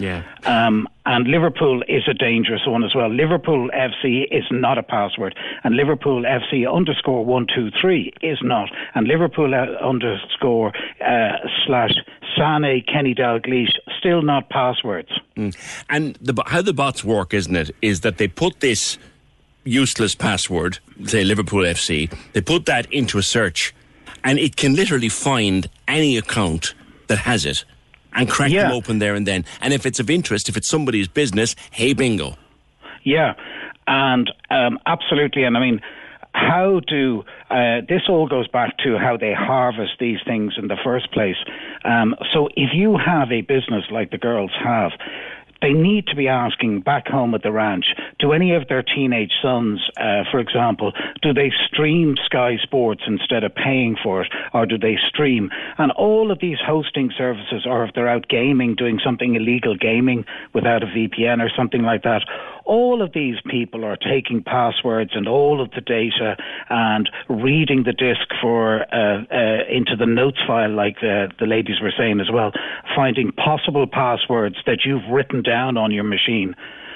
[0.00, 0.22] Yeah.
[0.44, 3.10] Um, and Liverpool is a dangerous one as well.
[3.10, 8.70] Liverpool FC is not a password, and Liverpool FC underscore one two three is not,
[8.94, 10.72] and Liverpool uh, underscore
[11.04, 11.32] uh,
[11.66, 11.92] slash
[12.36, 15.10] Sane Kenny Dalglish still not passwords.
[15.36, 15.54] Mm.
[15.90, 18.96] And the, how the bots work, isn't it, is that they put this
[19.64, 23.74] useless password, say Liverpool FC, they put that into a search,
[24.24, 26.74] and it can literally find any account
[27.08, 27.64] that has it
[28.14, 28.64] and crack yeah.
[28.64, 29.44] them open there and then.
[29.60, 32.36] And if it's of interest, if it's somebody's business, hey, bingo.
[33.02, 33.34] Yeah,
[33.86, 35.44] and um, absolutely.
[35.44, 35.80] And I mean,
[36.32, 40.76] how do uh, this all goes back to how they harvest these things in the
[40.82, 41.36] first place?
[41.84, 44.92] Um, so if you have a business like the girls have,
[45.62, 47.86] they need to be asking back home at the ranch
[48.18, 50.92] do any of their teenage sons, uh, for example,
[51.22, 55.50] do they stream Sky Sports instead of paying for it, or do they stream?
[55.78, 60.24] And all of these hosting services, or if they're out gaming, doing something illegal gaming
[60.52, 62.22] without a VPN or something like that,
[62.64, 66.36] all of these people are taking passwords and all of the data
[66.68, 71.80] and reading the disk for uh, uh, into the notes file, like uh, the ladies
[71.80, 72.52] were saying as well,
[72.94, 76.54] finding possible passwords that you've written down on your machine.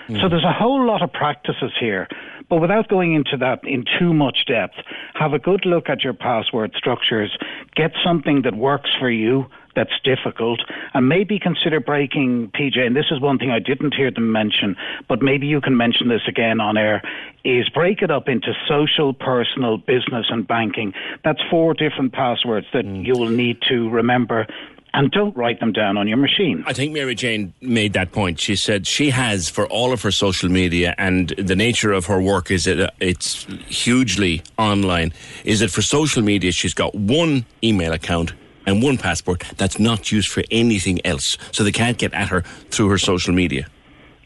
[0.09, 0.21] Mm.
[0.21, 2.09] So there's a whole lot of practices here.
[2.51, 4.75] But without going into that in too much depth,
[5.15, 7.37] have a good look at your password structures,
[7.75, 10.61] get something that works for you that's difficult,
[10.93, 12.79] and maybe consider breaking PJ.
[12.79, 14.77] And this is one thing I didn't hear them mention,
[15.09, 17.03] but maybe you can mention this again on air.
[17.45, 20.95] Is break it up into social, personal, business, and banking.
[21.25, 23.05] That's four different passwords that mm.
[23.05, 24.47] you will need to remember
[24.95, 26.63] and don't write them down on your machine.
[26.67, 28.41] I think Mary Jane made that point.
[28.41, 32.23] She said she has for all of her social media and the nature of her
[32.23, 35.13] work is that it's hugely online.
[35.45, 38.33] Is that for social media she's got one email account
[38.67, 41.37] and one passport that's not used for anything else.
[41.53, 43.67] So they can't get at her through her social media.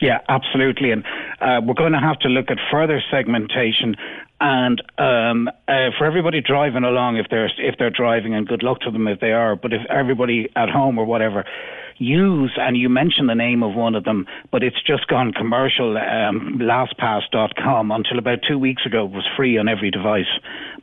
[0.01, 0.93] Yeah, absolutely.
[0.93, 1.05] And
[1.41, 3.97] uh, we're going to have to look at further segmentation
[4.41, 8.81] and um, uh, for everybody driving along, if they're if they're driving, and good luck
[8.81, 9.57] to them if they are.
[9.57, 11.45] But if everybody at home or whatever,
[11.99, 15.97] use, and you mentioned the name of one of them, but it's just gone commercial.
[15.97, 20.27] Um, LastPass.com until about two weeks ago was free on every device.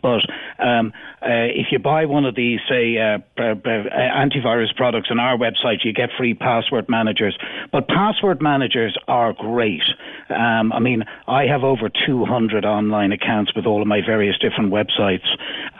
[0.01, 0.21] But
[0.59, 5.37] um, uh, if you buy one of these, say, uh, uh, antivirus products on our
[5.37, 7.37] website, you get free password managers.
[7.71, 9.81] But password managers are great.
[10.29, 14.71] Um, I mean, I have over 200 online accounts with all of my various different
[14.71, 15.25] websites,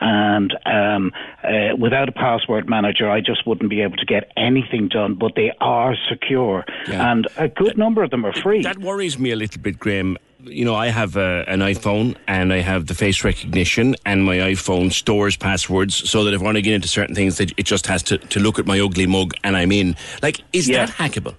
[0.00, 1.12] and um,
[1.44, 5.14] uh, without a password manager, I just wouldn't be able to get anything done.
[5.14, 7.12] But they are secure, yeah.
[7.12, 8.62] and a good number of them are free.
[8.62, 10.18] That worries me a little bit, Graham
[10.48, 14.36] you know, I have a, an iPhone and I have the face recognition, and my
[14.36, 17.86] iPhone stores passwords so that if I want to get into certain things, it just
[17.86, 19.96] has to, to look at my ugly mug and I'm in.
[20.22, 20.86] Like, is yeah.
[20.86, 21.34] that hackable?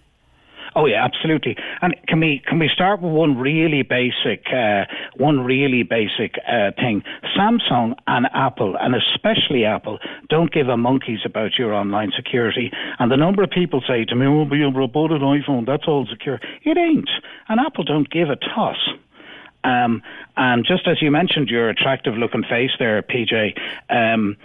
[0.77, 1.57] Oh yeah, absolutely.
[1.81, 6.69] And can we can we start with one really basic uh, one really basic uh,
[6.77, 7.01] thing?
[7.35, 9.97] Samsung and Apple, and especially Apple,
[10.29, 12.69] don't give a monkeys about your online security.
[12.99, 15.87] And the number of people say to me, "Oh, but you bought an iPhone, that's
[15.87, 17.09] all secure." It ain't.
[17.49, 18.77] And Apple don't give a toss.
[19.63, 20.03] Um,
[20.37, 23.57] and just as you mentioned, your attractive looking face there, PJ.
[23.89, 24.37] Um,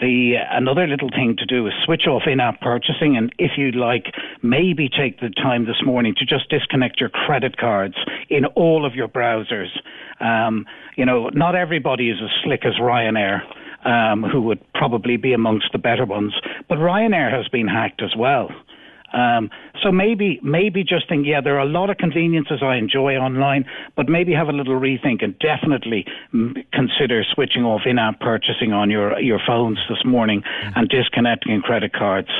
[0.00, 4.06] the another little thing to do is switch off in-app purchasing, and if you'd like,
[4.42, 7.96] maybe take the time this morning to just disconnect your credit cards
[8.28, 9.68] in all of your browsers.
[10.20, 13.40] Um, you know, not everybody is as slick as Ryanair.
[13.82, 16.34] Um, who would probably be amongst the better ones.
[16.68, 18.50] But Ryanair has been hacked as well.
[19.12, 19.50] Um,
[19.82, 23.64] so maybe, maybe just think, yeah, there are a lot of conveniences I enjoy online,
[23.96, 26.06] but maybe have a little rethink and definitely
[26.72, 30.72] consider switching off in-app purchasing on your your phones this morning mm.
[30.76, 32.30] and disconnecting credit cards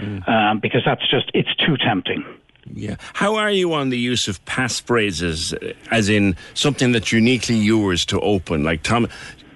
[0.00, 0.28] mm.
[0.28, 2.24] um, because that's just it's too tempting.
[2.72, 2.96] Yeah.
[3.14, 8.20] How are you on the use of passphrases, as in something that's uniquely yours to
[8.20, 8.62] open?
[8.62, 9.08] Like Tom,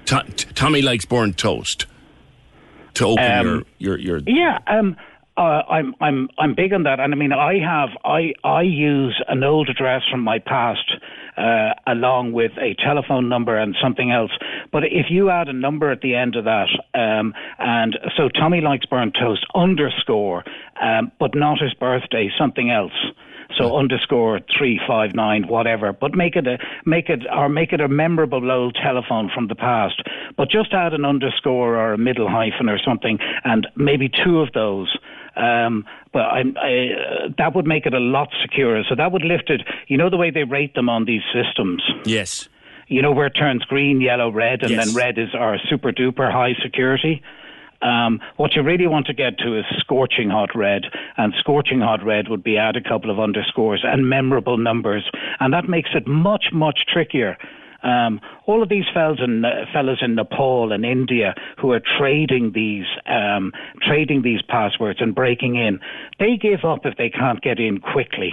[0.04, 1.86] Tom Tommy likes burnt toast
[2.94, 3.46] to open um,
[3.78, 4.20] your, your, your.
[4.26, 4.58] Yeah.
[4.66, 4.96] Um,
[5.36, 9.22] uh, I'm I'm I'm big on that, and I mean I have I I use
[9.28, 10.94] an old address from my past
[11.36, 14.30] uh, along with a telephone number and something else.
[14.72, 18.60] But if you add a number at the end of that, um, and so Tommy
[18.62, 20.44] likes burnt toast underscore,
[20.80, 22.92] um, but not his birthday, something else.
[23.56, 27.80] So underscore three five nine whatever, but make it a make it or make it
[27.80, 30.02] a memorable old telephone from the past.
[30.36, 34.52] But just add an underscore or a middle hyphen or something, and maybe two of
[34.52, 34.96] those.
[35.36, 38.82] Um, but I, I, uh, that would make it a lot securer.
[38.88, 39.62] So that would lift it.
[39.88, 41.82] You know the way they rate them on these systems.
[42.04, 42.48] Yes.
[42.88, 44.86] You know where it turns green, yellow, red, and yes.
[44.86, 47.22] then red is our super duper high security.
[47.82, 50.84] Um, what you really want to get to is scorching hot red,
[51.16, 55.10] and scorching hot red would be add a couple of underscores and memorable numbers,
[55.40, 57.36] and that makes it much much trickier.
[57.82, 62.52] Um, all of these fellas in, uh, fellas in Nepal and India who are trading
[62.54, 63.52] these um,
[63.82, 65.80] trading these passwords and breaking in,
[66.18, 68.32] they give up if they can't get in quickly.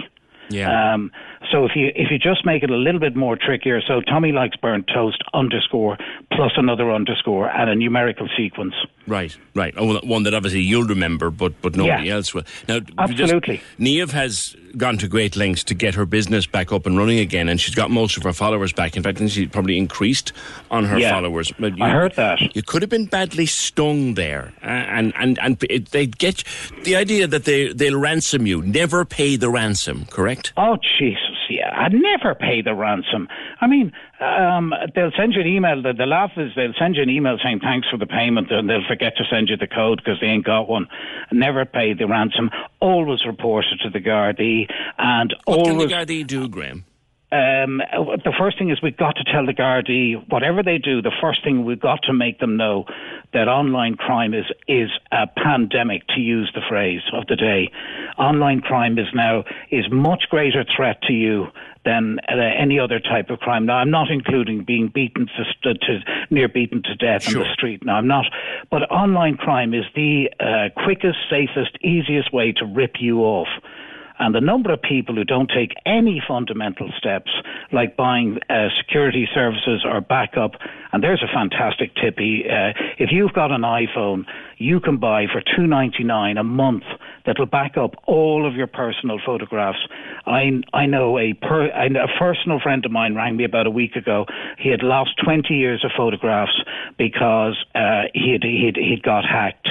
[0.50, 0.94] Yeah.
[0.94, 1.10] Um,
[1.50, 4.32] so if you if you just make it a little bit more trickier, so Tommy
[4.32, 5.96] likes burnt toast underscore
[6.32, 8.74] plus another underscore and a numerical sequence.
[9.06, 9.74] Right, right.
[9.76, 12.14] Oh, one that obviously you'll remember, but but nobody Yeah.
[12.16, 12.44] else will.
[12.68, 13.60] Now, Absolutely.
[13.78, 17.48] Neve has gone to great lengths to get her business back up and running again,
[17.48, 18.96] and she's got most of her followers back.
[18.96, 20.32] In fact, I think she's probably increased
[20.70, 21.10] on her Yeah.
[21.12, 21.52] followers.
[21.58, 22.56] But I heard that.
[22.56, 25.58] You could have been badly stung there, uh, and and and
[25.92, 26.42] they get
[26.84, 28.62] the idea that they they'll ransom you.
[28.62, 30.06] Never pay the ransom.
[30.10, 30.33] Correct?
[30.56, 31.72] Oh Jesus, yeah!
[31.76, 33.28] I'd never pay the ransom.
[33.60, 35.82] I mean, um, they'll send you an email.
[35.82, 38.68] The, the laugh is they'll send you an email saying thanks for the payment, and
[38.68, 40.86] they'll forget to send you the code because they ain't got one.
[41.32, 42.50] Never pay the ransom.
[42.80, 44.66] Always report it to the Gardaí,
[44.98, 46.84] and What can the Gardaí do, Graham?
[47.34, 51.02] Um, the first thing is we've got to tell the Gardaí whatever they do.
[51.02, 52.84] The first thing we've got to make them know
[53.32, 57.72] that online crime is is a pandemic, to use the phrase of the day.
[58.18, 61.48] Online crime is now is much greater threat to you
[61.84, 63.66] than uh, any other type of crime.
[63.66, 65.28] Now, I'm not including being beaten
[65.64, 65.98] to, to
[66.30, 67.84] near beaten to death in the street.
[67.84, 68.26] Now, I'm not.
[68.70, 73.48] But online crime is the uh, quickest, safest, easiest way to rip you off.
[74.18, 77.30] And the number of people who don't take any fundamental steps,
[77.72, 80.52] like buying uh, security services or backup,
[80.92, 82.14] and there's a fantastic tip.
[82.18, 84.24] Uh, if you've got an iPhone,
[84.58, 86.84] you can buy for two ninety nine a month
[87.26, 89.78] that'll back up all of your personal photographs.
[90.26, 93.96] I I know a per, a personal friend of mine rang me about a week
[93.96, 94.26] ago.
[94.58, 96.62] He had lost twenty years of photographs
[96.96, 99.68] because uh, he had he'd, he'd got hacked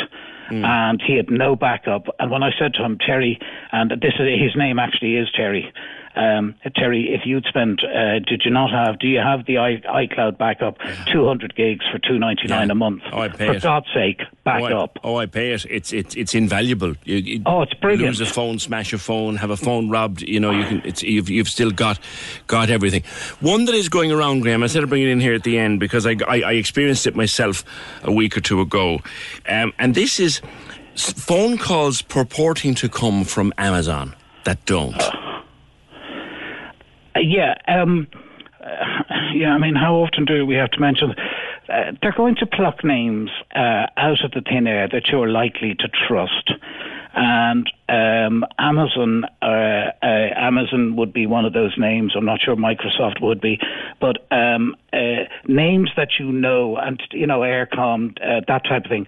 [0.54, 0.66] Mm.
[0.66, 2.08] and he had no backup.
[2.20, 3.40] And when I said to him, Terry,
[3.72, 5.72] and this is his name actually is Terry.
[6.16, 9.00] Um, Terry, if you'd spent, uh, did you not have?
[9.00, 10.78] Do you have the I, iCloud backup?
[11.12, 13.02] Two hundred gigs for two ninety nine a month.
[13.12, 13.64] Oh, I pay for it.
[13.64, 15.00] God's sake, back oh, I, up.
[15.04, 15.66] Oh, I pay it.
[15.70, 16.96] It's it's it's invaluable.
[17.04, 18.20] You, you oh, it's brilliant.
[18.20, 20.22] Lose a phone, smash a phone, have a phone robbed.
[20.22, 20.82] You know, you can.
[20.86, 22.00] It's you've you've still got
[22.48, 23.04] got everything.
[23.40, 24.62] One that is going around, Graham.
[24.62, 27.08] I said I'd bring it in here at the end because I I, I experienced
[27.08, 27.64] it myself
[28.04, 29.00] a week or two ago,
[29.50, 30.42] um, and this is
[30.96, 35.02] phone calls purporting to come from Amazon that don't.
[37.16, 38.08] Yeah, um,
[39.34, 39.54] yeah.
[39.54, 41.14] I mean, how often do we have to mention?
[41.70, 45.76] Uh, they're going to pluck names uh, out of the thin air that you're likely
[45.76, 46.52] to trust,
[47.14, 49.26] and um, Amazon.
[49.42, 52.14] Uh, uh, Amazon would be one of those names.
[52.16, 53.60] I'm not sure Microsoft would be,
[54.02, 58.90] but um, uh, names that you know, and you know, Eircom, uh, that type of
[58.90, 59.06] thing.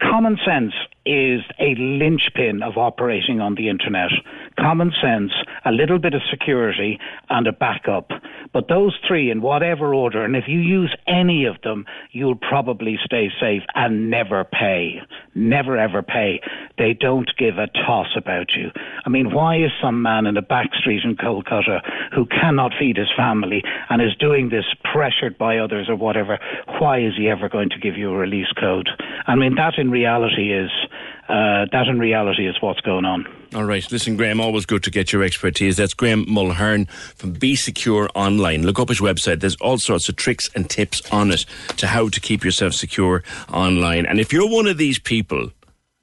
[0.00, 0.74] Common sense
[1.06, 4.10] is a linchpin of operating on the internet.
[4.58, 5.32] Common sense,
[5.64, 6.98] a little bit of security,
[7.30, 8.10] and a backup.
[8.52, 12.98] But those three, in whatever order, and if you use any of them, you'll probably
[13.04, 15.00] stay safe and never pay.
[15.34, 16.40] Never ever pay.
[16.78, 18.70] They don't give a toss about you.
[19.04, 21.80] I mean, why is some man in a back street in Kolkata
[22.14, 26.38] who cannot feed his family and is doing this pressured by others or whatever,
[26.78, 28.88] why is he ever going to give you a release code?
[29.26, 30.70] I mean, that in reality is
[31.32, 33.26] uh, that in reality is what's going on.
[33.54, 33.90] All right.
[33.90, 35.78] Listen, Graham, always good to get your expertise.
[35.78, 38.66] That's Graham Mulhern from Be Secure Online.
[38.66, 39.40] Look up his website.
[39.40, 41.46] There's all sorts of tricks and tips on it
[41.78, 44.04] to how to keep yourself secure online.
[44.04, 45.50] And if you're one of these people,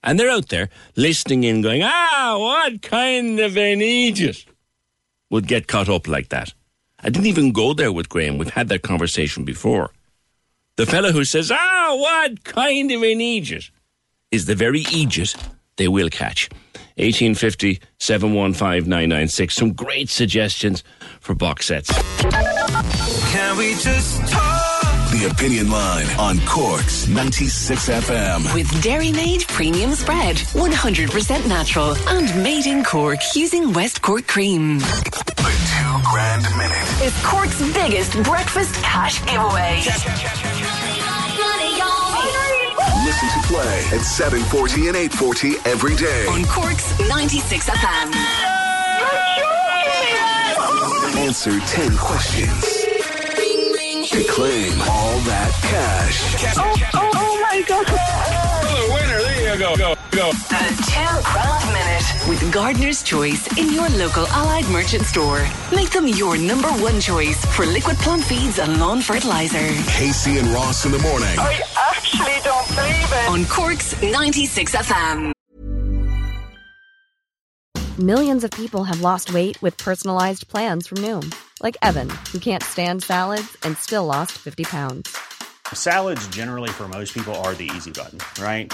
[0.04, 4.46] and they're out there listening in going, ah, what kind of an idiot
[5.30, 6.56] would get caught up like that?
[7.04, 8.40] I didn't even go there with Graham.
[8.40, 9.92] We've had that conversation before.
[10.78, 13.70] The fellow who says, ah, what kind of an idiot
[14.32, 15.36] is the very idiot
[15.78, 16.50] they will catch.
[16.98, 20.84] 1850 715 Some great suggestions
[21.20, 21.92] for box sets.
[23.32, 24.60] Can we just talk?
[25.12, 28.54] The Opinion Line on Cork's 96 FM.
[28.54, 34.78] With Dairy Made Premium Spread, 100% natural and made in Cork using West Cork cream.
[34.78, 36.88] The two grand minute.
[37.02, 39.82] It's Cork's biggest breakfast cash giveaway.
[43.10, 46.28] Listen to play at 740 and 840 every day.
[46.28, 48.14] On Cork's 96 FM.
[51.18, 52.62] Answer 10 questions.
[54.12, 56.22] To claim all that cash.
[56.56, 57.86] Oh, oh, oh my God.
[57.90, 59.22] Oh, winner.
[59.24, 59.76] There you go.
[59.76, 60.32] Go, go.
[60.32, 61.69] The two grand minute
[62.28, 65.48] with Gardener's Choice in your local Allied Merchant store.
[65.74, 69.68] Make them your number one choice for liquid plant feeds and lawn fertilizer.
[69.92, 71.36] Casey and Ross in the morning.
[71.38, 71.62] I
[71.92, 73.30] actually don't believe it.
[73.30, 75.32] On Cork's 96 FM.
[78.00, 82.64] Millions of people have lost weight with personalized plans from Noom, like Evan, who can't
[82.64, 85.18] stand salads and still lost 50 pounds.
[85.74, 88.74] Salads, generally, for most people, are the easy button, right?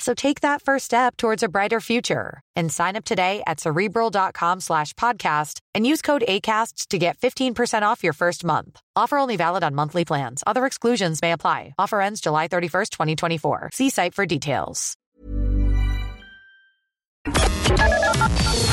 [0.00, 4.60] So take that first step towards a brighter future and sign up today at cerebral.com
[4.60, 8.80] slash podcast and use code ACAST to get 15% off your first month.
[8.96, 10.42] Offer only valid on monthly plans.
[10.46, 11.74] Other exclusions may apply.
[11.78, 13.70] Offer ends July 31st, 2024.
[13.74, 14.96] See site for details.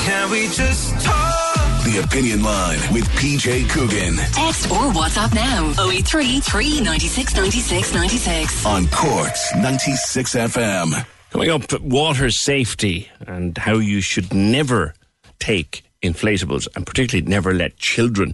[0.07, 1.83] Can we just talk?
[1.83, 4.15] The Opinion Line with PJ Coogan.
[4.33, 8.65] Text or WhatsApp now 083 396 96 96.
[8.65, 11.05] On Corks 96 FM.
[11.37, 14.95] Coming up, water safety and how you should never
[15.37, 18.33] take inflatables and particularly never let children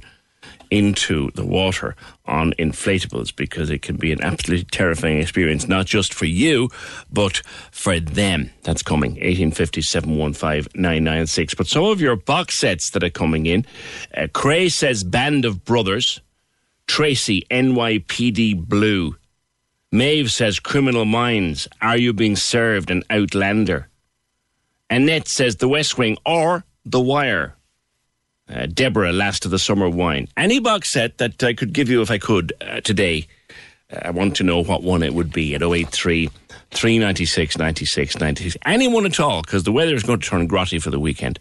[0.72, 1.98] into the water
[2.28, 6.70] on inflatables because it can be an absolutely terrifying experience, not just for you,
[7.12, 7.42] but
[7.72, 8.50] for them.
[8.64, 11.56] That's coming, 1850 715 996.
[11.56, 13.66] But some of your box sets that are coming in,
[14.16, 16.22] uh, Cray says Band of Brothers,
[16.88, 19.18] Tracy, NYPD Blue,
[19.94, 23.88] Maeve says Criminal Minds, Are You Being Served, and Outlander.
[24.90, 27.56] Annette says The West Wing or The Wire.
[28.50, 30.28] Uh, Deborah, Last of the Summer Wine.
[30.36, 33.28] Any box set that I could give you if I could uh, today,
[33.92, 36.28] uh, I want to know what one it would be at 083
[36.72, 38.58] 396 96 96.
[38.66, 41.38] Anyone at all, because the weather is going to turn grotty for the weekend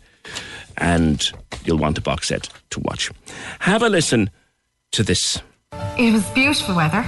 [0.76, 1.32] and
[1.64, 3.10] you'll want a box set to watch.
[3.60, 4.28] Have a listen
[4.90, 5.40] to this.
[5.98, 7.02] It was beautiful weather.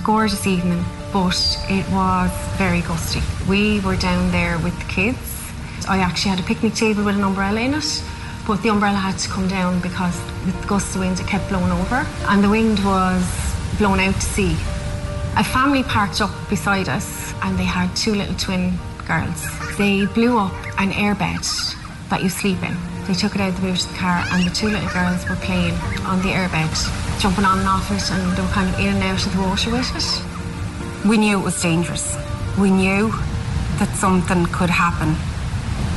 [0.00, 1.36] Gorgeous evening, but
[1.68, 3.20] it was very gusty.
[3.48, 5.18] We were down there with the kids.
[5.88, 8.02] I actually had a picnic table with an umbrella in it,
[8.46, 11.48] but the umbrella had to come down because with the gusts of wind it kept
[11.48, 13.22] blowing over, and the wind was
[13.78, 14.56] blown out to sea.
[15.36, 18.74] A family parked up beside us, and they had two little twin
[19.06, 19.46] girls.
[19.78, 21.46] They blew up an airbed
[22.10, 22.91] that you sleep in.
[23.06, 25.28] They took it out of the boot of the car, and the two little girls
[25.28, 25.74] were playing
[26.06, 26.70] on the airbed,
[27.20, 29.42] jumping on and off it, and they were kind of in and out of the
[29.42, 31.08] water with it.
[31.08, 32.16] We knew it was dangerous.
[32.56, 33.10] We knew
[33.80, 35.14] that something could happen.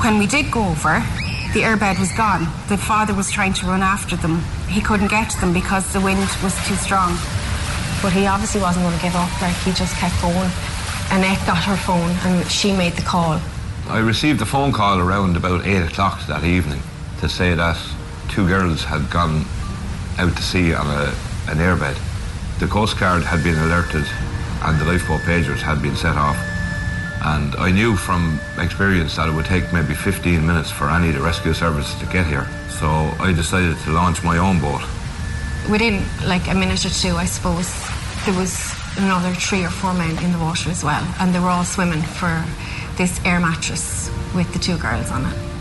[0.01, 1.05] When we did go over,
[1.53, 2.49] the airbed was gone.
[2.69, 4.41] The father was trying to run after them.
[4.67, 7.13] He couldn't get to them because the wind was too strong.
[8.01, 10.49] But he obviously wasn't going to give up, like he just kept going.
[11.11, 13.39] Annette got her phone and she made the call.
[13.87, 16.81] I received the phone call around about 8 o'clock that evening
[17.21, 17.77] to say that
[18.29, 19.45] two girls had gone
[20.17, 21.13] out to sea on a,
[21.49, 21.97] an airbed.
[22.59, 24.05] The Coast Guard had been alerted
[24.63, 26.37] and the lifeboat pagers had been set off.
[27.23, 31.15] And I knew from experience that it would take maybe 15 minutes for any of
[31.15, 32.47] the rescue services to get here.
[32.69, 32.87] So
[33.19, 34.81] I decided to launch my own boat.
[35.69, 37.73] Within like a minute or two, I suppose,
[38.25, 41.03] there was another three or four men in the water as well.
[41.19, 42.45] And they were all swimming for
[42.97, 45.54] this air mattress with the two girls on it.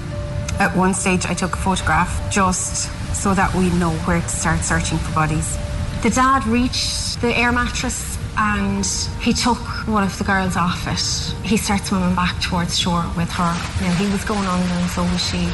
[0.61, 4.61] At one stage, I took a photograph just so that we know where to start
[4.61, 5.59] searching for bodies.
[6.03, 8.87] The dad reached the air mattress and
[9.21, 9.59] he took
[9.89, 11.35] one of the girls off it.
[11.45, 13.53] He started swimming back towards shore with her.
[13.81, 15.49] Now he was going under and so was she,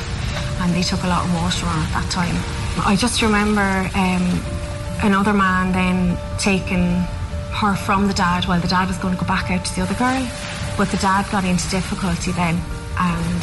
[0.61, 2.37] and they took a lot of water on at that time.
[2.85, 4.41] I just remember um,
[5.03, 7.01] another man then taking
[7.57, 9.83] her from the dad while the dad was going to go back out to the
[9.83, 10.29] other girl.
[10.77, 12.61] But the dad got into difficulty then,
[12.99, 13.43] and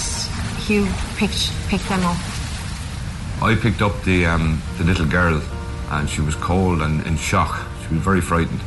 [0.67, 0.85] Hugh
[1.15, 2.17] picked picked them up.
[3.41, 5.41] I picked up the, um, the little girl
[5.91, 7.65] and she was cold and in shock.
[7.87, 8.59] She was very frightened.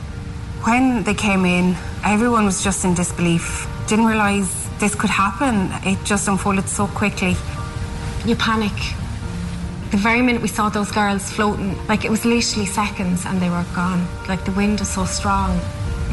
[0.65, 3.69] When they came in, everyone was just in disbelief.
[3.87, 5.71] Didn't realise this could happen.
[5.85, 7.37] It just unfolded so quickly.
[8.25, 8.73] You panic.
[9.91, 13.51] The very minute we saw those girls floating, like it was literally seconds and they
[13.51, 14.07] were gone.
[14.27, 15.59] Like the wind is so strong.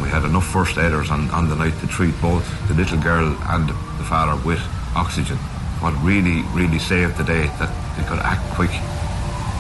[0.02, 3.38] We had enough first aiders on, on the night to treat both the little girl
[3.50, 4.62] and the father with
[4.96, 5.38] oxygen.
[5.82, 8.72] What really, really saved the day that they could act quick.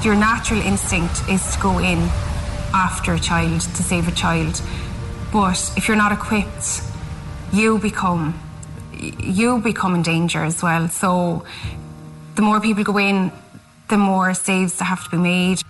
[0.04, 2.00] Your natural instinct is to go in
[2.74, 4.62] after a child to save a child.
[5.32, 6.82] But if you're not equipped,
[7.52, 8.40] you become
[9.20, 10.90] you become in danger as well.
[10.90, 11.44] So
[12.36, 13.32] the more people go in,
[13.90, 15.62] the more saves that have to be made.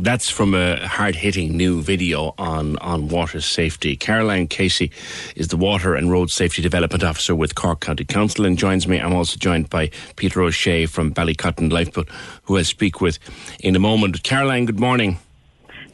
[0.00, 3.96] That's from a hard hitting new video on, on water safety.
[3.96, 4.92] Caroline Casey
[5.34, 9.00] is the Water and Road Safety Development Officer with Cork County Council and joins me.
[9.00, 12.08] I'm also joined by Peter O'Shea from Ballycotton Lifeboat,
[12.44, 13.18] who I'll speak with
[13.58, 14.22] in a moment.
[14.22, 15.18] Caroline, good morning.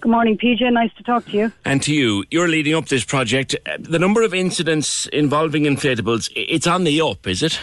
[0.03, 0.71] Good morning, PJ.
[0.71, 1.53] Nice to talk to you.
[1.65, 2.25] And to you.
[2.31, 3.57] You're leading up this project.
[3.79, 7.59] The number of incidents involving inflatables, it's on the up, is it?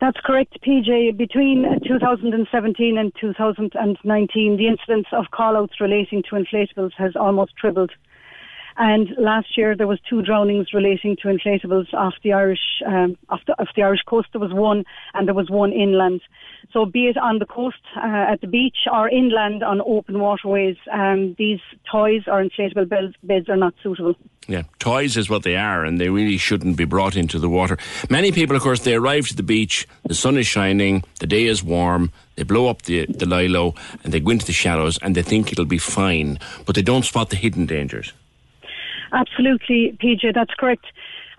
[0.00, 1.16] That's correct, PJ.
[1.16, 7.90] Between 2017 and 2019, the incidence of call-outs relating to inflatables has almost tripled.
[8.76, 13.40] And last year there was two drownings relating to inflatables off the Irish um, off,
[13.48, 14.28] the, off the Irish coast.
[14.32, 14.84] There was one,
[15.14, 16.20] and there was one inland.
[16.72, 20.76] So be it on the coast, uh, at the beach, or inland on open waterways,
[20.92, 24.14] um, these toys or inflatable beds, beds are not suitable.
[24.48, 27.78] Yeah, toys is what they are, and they really shouldn't be brought into the water.
[28.10, 31.46] Many people, of course, they arrive to the beach, the sun is shining, the day
[31.46, 33.74] is warm, they blow up the, the lilo,
[34.04, 37.04] and they go into the shallows, and they think it'll be fine, but they don't
[37.04, 38.12] spot the hidden dangers.
[39.12, 40.84] Absolutely, PJ, that's correct.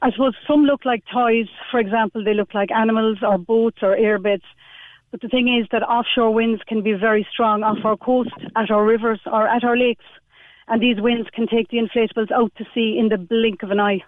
[0.02, 1.48] I suppose some look like toys.
[1.70, 4.44] For example, they look like animals or boats or airbeds.
[5.12, 8.70] But the thing is that offshore winds can be very strong off our coast, at
[8.70, 10.06] our rivers, or at our lakes.
[10.68, 13.80] And these winds can take the inflatables out to sea in the blink of an
[13.80, 14.04] eye.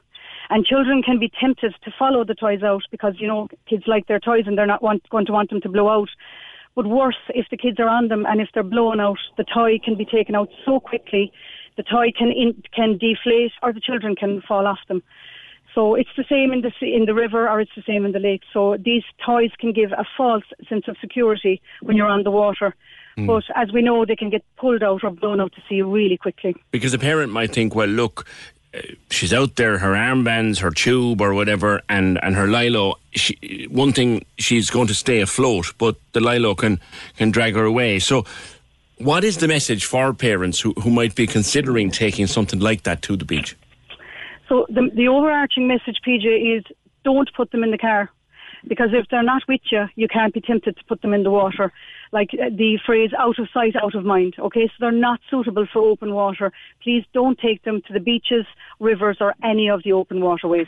[0.49, 4.07] And children can be tempted to follow the toys out because, you know, kids like
[4.07, 6.09] their toys and they're not want, going to want them to blow out.
[6.75, 9.79] But worse, if the kids are on them and if they're blown out, the toy
[9.83, 11.31] can be taken out so quickly
[11.77, 15.01] the toy can in, can deflate or the children can fall off them.
[15.73, 18.19] So it's the same in the in the river or it's the same in the
[18.19, 18.41] lake.
[18.51, 22.75] So these toys can give a false sense of security when you're on the water.
[23.17, 23.27] Mm.
[23.27, 26.17] But as we know, they can get pulled out or blown out to sea really
[26.17, 26.55] quickly.
[26.71, 28.25] Because a parent might think, well, look,
[28.73, 28.79] uh,
[29.09, 32.95] she's out there, her armbands, her tube or whatever, and, and her lilo.
[33.11, 36.79] She, one thing, she's going to stay afloat, but the lilo can
[37.17, 37.99] can drag her away.
[37.99, 38.25] So
[38.97, 43.01] what is the message for parents who, who might be considering taking something like that
[43.03, 43.55] to the beach?
[44.51, 46.65] So the, the overarching message, PJ, is
[47.05, 48.11] don't put them in the car
[48.67, 51.31] because if they're not with you, you can't be tempted to put them in the
[51.31, 51.71] water.
[52.11, 54.35] Like uh, the phrase out of sight, out of mind.
[54.37, 56.51] Okay, so they're not suitable for open water.
[56.83, 58.45] Please don't take them to the beaches,
[58.81, 60.67] rivers, or any of the open waterways.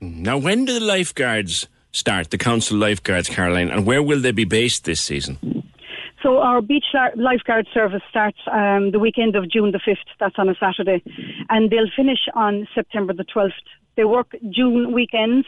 [0.00, 4.44] Now, when do the lifeguards start, the council lifeguards, Caroline, and where will they be
[4.44, 5.61] based this season?
[6.22, 6.84] So our beach
[7.16, 9.96] lifeguard service starts um, the weekend of June the 5th.
[10.20, 11.02] That's on a Saturday.
[11.48, 13.50] And they'll finish on September the 12th.
[13.96, 15.46] They work June weekends,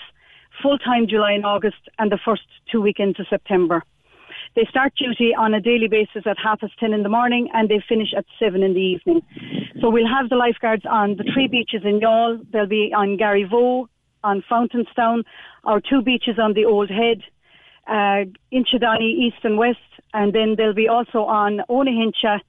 [0.63, 3.85] full-time July and August, and the first two weekends of September.
[4.57, 7.69] They start duty on a daily basis at half past ten in the morning and
[7.69, 9.21] they finish at seven in the evening.
[9.81, 12.45] So we'll have the lifeguards on the three beaches in Youghal.
[12.53, 13.87] They'll be on Garryvoe,
[14.23, 15.25] on Fountainstown,
[15.65, 17.23] our two beaches on the Old Head,
[17.89, 19.79] uh, Inchydoney, East and West,
[20.15, 22.41] and then they'll be also on Owenahincha,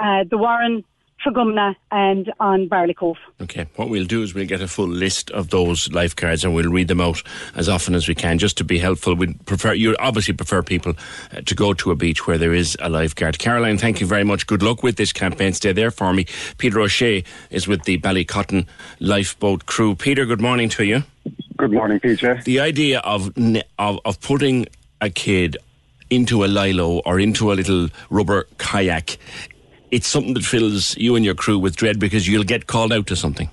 [0.00, 0.84] uh, the Warren,
[1.24, 3.16] Tragumna and on Barley Cove.
[3.40, 6.70] Okay, what we'll do is we'll get a full list of those lifeguards and we'll
[6.70, 7.22] read them out
[7.56, 9.14] as often as we can just to be helpful.
[9.14, 10.94] We prefer you obviously prefer people
[11.36, 13.38] uh, to go to a beach where there is a lifeguard.
[13.38, 14.46] Caroline, thank you very much.
[14.46, 15.52] Good luck with this campaign.
[15.52, 16.26] Stay there for me.
[16.56, 18.66] Peter O'Shea is with the Ballycotton
[19.00, 19.94] lifeboat crew.
[19.96, 21.02] Peter, good morning to you.
[21.56, 22.44] Good morning, PJ.
[22.44, 23.36] The idea of
[23.78, 24.66] of, of putting
[25.00, 25.56] a kid
[26.10, 29.18] into a lilo or into a little rubber kayak,
[29.90, 33.06] it's something that fills you and your crew with dread because you'll get called out
[33.06, 33.50] to something.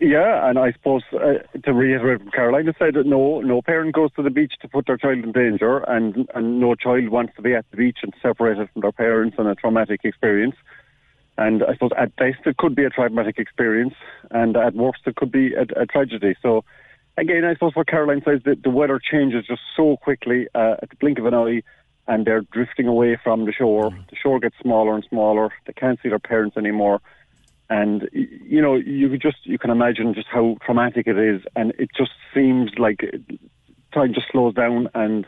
[0.00, 4.22] Yeah, and I suppose uh, to reiterate what Caroline said, no, no parent goes to
[4.22, 7.54] the beach to put their child in danger, and and no child wants to be
[7.54, 10.54] at the beach and separated from their parents and a traumatic experience.
[11.36, 13.94] And I suppose at best it could be a traumatic experience,
[14.30, 16.36] and at worst it could be a, a tragedy.
[16.42, 16.64] So
[17.16, 20.90] again, I suppose what Caroline says, that the weather changes just so quickly uh, at
[20.90, 21.62] the blink of an eye
[22.08, 23.90] and they're drifting away from the shore.
[23.90, 24.00] Mm-hmm.
[24.10, 25.52] The shore gets smaller and smaller.
[25.66, 27.00] They can't see their parents anymore.
[27.70, 31.90] And you know, you just you can imagine just how traumatic it is, and it
[31.96, 33.04] just seems like
[33.92, 35.26] time just slows down, and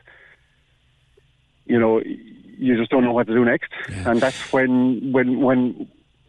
[1.66, 3.70] you know, you just don't know what to do next.
[3.90, 4.11] Yeah.
[4.11, 5.89] And that's when when when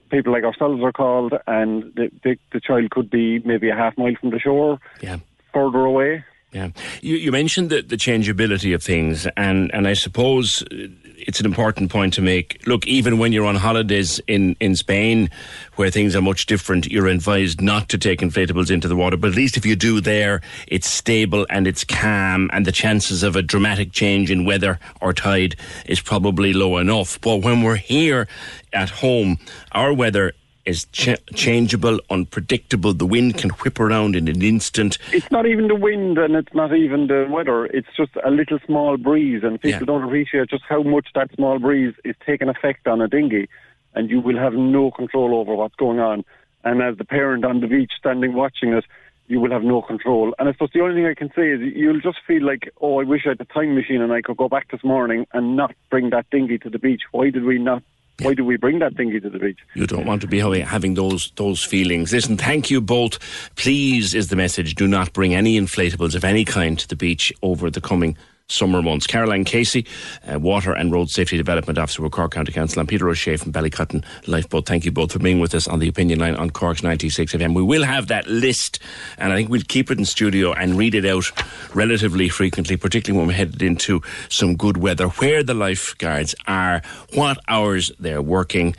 [0.10, 3.98] people like ourselves are called, and the, the, the child could be maybe a half
[3.98, 5.18] mile from the shore, yeah.
[5.54, 6.70] further away, yeah,
[7.02, 10.88] you, you mentioned the, the changeability of things, and, and I suppose uh,
[11.18, 12.66] it's an important point to make.
[12.68, 15.30] Look, even when you're on holidays in, in Spain,
[15.76, 19.18] where things are much different, you're advised not to take inflatables into the water.
[19.18, 23.24] But at least if you do there, it's stable and it's calm, and the chances
[23.24, 25.56] of a dramatic change in weather or tide
[25.86, 27.22] is probably low enough.
[27.22, 28.28] But when we're here
[28.74, 29.38] at home,
[29.72, 30.34] our weather
[30.66, 32.94] is ch- changeable, unpredictable.
[32.94, 34.98] The wind can whip around in an instant.
[35.12, 37.66] It's not even the wind and it's not even the weather.
[37.66, 39.86] It's just a little small breeze, and people Yeah.
[39.86, 43.48] don't appreciate just how much that small breeze is taking effect on a dinghy,
[43.96, 46.24] and you will have no control over what's going on.
[46.64, 48.86] And as the parent on the beach standing watching it,
[49.28, 50.36] you will have no control.
[50.38, 53.00] And I suppose the only thing I can say is you'll just feel like, oh,
[53.00, 55.56] I wish I had a time machine and I could go back this morning and
[55.56, 57.04] not bring that dinghy to the beach.
[57.12, 57.82] Why did we not?
[58.20, 59.60] Why do we bring that dinghy to the beach?
[59.74, 62.12] You don't want to be having- having those those feelings.
[62.14, 63.18] Listen, thank you both.
[63.56, 64.76] Please, is the message.
[64.76, 68.16] Do not bring any inflatables of any kind to the beach over the coming
[68.52, 69.08] summer months.
[69.08, 69.86] Caroline Casey,
[70.32, 73.52] uh, Water and Road Safety Development Officer with Cork County Council, and Peter O'Shea from
[73.52, 74.66] Ballycotton Lifeboat.
[74.66, 77.56] Thank you both for being with us on the opinion line on Cork's 96 FM.
[77.56, 78.80] We will have that list,
[79.18, 81.32] and I think we'll keep it in studio and read it out
[81.76, 86.82] relatively frequently, particularly when we're headed into some good weather, where the lifeguards are,
[87.14, 88.76] what hours they're working,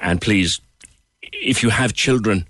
[0.00, 0.60] and please,
[1.32, 2.46] if you have children,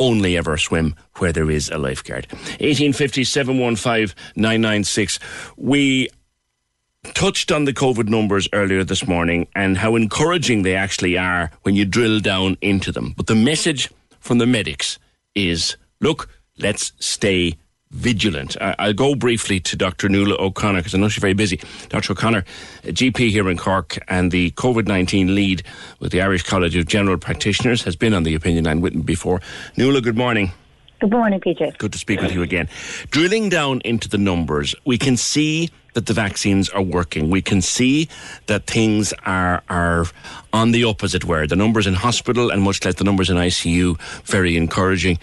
[0.00, 2.26] only ever swim where there is a lifeguard.
[2.32, 5.20] 1850 715 996.
[5.56, 6.08] We
[7.14, 11.76] touched on the COVID numbers earlier this morning and how encouraging they actually are when
[11.76, 13.14] you drill down into them.
[13.16, 14.98] But the message from the medics
[15.34, 16.28] is look,
[16.58, 17.56] let's stay
[17.90, 18.56] vigilant.
[18.60, 20.08] I- I'll go briefly to Dr.
[20.08, 21.60] Nuala O'Connor because I know she's very busy.
[21.88, 22.12] Dr.
[22.12, 22.44] O'Connor,
[22.84, 25.62] a GP here in Cork and the COVID 19 lead
[25.98, 29.02] with the Irish College of General Practitioners, has been on the opinion line with me
[29.02, 29.40] before.
[29.76, 30.52] Nuala, good morning.
[31.00, 31.78] Good morning, PJ.
[31.78, 32.68] Good to speak with you again.
[33.10, 37.30] Drilling down into the numbers, we can see that the vaccines are working.
[37.30, 38.08] We can see
[38.46, 40.04] that things are are
[40.52, 41.46] on the up, as it were.
[41.46, 45.18] The numbers in hospital and much less the numbers in ICU, very encouraging.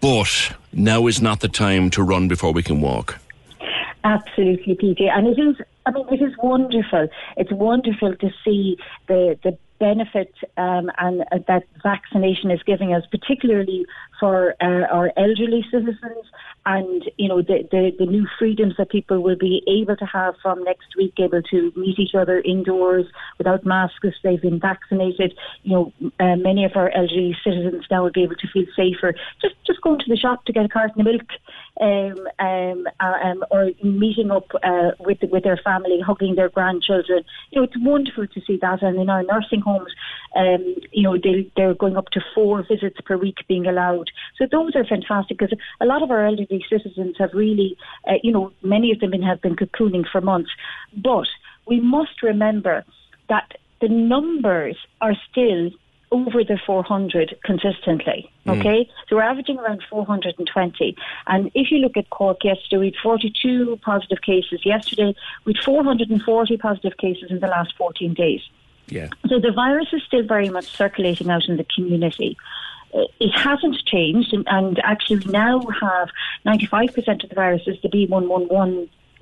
[0.00, 3.18] But now is not the time to run before we can walk.
[4.04, 5.10] Absolutely, PJ.
[5.10, 5.56] And it is,
[5.86, 7.08] I mean, it is wonderful.
[7.36, 8.76] It's wonderful to see
[9.06, 13.86] the, the benefit um, and uh, that vaccination is giving us, particularly
[14.18, 16.24] for uh, our elderly citizens
[16.64, 20.34] and, you know, the, the, the new freedoms that people will be able to have
[20.42, 23.06] from next week, able to meet each other indoors
[23.38, 25.34] without masks if they've been vaccinated.
[25.62, 29.14] You know, uh, many of our elderly citizens now will be able to feel safer.
[29.40, 31.28] Just, just going to the shop to get a carton of milk
[31.80, 37.24] um, um, uh, um, or meeting up uh, with with their family, hugging their grandchildren.
[37.50, 38.82] You know, it's wonderful to see that.
[38.82, 39.92] And in our nursing homes,
[40.34, 44.10] um, you know, they they're going up to four visits per week being allowed.
[44.38, 47.76] So those are fantastic because a lot of our elderly citizens have really,
[48.08, 50.50] uh, you know, many of them have been cocooning for months.
[50.96, 51.28] But
[51.66, 52.84] we must remember
[53.28, 55.70] that the numbers are still
[56.16, 58.30] over the 400 consistently.
[58.46, 58.58] Mm.
[58.58, 60.96] Okay, so we're averaging around 420.
[61.26, 65.14] And if you look at Cork yesterday, we had 42 positive cases yesterday,
[65.44, 68.42] with 440 positive cases in the last 14 days.
[68.88, 69.08] Yeah.
[69.28, 72.36] So the virus is still very much circulating out in the community.
[72.94, 76.08] Uh, It hasn't changed, and, and actually we now have
[76.46, 77.88] 95% of the virus is the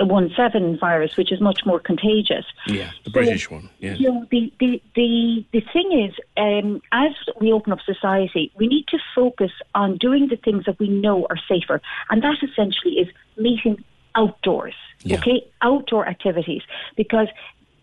[0.00, 2.44] B1117 virus, which is much more contagious.
[2.66, 3.70] Yeah, the British one.
[3.78, 3.94] Yeah.
[3.94, 8.66] You know, the, the, the, the thing is, um, as we open up society, we
[8.66, 11.80] need to focus on doing the things that we know are safer.
[12.10, 13.84] And that essentially is meeting
[14.14, 14.74] outdoors,
[15.10, 15.44] okay?
[15.62, 16.62] Outdoor activities.
[16.96, 17.28] Because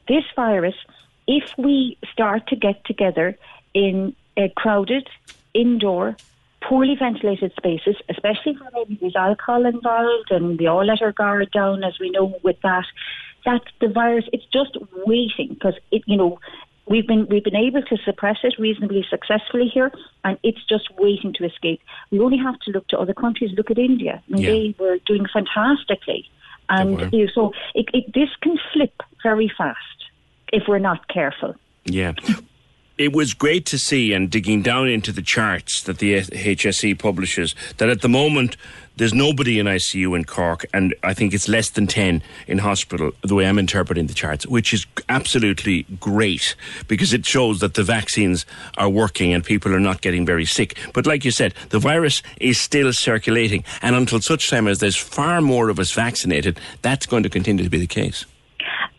[0.07, 0.75] this virus,
[1.27, 3.37] if we start to get together
[3.73, 5.07] in uh, crowded,
[5.53, 6.15] indoor,
[6.61, 11.49] poorly ventilated spaces, especially where maybe there's alcohol involved and we all let our guard
[11.51, 12.85] down, as we know with that,
[13.45, 16.39] that the virus, it's just waiting because it, you know,
[16.87, 19.91] we've been we've been able to suppress it reasonably successfully here,
[20.23, 21.81] and it's just waiting to escape.
[22.11, 23.51] We only have to look to other countries.
[23.57, 24.21] Look at India.
[24.27, 24.51] I mean, Yeah.
[24.51, 26.29] they were doing fantastically,
[26.69, 29.77] and you know, so it, it, this can flip very fast
[30.53, 31.55] if we're not careful.
[31.85, 32.13] Yeah.
[33.01, 37.55] It was great to see, and digging down into the charts that the HSE publishes,
[37.77, 38.57] that at the moment
[38.97, 43.11] there's nobody in ICU in Cork, and I think it's less than 10 in hospital,
[43.23, 46.53] the way I'm interpreting the charts, which is absolutely great
[46.87, 48.45] because it shows that the vaccines
[48.77, 50.77] are working and people are not getting very sick.
[50.93, 54.95] But like you said, the virus is still circulating, and until such time as there's
[54.95, 58.25] far more of us vaccinated, that's going to continue to be the case.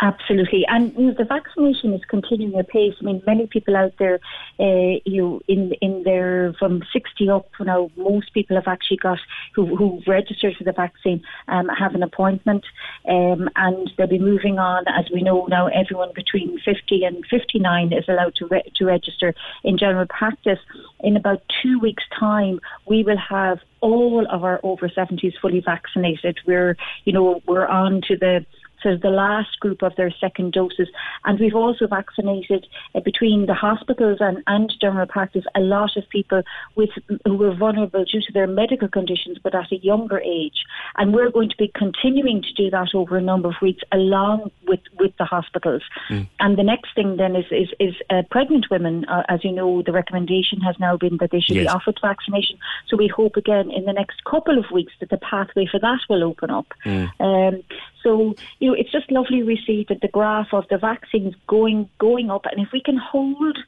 [0.02, 2.94] Absolutely, and you know, the vaccination is continuing apace.
[3.00, 4.18] I mean, many people out there,
[4.58, 8.96] uh, you know, in in their from sixty up you now, most people have actually
[8.96, 9.20] got
[9.54, 12.64] who who registered for the vaccine um, have an appointment,
[13.08, 14.82] um, and they'll be moving on.
[14.88, 18.84] As we know now, everyone between fifty and fifty nine is allowed to re- to
[18.84, 19.36] register.
[19.62, 20.58] In general practice,
[20.98, 22.58] in about two weeks' time,
[22.88, 26.38] we will have all of our over 70s fully vaccinated.
[26.46, 28.46] We're, you know, we're on to the
[28.82, 30.88] so the last group of their second doses.
[31.24, 36.08] And we've also vaccinated uh, between the hospitals and, and general practice a lot of
[36.08, 36.42] people
[36.74, 36.90] with
[37.24, 40.64] who were vulnerable due to their medical conditions, but at a younger age.
[40.96, 44.50] And we're going to be continuing to do that over a number of weeks, along
[44.66, 45.82] with, with the hospitals.
[46.10, 46.28] Mm.
[46.40, 49.04] And the next thing then is is, is uh, pregnant women.
[49.06, 51.64] Uh, as you know, the recommendation has now been that they should yes.
[51.64, 52.58] be offered vaccination.
[52.88, 56.00] So we hope again in the next couple of weeks that the pathway for that
[56.08, 56.66] will open up.
[56.84, 57.10] Mm.
[57.20, 57.62] Um,
[58.02, 61.88] so you know, it's just lovely we see that the graph of the vaccines going
[61.98, 63.58] going up, and if we can hold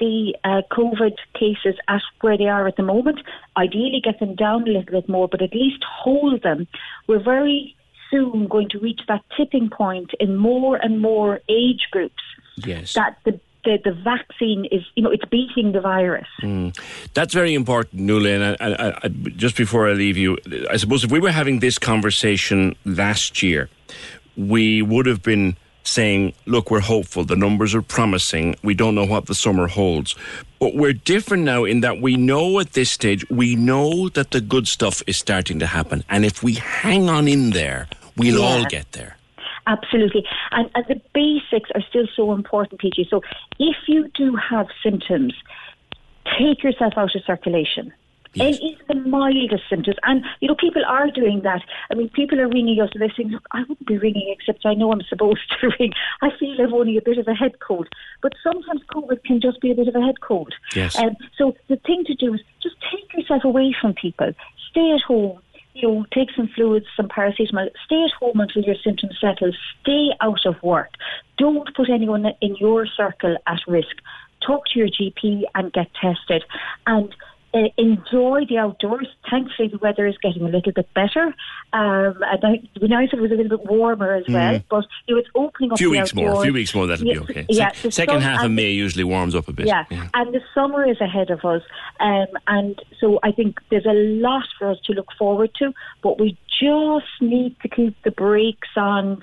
[0.00, 3.20] the uh, COVID cases at where they are at the moment,
[3.56, 6.66] ideally get them down a little bit more, but at least hold them.
[7.06, 7.76] We're very
[8.10, 12.22] soon going to reach that tipping point in more and more age groups.
[12.56, 12.94] Yes.
[12.94, 16.26] That the the, the vaccine is, you know, it's beating the virus.
[16.42, 16.76] Mm.
[17.14, 18.28] That's very important, Nuala.
[18.30, 20.38] And I, I, I, just before I leave you,
[20.70, 23.68] I suppose if we were having this conversation last year,
[24.36, 29.04] we would have been saying, look, we're hopeful, the numbers are promising, we don't know
[29.04, 30.14] what the summer holds.
[30.60, 34.40] But we're different now in that we know at this stage, we know that the
[34.40, 36.04] good stuff is starting to happen.
[36.08, 38.46] And if we hang on in there, we'll yeah.
[38.46, 39.16] all get there.
[39.66, 40.26] Absolutely.
[40.50, 43.08] And, and the basics are still so important, PJ.
[43.08, 43.22] So
[43.58, 45.34] if you do have symptoms,
[46.38, 47.92] take yourself out of circulation.
[48.34, 48.56] Yes.
[48.56, 49.96] And even the mildest symptoms.
[50.04, 51.62] And, you know, people are doing that.
[51.90, 54.64] I mean, people are ringing us and they're saying, look, I wouldn't be ringing except
[54.64, 55.92] I know I'm supposed to ring.
[56.22, 57.88] I feel I've only a bit of a head cold.
[58.22, 60.54] But sometimes COVID can just be a bit of a head cold.
[60.74, 60.96] Yes.
[60.98, 64.32] Um, so the thing to do is just take yourself away from people.
[64.70, 65.38] Stay at home.
[65.74, 67.70] You know, take some fluids, some paracetamol.
[67.86, 69.52] Stay at home until your symptoms settle.
[69.80, 70.90] Stay out of work.
[71.38, 73.96] Don't put anyone in your circle at risk.
[74.46, 76.44] Talk to your GP and get tested.
[76.86, 77.14] And
[77.54, 79.08] uh, enjoy the outdoors.
[79.30, 81.34] Thankfully, the weather is getting a little bit better.
[81.72, 84.54] Um, and it would be nice if it was a little bit warmer as well.
[84.54, 84.64] Mm.
[84.68, 85.76] But you know, it's opening up.
[85.76, 86.32] A few weeks outdoors.
[86.32, 86.40] more.
[86.40, 86.86] A few weeks more.
[86.86, 87.46] That'll yeah, be okay.
[87.48, 87.72] Yeah.
[87.72, 89.66] Se- second half of May usually warms up a bit.
[89.66, 89.84] Yeah.
[89.90, 90.08] yeah.
[90.14, 91.62] And the summer is ahead of us,
[92.00, 95.72] um, and so I think there's a lot for us to look forward to.
[96.02, 99.22] But we just need to keep the brakes on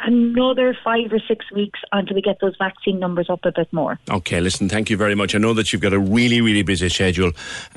[0.00, 3.98] another five or six weeks until we get those vaccine numbers up a bit more.
[4.10, 5.34] Okay, listen, thank you very much.
[5.34, 7.28] I know that you've got a really, really busy schedule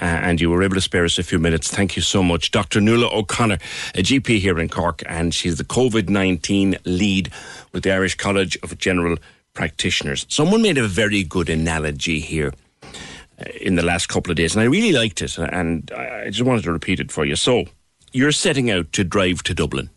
[0.02, 1.70] uh, and you were able to spare us a few minutes.
[1.70, 2.52] Thank you so much.
[2.52, 2.82] Dr.
[2.82, 3.58] Nuala O'Connor,
[3.96, 7.32] a GP here in Cork, and she's the COVID 19 lead
[7.72, 9.18] with the Irish College of General
[9.54, 10.26] Practitioners.
[10.30, 12.54] Someone made a very good analogy here
[12.84, 16.44] uh, in the last couple of days, and I really liked it, and I just
[16.44, 17.36] wanted to repeat it for you.
[17.36, 17.66] So,
[18.14, 19.90] you're setting out to drive to Dublin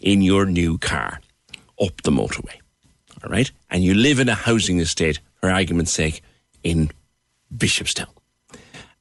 [0.00, 1.20] in your new car
[1.80, 2.56] up the motorway.
[3.22, 3.50] All right?
[3.70, 6.22] And you live in a housing estate, for argument's sake,
[6.62, 6.90] in
[7.54, 8.08] Bishopstown.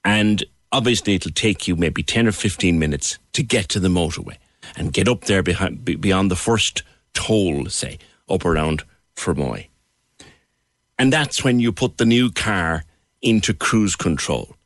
[0.03, 4.37] And obviously, it'll take you maybe 10 or 15 minutes to get to the motorway
[4.75, 6.83] and get up there behind, beyond the first
[7.13, 7.97] toll, say,
[8.29, 8.83] up around
[9.15, 9.67] Fermoy.
[10.99, 12.83] And that's when you put the new car
[13.21, 14.56] into cruise control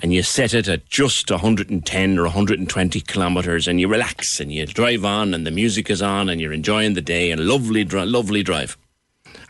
[0.00, 4.66] and you set it at just 110 or 120 kilometres and you relax and you
[4.66, 8.42] drive on and the music is on and you're enjoying the day and lovely, lovely
[8.42, 8.76] drive.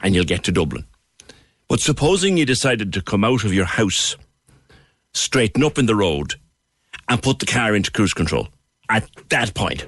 [0.00, 0.84] And you'll get to Dublin.
[1.68, 4.16] But supposing you decided to come out of your house,
[5.12, 6.34] straighten up in the road,
[7.08, 8.48] and put the car into cruise control,
[8.88, 9.86] at that point,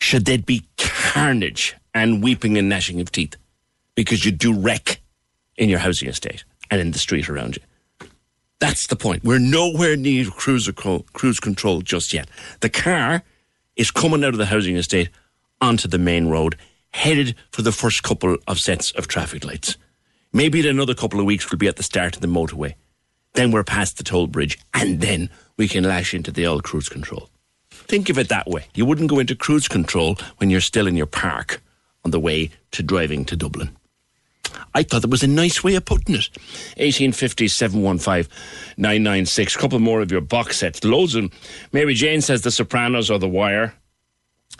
[0.00, 3.36] should there be carnage and weeping and gnashing of teeth
[3.94, 5.00] because you do wreck
[5.56, 7.62] in your housing estate and in the street around you.
[8.62, 9.24] That's the point.
[9.24, 10.70] We're nowhere near cruise,
[11.12, 12.28] cruise control just yet.
[12.60, 13.24] The car
[13.74, 15.08] is coming out of the housing estate
[15.60, 16.56] onto the main road,
[16.92, 19.76] headed for the first couple of sets of traffic lights.
[20.32, 22.74] Maybe in another couple of weeks we'll be at the start of the motorway.
[23.32, 26.88] Then we're past the toll bridge, and then we can lash into the old cruise
[26.88, 27.30] control.
[27.72, 28.66] Think of it that way.
[28.76, 31.60] You wouldn't go into cruise control when you're still in your park
[32.04, 33.76] on the way to driving to Dublin.
[34.74, 36.28] I thought that was a nice way of putting it.
[36.76, 38.32] 1850 715
[38.76, 39.54] 996.
[39.54, 40.84] A couple more of your box sets.
[40.84, 41.38] Loads of them.
[41.72, 43.74] Mary Jane says The Sopranos or The Wire.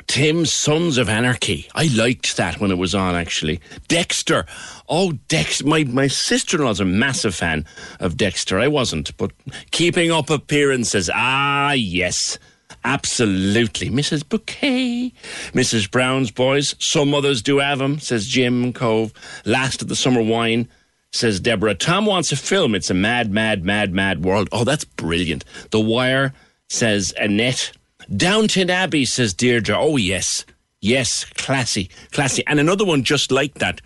[0.06, 1.68] Tim's Sons of Anarchy.
[1.74, 3.60] I liked that when it was on, actually.
[3.88, 4.46] Dexter.
[4.88, 5.66] Oh, Dexter.
[5.66, 7.64] My, my sister in law's a massive fan
[8.00, 8.58] of Dexter.
[8.58, 9.32] I wasn't, but
[9.70, 11.10] keeping up appearances.
[11.12, 12.38] Ah, yes.
[12.84, 13.90] Absolutely.
[13.90, 14.28] Mrs.
[14.28, 15.12] Bouquet.
[15.52, 15.90] Mrs.
[15.90, 16.74] Brown's Boys.
[16.78, 19.12] Some mothers do have them, says Jim Cove.
[19.44, 20.68] Last of the Summer Wine,
[21.12, 21.74] says Deborah.
[21.74, 22.74] Tom wants a film.
[22.74, 24.48] It's a mad, mad, mad, mad world.
[24.52, 25.44] Oh, that's brilliant.
[25.70, 26.34] The Wire,
[26.68, 27.72] says Annette.
[28.16, 29.76] Downton Abbey, says Deirdre.
[29.78, 30.44] Oh, yes.
[30.80, 32.42] Yes, classy, classy.
[32.48, 33.80] And another one just like that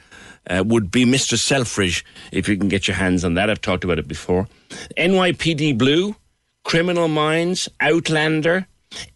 [0.49, 1.39] uh, would be Mr.
[1.39, 3.51] Selfridge, if you can get your hands on that.
[3.51, 4.49] I've talked about it before.
[4.97, 6.17] NYPD Blue,
[6.65, 8.67] Criminal Minds, Outlander,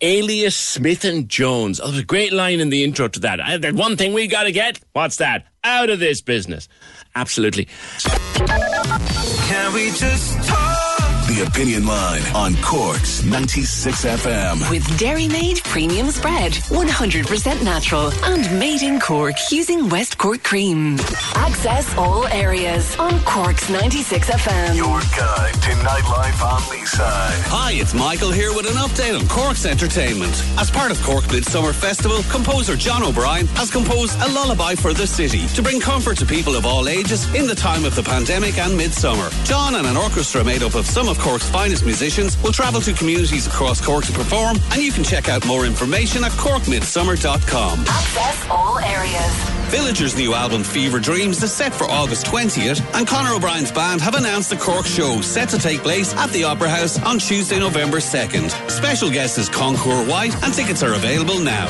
[0.01, 1.81] Alias Smith and Jones.
[1.81, 3.41] Oh, there's a great line in the intro to that.
[3.41, 4.81] Uh, That one thing we got to get.
[4.93, 5.47] What's that?
[5.65, 6.69] Out of this business.
[7.15, 7.67] Absolutely.
[8.05, 11.00] Can we just talk?
[11.31, 14.69] The Opinion Line on Cork's 96 FM.
[14.69, 20.99] With Dairy Made Premium Spread, 100% natural and made in Cork using West Cork cream.
[21.37, 24.75] Access all areas on Cork's 96 FM.
[24.75, 27.41] Your guide to nightlife on Leeside.
[27.47, 30.35] Hi, it's Michael here with an update on Cork's entertainment.
[30.59, 35.07] As part of Cork Midsummer Festival, composer John O'Brien has composed a lullaby for the
[35.07, 38.59] city to bring comfort to people of all ages in the time of the pandemic
[38.59, 39.31] and midsummer.
[39.45, 42.93] John and an orchestra made up of some of Cork's finest musicians will travel to
[42.95, 47.81] communities across Cork to perform, and you can check out more information at corkmidsummer.com.
[47.81, 49.60] Access all areas.
[49.71, 54.15] Villagers' new album Fever Dreams is set for August 20th, and Conor O'Brien's band have
[54.17, 57.99] announced a Cork show set to take place at the Opera House on Tuesday, November
[57.99, 58.51] 2nd.
[58.71, 61.67] Special guest is Conchúr White, and tickets are available now.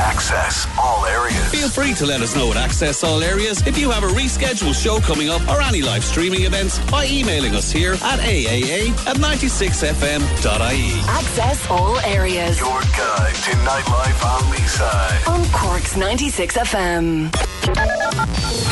[0.00, 1.48] Access all areas.
[1.50, 4.80] Feel free to let us know at Access All Areas if you have a rescheduled
[4.80, 9.16] show coming up or any live streaming events by emailing us here at aaa at
[9.16, 11.00] 96fm.ie.
[11.08, 15.28] Access all areas Your guide to nightlife on Leeside.
[15.28, 17.27] on Cork's 96 FM.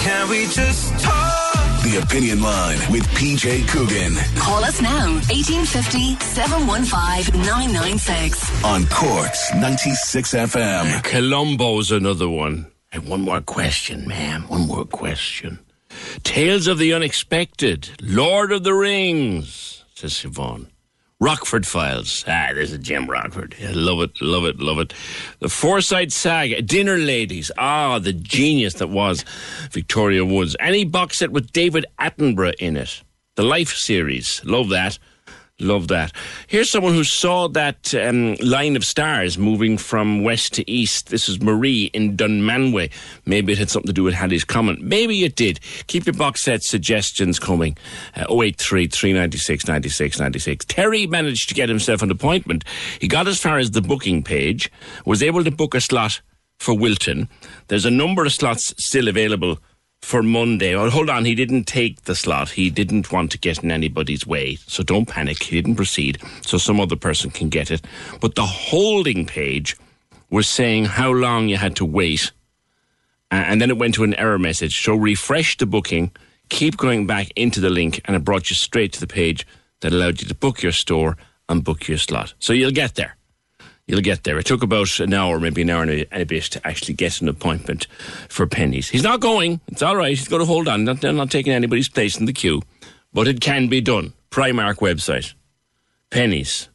[0.03, 1.83] Can we just talk?
[1.83, 8.65] The Opinion Line with PJ Coogan Call us now, 1850 715 996.
[8.65, 11.03] on Cork's 96 FM.
[11.05, 12.67] Columbo's another one.
[12.91, 14.43] Hey, one more question, ma'am.
[14.49, 15.61] One more question.
[16.25, 17.91] Tales of the Unexpected.
[18.03, 20.67] Lord of the Rings, says Siobhan.
[21.19, 22.25] Rockford Files.
[22.29, 23.57] Ah, there's a Jim Rockford.
[23.73, 24.93] Love it, love it, love it.
[25.39, 26.61] The Forsyte Saga.
[26.61, 27.51] Dinner Ladies.
[27.57, 29.25] Ah, the genius that was
[29.71, 30.57] Victoria Woods.
[30.61, 33.03] Any box set with David Attenborough in it.
[33.37, 34.43] The Life series.
[34.45, 34.99] Love that.
[35.59, 36.13] Love that.
[36.49, 41.09] Here's someone who saw that um, line of stars moving from west to east.
[41.09, 42.93] This is Marie in Dunmanway.
[43.25, 44.83] Maybe it had something to do with Halley's comment.
[44.83, 45.59] Maybe it did.
[45.87, 47.79] Keep your box set suggestions coming.
[48.15, 50.65] Uh, 083 396 96 96.
[50.67, 52.63] Terry managed to get himself an appointment.
[53.01, 54.71] He got as far as the booking page,
[55.07, 56.21] was able to book a slot
[56.59, 57.31] for Wilton.
[57.69, 59.59] There's a number of slots still available
[60.03, 60.75] for Monday.
[60.75, 62.51] Oh, hold on, he didn't take the slot.
[62.51, 64.57] He didn't want to get in anybody's way.
[64.67, 65.43] So don't panic.
[65.43, 66.21] He didn't proceed.
[66.43, 67.85] So some other person can get it.
[68.21, 69.77] But the holding page
[70.31, 72.31] was saying how long you had to wait.
[73.31, 74.81] And then it went to an error message.
[74.83, 76.13] So refresh the booking,
[76.49, 79.47] keep going back into the link, and it brought you straight to the page
[79.81, 81.17] that allowed you to book your store
[81.49, 82.35] and book your slot.
[82.39, 83.16] So you'll get there
[83.87, 84.39] you'll get there.
[84.39, 87.29] It took about an hour, maybe an hour and a, bit to actually get an
[87.29, 87.87] appointment
[88.29, 88.91] for Penneys.
[88.91, 89.61] He's not going.
[89.69, 90.11] It's all right.
[90.11, 90.85] He's going to hold on.
[90.85, 92.63] They're not taking anybody's place in the queue.
[93.13, 94.13] But it can be done.
[94.31, 95.35] Primark website.
[96.11, 96.69] Penneys.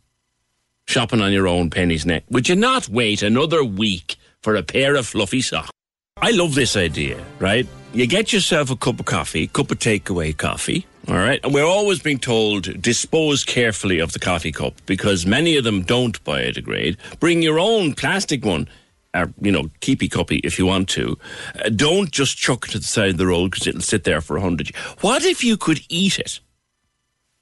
[0.87, 2.23] Shopping on your own pennies net.
[2.29, 5.69] Would you not wait another week for a pair of fluffy socks?
[6.17, 7.67] I love this idea, right?
[7.93, 11.41] You get yourself a cup of coffee, cup of takeaway coffee, all right?
[11.43, 15.81] And we're always being told dispose carefully of the coffee cup because many of them
[15.81, 16.95] don't biodegrade.
[17.19, 18.69] Bring your own plastic one.
[19.13, 21.17] Or, you know, keepy cuppy if you want to.
[21.59, 24.21] Uh, don't just chuck it to the side of the road because it'll sit there
[24.21, 24.73] for a hundred.
[24.73, 24.85] years.
[25.01, 26.39] What if you could eat it?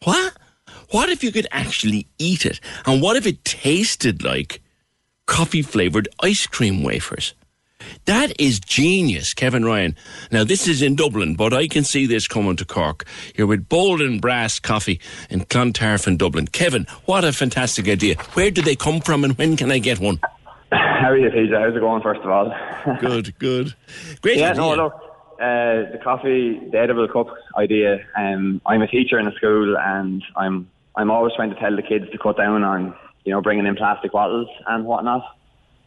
[0.03, 0.33] What?
[0.89, 2.59] What if you could actually eat it?
[2.87, 4.63] And what if it tasted like
[5.27, 7.35] coffee flavored ice cream wafers?
[8.06, 9.95] That is genius, Kevin Ryan.
[10.31, 13.06] Now, this is in Dublin, but I can see this coming to Cork.
[13.35, 14.99] You're with Bold and Brass Coffee
[15.30, 16.47] in Clontarf in Dublin.
[16.47, 18.15] Kevin, what a fantastic idea.
[18.34, 20.19] Where do they come from and when can I get one?
[20.72, 21.57] How are you, PJ?
[21.57, 22.53] How's it going, first of all?
[22.99, 23.73] good, good.
[24.22, 24.61] Great yeah, idea.
[24.61, 24.93] no, look,
[25.39, 27.27] uh, the coffee, the edible cup
[27.57, 31.76] idea, um, I'm a teacher in a school and I'm I'm always trying to tell
[31.76, 32.93] the kids to cut down on,
[33.23, 35.23] you know, bringing in plastic bottles and whatnot.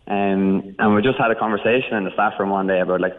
[0.07, 3.16] Um, and we just had a conversation in the staff room one day about, like,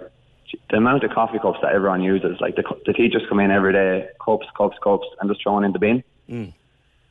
[0.69, 2.37] the amount of coffee cups that everyone uses.
[2.39, 5.65] Like, the, the teachers come in every day, cups, cups, cups, and just throw it
[5.65, 6.03] in the bin.
[6.29, 6.53] Mm.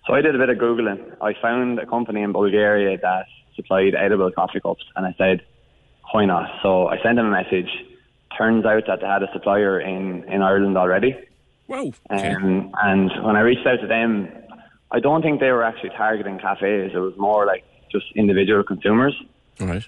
[0.07, 1.17] So I did a bit of Googling.
[1.21, 3.27] I found a company in Bulgaria that
[3.57, 5.43] supplied edible coffee cups, and I said,
[6.13, 6.51] why not?
[6.63, 7.71] So I sent them a message.
[8.37, 11.17] Turns out that they had a supplier in, in Ireland already.
[11.69, 11.93] Wow.
[12.11, 14.29] Um, and when I reached out to them,
[14.91, 16.93] I don't think they were actually targeting cafes.
[16.95, 19.15] It was more like just individual consumers.
[19.61, 19.85] All right.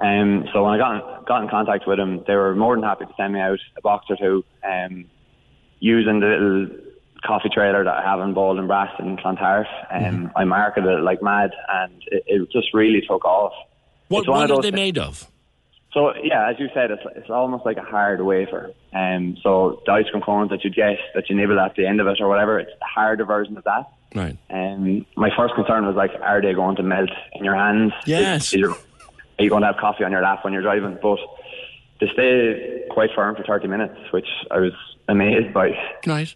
[0.00, 2.84] Um, so when I got in, got in contact with them, they were more than
[2.84, 5.06] happy to send me out a box or two um,
[5.80, 6.68] using the little
[7.26, 9.66] coffee trailer that I have in and Brass in Clontarf.
[9.90, 13.52] Um, I marketed it like mad, and it, it just really took off.
[14.06, 15.26] What, what are they made of?
[15.92, 18.70] So yeah, as you said, it's it's almost like a hard wafer.
[18.92, 22.00] Um, so the ice cream cones that you get that you nibble at the end
[22.00, 23.90] of it or whatever, it's a harder version of that.
[24.14, 24.36] Right.
[24.50, 27.92] Um, my first concern was like, are they going to melt in your hands?
[28.06, 28.48] Yes.
[28.48, 28.76] Is- is your-
[29.38, 30.98] are you going to have coffee on your lap when you're driving?
[31.00, 31.18] But
[32.00, 34.72] they stay quite firm for 30 minutes, which I was
[35.08, 35.70] amazed by.
[36.06, 36.34] Right.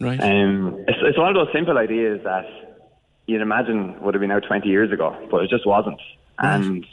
[0.00, 0.20] Right.
[0.20, 2.44] Um, it's, it's one of those simple ideas that
[3.26, 6.00] you'd imagine would have been out 20 years ago, but it just wasn't.
[6.38, 6.86] And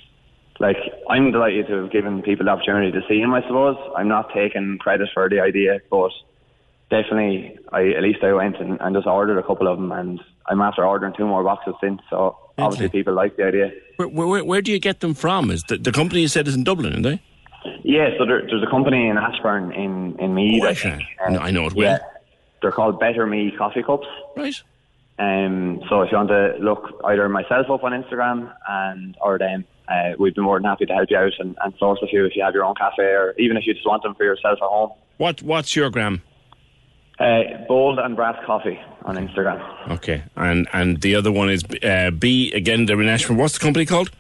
[0.60, 0.78] like,
[1.10, 3.78] I'm delighted to have given people the opportunity to see him, I suppose.
[3.96, 6.12] I'm not taking credit for the idea, but
[6.90, 10.20] definitely, I at least I went and, and just ordered a couple of them, and
[10.48, 12.02] I'm after ordering two more boxes since.
[12.10, 13.72] So obviously, people like the idea.
[13.98, 15.52] Where, where, where do you get them from?
[15.52, 17.22] Is the, the company you said is in Dublin, isn't they?
[17.84, 20.64] Yeah, so there, there's a company in Ashbourne in in Meath.
[20.64, 21.04] Oh, I think.
[21.26, 22.12] I know- I know it yeah, well.
[22.62, 24.08] They're called Better Me coffee cups.
[24.36, 24.56] Right.
[25.18, 29.64] Um, so if you want to look either myself up on Instagram and or them,
[29.88, 32.26] uh, we'd be more than happy to help you out and, and source a few
[32.26, 34.58] if you have your own cafe or even if you just want them for yourself
[34.62, 34.92] at home.
[35.18, 36.22] What What's your gram?
[37.20, 39.92] Uh, bold and brass coffee on Instagram.
[39.92, 42.86] Okay, and and the other one is uh, B again.
[42.86, 44.12] They're in What's the company called?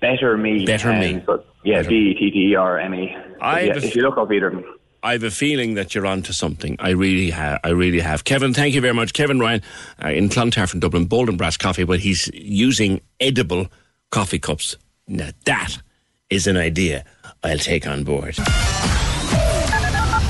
[0.00, 0.66] Better Me.
[0.66, 1.14] Better Me.
[1.14, 3.16] Um, so, yeah, B E T T E R M E.
[3.40, 4.64] I Yeah, have a if you look up either of them.
[5.04, 6.76] I have a feeling that you're onto something.
[6.80, 7.60] I really have.
[7.64, 8.24] I really have.
[8.24, 9.12] Kevin, thank you very much.
[9.12, 9.62] Kevin Ryan
[10.04, 13.68] uh, in Clontarf in Dublin, Bold and Brass Coffee, but he's using edible
[14.10, 14.76] coffee cups.
[15.06, 15.78] Now that
[16.30, 17.04] is an idea
[17.44, 18.36] I'll take on board.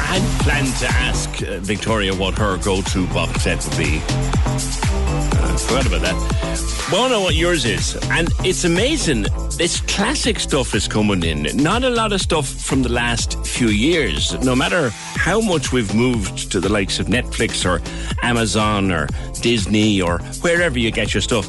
[0.00, 0.10] FM.
[0.10, 4.00] I planned to ask uh, Victoria what her go-to box set would be.
[4.08, 6.88] Uh, forgot about that.
[6.90, 9.26] Well, I know what yours is, and it's amazing.
[9.56, 11.42] This classic stuff is coming in.
[11.56, 14.32] Not a lot of stuff from the last few years.
[14.44, 17.80] No matter how much we've moved to the likes of Netflix or
[18.24, 19.06] Amazon or
[19.40, 21.46] Disney or wherever you get your stuff,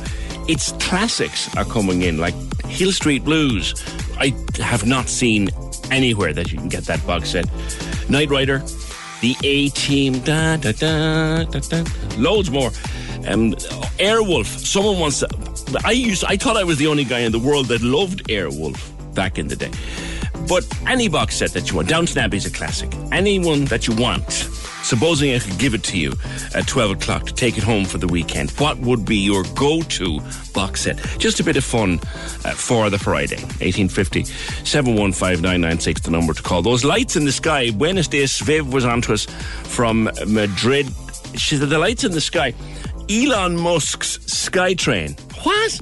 [0.47, 3.73] its classics are coming in, like Hill Street Blues.
[4.19, 5.49] I have not seen
[5.89, 7.45] anywhere that you can get that box set.
[8.09, 8.59] Knight Rider,
[9.21, 11.83] The A Team, da, da, da, da, da,
[12.17, 12.71] loads more.
[13.27, 13.53] Um,
[13.99, 14.45] Airwolf.
[14.45, 15.23] Someone wants.
[15.85, 16.23] I used.
[16.25, 18.79] I thought I was the only guy in the world that loved Airwolf
[19.13, 19.71] back in the day.
[20.47, 22.91] But any box set that you want, Downton Abbey is a classic.
[23.11, 24.50] Anyone that you want.
[24.83, 26.13] Supposing I could give it to you
[26.55, 29.81] at 12 o'clock to take it home for the weekend, what would be your go
[29.81, 30.19] to
[30.53, 30.97] box set?
[31.17, 31.99] Just a bit of fun
[32.43, 33.37] uh, for the Friday.
[33.37, 36.61] 1850 715 the number to call.
[36.61, 37.71] Those lights in the sky.
[37.71, 38.39] Buenos dias.
[38.39, 39.25] Viv was on to us
[39.63, 40.87] from Madrid.
[41.35, 42.53] She said, The lights in the sky.
[43.09, 45.19] Elon Musk's Skytrain.
[45.45, 45.79] What?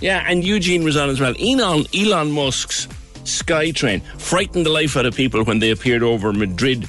[0.00, 1.34] Yeah, and Eugene was on as well.
[1.40, 2.86] Elon, Elon Musk's
[3.24, 6.88] Skytrain frightened the life out of people when they appeared over Madrid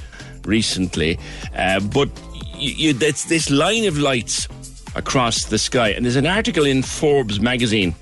[0.50, 1.18] recently.
[1.56, 2.10] Uh, but
[2.56, 4.48] you, you, that's this line of lights
[4.96, 5.90] across the sky.
[5.90, 7.96] And there's an article in Forbes magazine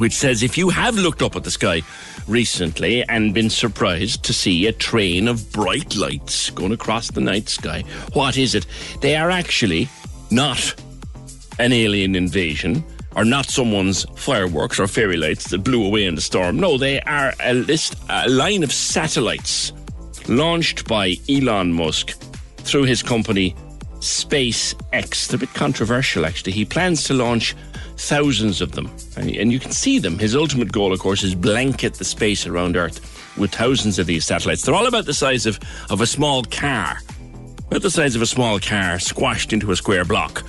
[0.00, 1.82] which says if you have looked up at the sky
[2.26, 7.50] recently and been surprised to see a train of bright lights going across the night
[7.50, 7.84] sky,
[8.14, 8.66] what is it?
[9.02, 9.88] They are actually
[10.30, 10.74] not
[11.58, 12.82] an alien invasion
[13.14, 16.58] or not someone's fireworks or fairy lights that blew away in the storm.
[16.58, 19.72] No, they are a list, a line of satellites
[20.30, 22.10] launched by Elon Musk
[22.58, 23.54] through his company
[23.98, 25.28] SpaceX.
[25.28, 26.52] They're a bit controversial, actually.
[26.52, 27.54] He plans to launch
[27.96, 30.18] thousands of them, and, you can see them.
[30.18, 34.24] His ultimate goal, of course, is blanket the space around Earth with thousands of these
[34.24, 34.62] satellites.
[34.62, 35.58] They're all about the size of,
[35.90, 37.00] of a small car,
[37.66, 40.44] about the size of a small car squashed into a square block,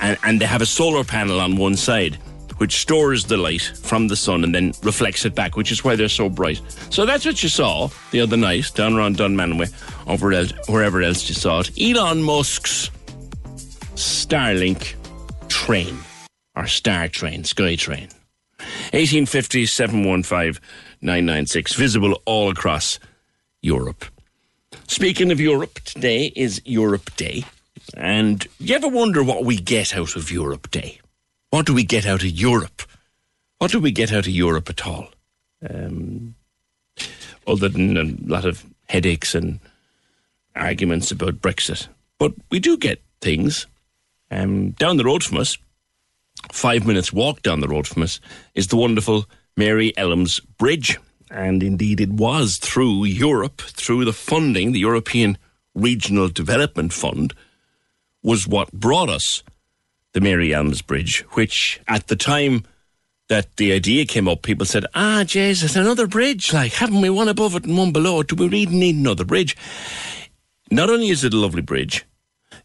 [0.00, 2.18] and, and they have a solar panel on one side.
[2.62, 5.96] Which stores the light from the sun and then reflects it back, which is why
[5.96, 6.60] they're so bright.
[6.90, 9.72] So that's what you saw the other night down around Dunmanway,
[10.06, 11.72] over el- wherever else you saw it.
[11.76, 12.88] Elon Musk's
[13.96, 14.94] Starlink
[15.48, 15.98] train
[16.54, 18.10] or Star Train, Sky Train.
[18.92, 20.62] 1850 715
[21.00, 23.00] 996, visible all across
[23.60, 24.04] Europe.
[24.86, 27.42] Speaking of Europe, today is Europe Day.
[27.96, 31.00] And you ever wonder what we get out of Europe Day?
[31.52, 32.80] What do we get out of Europe?
[33.58, 35.08] What do we get out of Europe at all?
[35.68, 36.34] Um,
[37.46, 39.60] other than a lot of headaches and
[40.56, 41.88] arguments about Brexit.
[42.18, 43.66] But we do get things.
[44.30, 45.58] Um, down the road from us,
[46.50, 48.18] five minutes walk down the road from us,
[48.54, 50.98] is the wonderful Mary Elms Bridge.
[51.30, 55.36] And indeed, it was through Europe, through the funding, the European
[55.74, 57.34] Regional Development Fund,
[58.22, 59.42] was what brought us
[60.12, 62.64] the Mary Elms Bridge, which at the time
[63.28, 66.52] that the idea came up, people said, ah, Jesus, another bridge.
[66.52, 68.28] Like, haven't we one above it and one below it?
[68.28, 69.56] Do we really need another bridge?
[70.70, 72.04] Not only is it a lovely bridge,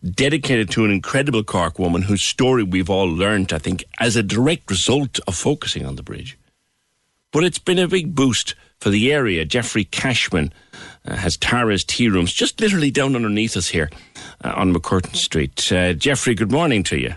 [0.04, 4.24] dedicated to an incredible Cork woman whose story we've all learnt, I think, as a
[4.24, 6.38] direct result of focusing on the bridge.
[7.32, 9.46] But it's been a big boost for the area.
[9.46, 10.54] Jeffrey Cashman
[11.06, 13.90] uh, has Tara's Tea Rooms just literally down underneath us here
[14.44, 15.72] uh, on MacCurtain Street.
[15.72, 17.16] Uh, Jeffrey, good morning to you.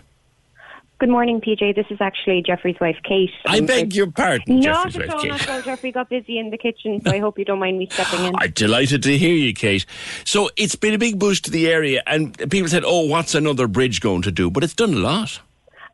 [1.00, 1.74] Good morning, PJ.
[1.74, 3.30] This is actually Jeffrey's wife, Kate.
[3.46, 5.28] I beg your pardon, Not Jeffrey's at wife, all, Kate.
[5.30, 5.62] not at all.
[5.62, 8.34] Jeffrey got busy in the kitchen, so I hope you don't mind me stepping in.
[8.36, 9.86] I'm delighted to hear you, Kate.
[10.26, 13.66] So it's been a big boost to the area, and people said, "Oh, what's another
[13.66, 15.40] bridge going to do?" But it's done a lot.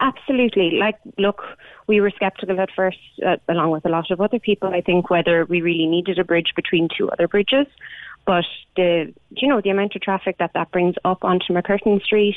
[0.00, 0.72] Absolutely.
[0.72, 1.40] Like, look,
[1.86, 5.08] we were skeptical at first, uh, along with a lot of other people, I think,
[5.08, 7.68] whether we really needed a bridge between two other bridges.
[8.26, 12.36] But the, you know, the amount of traffic that that brings up onto MacCurtain Street,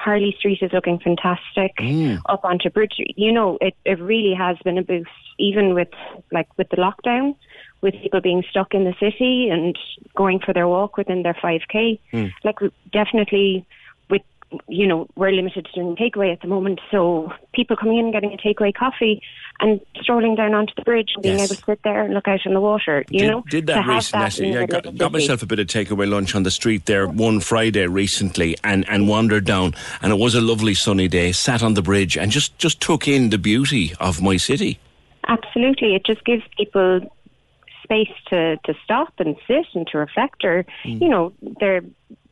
[0.00, 1.72] Harley Street is looking fantastic.
[2.26, 5.90] Up onto Bridge Street, you know, it, it really has been a boost, even with
[6.32, 7.36] like with the lockdown,
[7.82, 9.78] with people being stuck in the city and
[10.16, 11.98] going for their walk within their 5k.
[12.14, 12.32] Mm.
[12.44, 12.56] Like
[12.90, 13.66] definitely
[14.08, 14.22] with
[14.68, 18.14] you know we're limited to doing takeaway at the moment, so people coming in and
[18.14, 19.20] getting a takeaway coffee
[19.60, 21.50] and strolling down onto the bridge and being Yes.
[21.50, 23.04] able to sit there and look out on the water.
[23.10, 24.24] You did, know, did that recently.
[24.24, 24.52] actually.
[24.52, 27.86] Yeah, got, got myself a bit of takeaway lunch on the street there one Friday
[27.86, 31.32] recently, and, and wandered down, and it was a lovely sunny day.
[31.32, 34.78] Sat on the bridge and just just took in the beauty of my city.
[35.28, 35.94] Absolutely.
[35.94, 37.00] It just gives people
[37.82, 41.02] space to, to stop and sit and to reflect or, hmm.
[41.02, 41.82] you know, they're.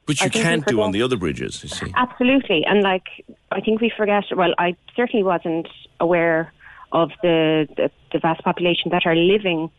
[0.07, 1.63] But I you can't do on the other bridges.
[1.63, 1.93] You see.
[1.95, 2.65] Absolutely.
[2.65, 3.07] And like,
[3.53, 5.69] I think we forget, well, I certainly wasn't
[6.01, 6.51] aware
[6.93, 9.71] of the, the, the vast population that are living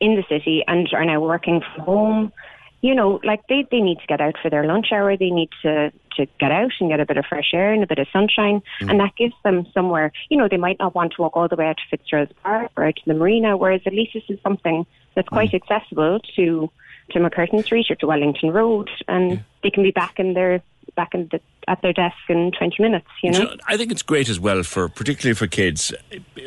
[0.00, 2.32] in the city and are now working from home.
[2.80, 5.16] You know, like they, they need to get out for their lunch hour.
[5.16, 7.86] They need to, to get out and get a bit of fresh air and a
[7.86, 8.60] bit of sunshine.
[8.82, 8.90] Mm.
[8.90, 11.56] And that gives them somewhere, you know, they might not want to walk all the
[11.56, 14.38] way out to Fitzgerald's Park or out to the marina, whereas at least this is
[14.42, 14.84] something
[15.14, 15.62] that's quite mm.
[15.62, 16.70] accessible to,
[17.12, 18.90] to MacCurtain Street or to Wellington Road.
[19.08, 20.62] And they can be back in their,
[20.96, 23.44] back in the, at their desk in 20 minutes, you know?
[23.44, 25.92] Know, I think it's great as well for particularly for kids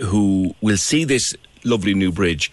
[0.03, 2.51] who will see this lovely new bridge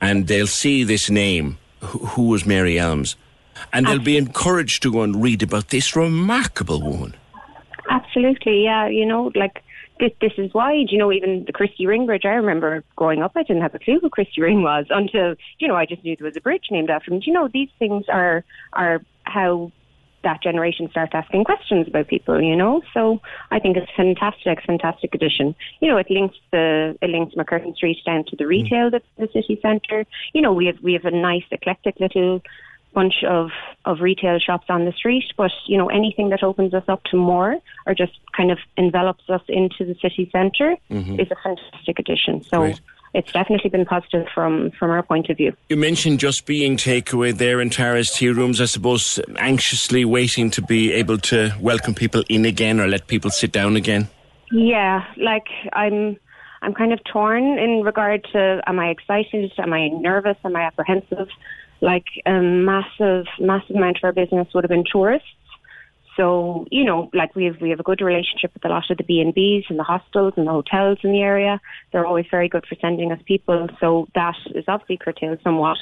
[0.00, 3.16] and they'll see this name who, was Mary Elms
[3.72, 7.14] and they'll be encouraged to go and read about this remarkable woman.
[7.90, 8.86] Absolutely, yeah.
[8.88, 9.62] You know, like
[9.98, 10.12] this.
[10.20, 10.74] This is why.
[10.74, 12.24] do You know, even the Christy Ring Bridge.
[12.24, 15.68] I remember growing up, I didn't have a clue who Christy Ring was until you
[15.68, 17.20] know I just knew there was a bridge named after him.
[17.20, 19.72] Do You know, these things are are how
[20.24, 22.40] that generation starts asking questions about people.
[22.40, 23.20] You know, so
[23.50, 25.54] I think it's fantastic, fantastic addition.
[25.80, 29.28] You know, it links the it links MacCurtain Street down to the retail that's the
[29.32, 30.04] city centre.
[30.32, 32.42] You know, we have we have a nice eclectic little
[32.94, 33.50] bunch of,
[33.86, 37.16] of retail shops on the street, but you know anything that opens us up to
[37.16, 41.18] more or just kind of envelops us into the city center Mhm.
[41.20, 42.42] is a fantastic addition.
[42.44, 42.80] So Great.
[43.14, 45.52] It's definitely been positive from from our point of view.
[45.68, 50.62] You mentioned just being takeaway there in Tara's tea rooms, I suppose, anxiously waiting to
[50.62, 54.08] be able to welcome people in again or let people sit down again.
[54.50, 56.16] Yeah, like I'm
[56.62, 60.62] I'm kind of torn in regard to am I excited, am I nervous, am I
[60.62, 61.28] apprehensive?
[61.80, 65.28] Like a massive, massive amount of our business would have been tourists.
[66.16, 68.98] So, you know, like we have we have a good relationship with a lot of
[68.98, 71.60] the B and Bs and the hostels and the hotels in the area.
[71.90, 73.68] They're always very good for sending us people.
[73.80, 75.78] So that is obviously curtailed somewhat.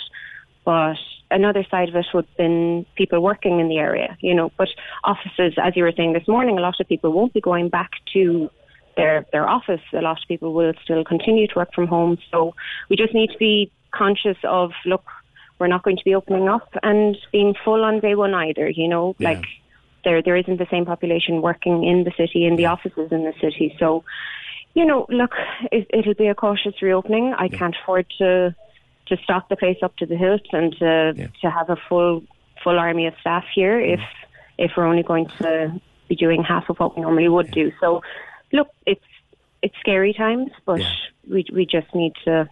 [0.65, 0.99] But
[1.31, 4.53] another side of it would have been people working in the area, you know.
[4.57, 4.69] But
[5.03, 7.91] offices, as you were saying this morning, a lot of people won't be going back
[8.13, 8.51] to
[8.97, 9.81] their their office.
[9.93, 12.19] A lot of people will still continue to work from home.
[12.31, 12.55] So
[12.89, 15.05] we just need to be conscious of look,
[15.59, 18.87] we're not going to be opening up and being full on day one either, you
[18.87, 19.31] know, Yeah.
[19.31, 19.45] like
[20.05, 23.35] there there isn't the same population working in the city in the offices in the
[23.41, 23.77] city.
[23.79, 24.05] So,
[24.75, 25.33] you know, look,
[25.73, 27.35] it, it'll be a cautious reopening.
[27.37, 28.55] I can't afford to
[29.07, 32.23] to stock the place up to the hilt and to to have a full
[32.63, 33.95] full army of staff here mm-hmm.
[33.95, 34.01] if
[34.59, 37.73] if we're only going to be doing half of what we normally would do.
[37.81, 38.03] So,
[38.53, 39.05] look, it's
[39.63, 40.83] it's scary times, but
[41.29, 42.49] we we just need to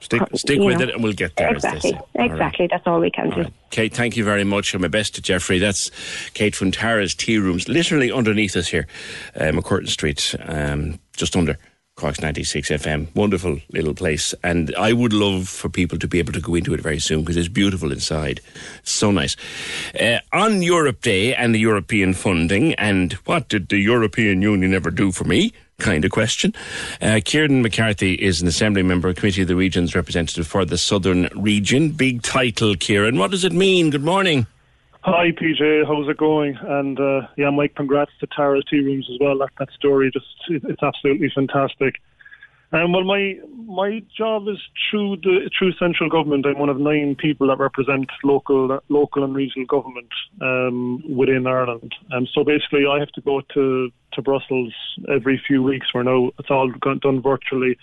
[0.00, 0.84] Stick, Uh, stick with know.
[0.84, 1.50] it and we'll get there.
[1.50, 1.94] exactly.
[1.94, 2.30] All right.
[2.30, 2.66] exactly.
[2.70, 3.46] That's all we can do.
[3.70, 4.72] Kate, thank you very much.
[4.74, 5.58] And my best to Jeffrey.
[5.58, 5.90] That's
[6.34, 8.86] Kate from Tara's Tea Rooms, literally underneath us here,
[9.34, 11.58] uh, MacCurtain Street, um, just under
[11.96, 13.08] Cork's 96 FM.
[13.14, 14.34] Wonderful little place.
[14.44, 17.20] And I would love for people to be able to go into it very soon
[17.20, 18.40] because it's beautiful inside.
[18.82, 19.34] So nice.
[19.98, 24.90] Uh, on Europe Day and the European funding, and what did the European Union ever
[24.90, 25.52] do for me?
[25.78, 26.54] Kind of question.
[27.02, 31.28] Uh, Kieran McCarthy is an Assembly member, Committee of the Regions representative for the Southern
[31.34, 31.90] Region.
[31.90, 33.18] Big title, Kieran.
[33.18, 33.90] What does it mean?
[33.90, 34.46] Good morning.
[35.02, 36.56] Hi PJ, how's it going?
[36.62, 39.38] And uh, yeah, Mike, congrats to Tara's Tea Rooms as well.
[39.38, 42.00] That, that story just it's absolutely fantastic.
[42.76, 43.34] Um, well, my
[43.66, 44.58] my job is
[44.90, 46.44] through the through central government.
[46.46, 50.12] I'm one of nine people that represent local local and regional government
[50.42, 51.94] um, within Ireland.
[52.10, 54.74] And um, so basically, I have to go to to Brussels
[55.08, 55.94] every few weeks.
[55.94, 56.70] Where now it's all
[57.00, 57.78] done virtually,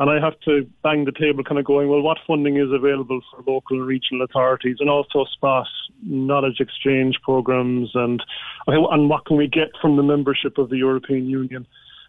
[0.00, 3.20] and I have to bang the table, kind of going, well, what funding is available
[3.30, 5.68] for local and regional authorities, and also SPOT
[6.02, 8.20] knowledge exchange programs, and
[8.66, 11.64] and what can we get from the membership of the European Union.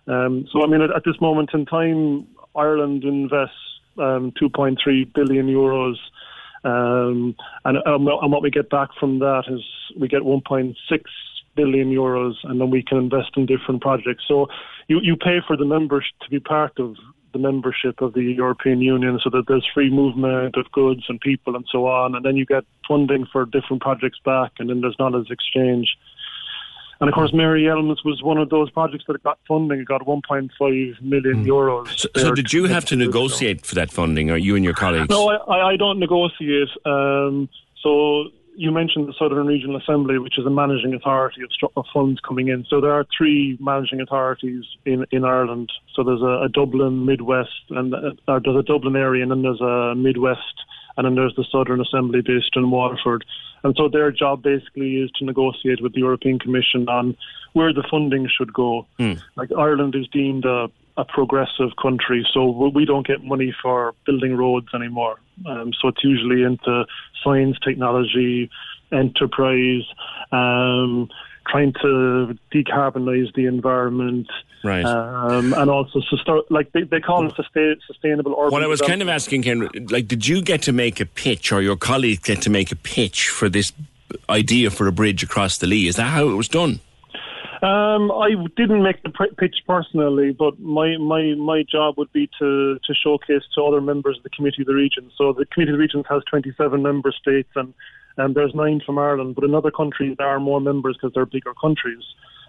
[0.07, 3.55] Um, so, I mean, at, at, this moment in time, Ireland invests
[3.97, 4.77] um, 2.3
[5.13, 5.95] billion euros,
[6.65, 7.35] um,
[7.65, 9.61] and, um, and what we get back from that is
[9.99, 10.75] we get 1.6
[11.55, 14.23] billion euros, and then we can invest in different projects.
[14.27, 14.47] So,
[14.87, 16.95] you, you pay for the members to be part of
[17.33, 21.55] the membership of the European Union so that there's free movement of goods and people
[21.55, 24.95] and so on, and then you get funding for different projects back, and then there's
[24.99, 25.97] knowledge exchange.
[26.99, 29.79] And of course, Mary Elms was one of those projects that got funding.
[29.79, 31.45] It got 1.5 million mm.
[31.45, 31.87] euros.
[31.97, 35.09] So, so did you have to negotiate for that funding, or you and your colleagues?
[35.09, 36.69] No, I, I don't negotiate.
[36.85, 37.49] Um,
[37.81, 42.19] so you mentioned the Southern Regional Assembly, which is a managing authority of, of funds
[42.27, 42.65] coming in.
[42.69, 45.71] So there are three managing authorities in, in Ireland.
[45.95, 49.61] So there's a, a Dublin, Midwest, and uh, there's a Dublin area, and then there's
[49.61, 50.63] a Midwest
[50.97, 53.25] and then there's the Southern Assembly based in Waterford.
[53.63, 57.15] And so their job basically is to negotiate with the European Commission on
[57.53, 58.85] where the funding should go.
[58.99, 59.21] Mm.
[59.35, 64.35] Like Ireland is deemed a, a progressive country, so we don't get money for building
[64.35, 65.19] roads anymore.
[65.45, 66.85] Um, so it's usually into
[67.23, 68.49] science, technology,
[68.91, 69.83] enterprise,
[70.31, 71.09] um,
[71.47, 74.27] trying to decarbonize the environment,
[74.63, 74.85] right?
[74.85, 78.53] Um, and also sustain, like they, they call it sustain, sustainable urban.
[78.53, 81.51] Well, I was kind of asking Ken, like, did you get to make a pitch,
[81.51, 83.71] or your colleagues get to make a pitch for this
[84.29, 85.87] idea for a bridge across the Lee?
[85.87, 86.79] Is that how it was done?
[87.63, 92.77] Um, I didn't make the pitch personally, but my, my, my job would be to,
[92.83, 95.13] to showcase to other members of the Committee of the Regions.
[95.17, 97.73] So the Committee of the Regions has 27 member states, and
[98.17, 99.35] and there's nine from Ireland.
[99.35, 102.03] But in other countries, there are more members because they're bigger countries.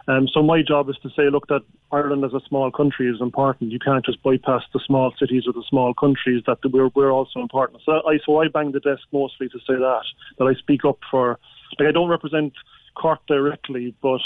[0.07, 3.21] Um, so my job is to say, look, that Ireland as a small country is
[3.21, 3.73] important.
[3.73, 6.43] You can't just bypass the small cities or the small countries.
[6.47, 7.81] That we're we're also important.
[7.87, 10.03] So I so I bang the desk mostly to say that
[10.39, 11.39] that I speak up for.
[11.79, 12.53] Like I don't represent
[12.95, 14.21] Cork directly, but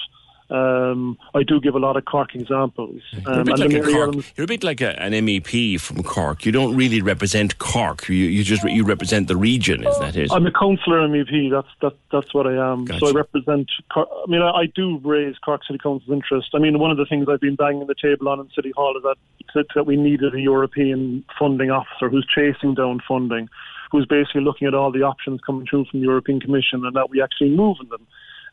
[0.50, 3.02] um, I do give a lot of Cork examples.
[3.14, 6.02] Um, you're, a um, like a Cork, you're, a bit like a, an MEP from
[6.02, 6.46] Cork.
[6.46, 8.08] You don't really represent Cork.
[8.08, 9.86] You, you just you represent the region.
[9.86, 10.32] Is that it?
[10.32, 11.50] I'm a councillor MEP.
[11.50, 12.86] That's that, that's what I am.
[12.86, 13.00] Gotcha.
[13.00, 13.70] So I represent.
[13.92, 14.08] Cork.
[14.10, 16.48] I mean, I, I, do raise Cork City Council's interest.
[16.54, 18.96] I mean, one of the things I've been banging the table on in City Hall
[18.96, 23.48] is that that we needed a European funding officer who's chasing down funding,
[23.90, 27.10] who's basically looking at all the options coming through from the European Commission and that
[27.10, 28.06] we actually move in them.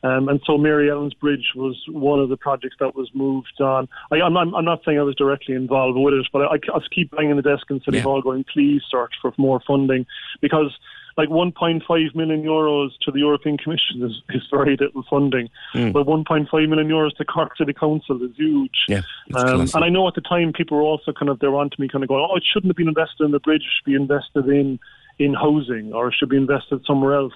[0.04, 3.88] Um, and so Mary Elms Bridge was one of the projects that was moved on.
[4.12, 6.80] I, am I'm, I'm not saying I was directly involved with it, but I, I
[6.94, 8.04] keep banging the desk in City yeah.
[8.04, 10.06] Hall going, please search for more funding
[10.42, 10.78] because
[11.18, 15.94] like 1.5 million euros to the European Commission is, is very little funding, mm.
[15.94, 18.86] but 1.5 million euros to Cork City Council is huge.
[18.88, 19.02] Yeah,
[19.34, 21.70] um, and I know at the time people were also kind of they were on
[21.70, 23.72] to me, kind of going, "Oh, it shouldn't have been invested in the bridge; it
[23.78, 24.80] should be invested in
[25.18, 27.34] in housing, or it should be invested somewhere else."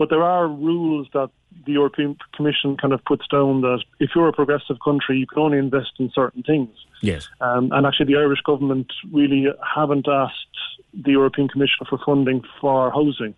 [0.00, 1.28] But there are rules that
[1.66, 5.42] the European Commission kind of puts down that if you're a progressive country, you can
[5.42, 6.70] only invest in certain things.
[7.02, 7.28] Yes.
[7.42, 10.56] Um, and actually, the Irish government really haven't asked
[10.94, 13.34] the European Commission for funding for housing.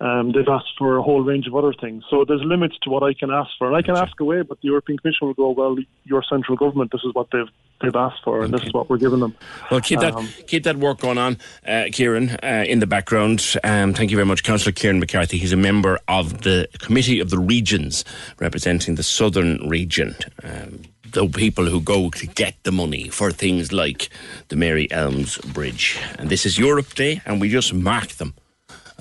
[0.00, 2.04] Um, they've asked for a whole range of other things.
[2.10, 3.66] So there's limits to what I can ask for.
[3.68, 6.90] And I can ask away, but the European Commission will go, well, your central government,
[6.92, 7.48] this is what they've
[7.80, 8.60] they've asked for, and okay.
[8.60, 9.34] this is what we're giving them.
[9.70, 13.56] Well, keep that um, keep that work going on, uh, Kieran, uh, in the background.
[13.62, 15.38] Um, thank you very much, Councillor Kieran McCarthy.
[15.38, 18.04] He's a member of the Committee of the Regions,
[18.38, 20.14] representing the Southern Region.
[20.42, 24.08] Um, the people who go to get the money for things like
[24.48, 25.96] the Mary Elms Bridge.
[26.18, 28.34] And this is Europe Day, and we just mark them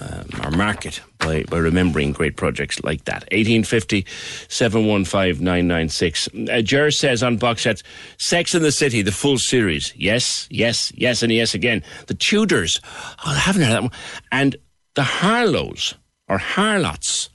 [0.03, 3.23] um, our market by, by remembering great projects like that.
[3.31, 4.05] 1850
[4.49, 6.29] 715 996.
[6.49, 7.83] Uh, Jer says on box sets,
[8.17, 9.93] Sex in the City, the full series.
[9.95, 11.83] Yes, yes, yes, and yes again.
[12.07, 12.81] The Tudors.
[12.85, 13.91] Oh, I haven't heard that one.
[14.31, 14.55] And
[14.95, 15.95] the Harlows,
[16.27, 17.29] or Harlots,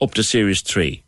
[0.00, 1.02] up to series three.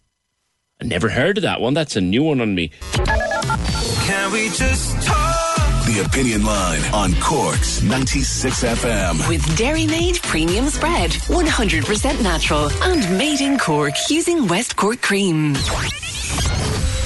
[0.80, 1.74] I never heard of that one.
[1.74, 2.72] That's a new one on me.
[2.94, 5.51] Can we just talk?
[5.92, 9.28] The Opinion Line on Cork's 96 FM.
[9.28, 11.10] With Dairymaid Premium Spread.
[11.10, 15.52] 100% natural and made in Cork using West Cork cream.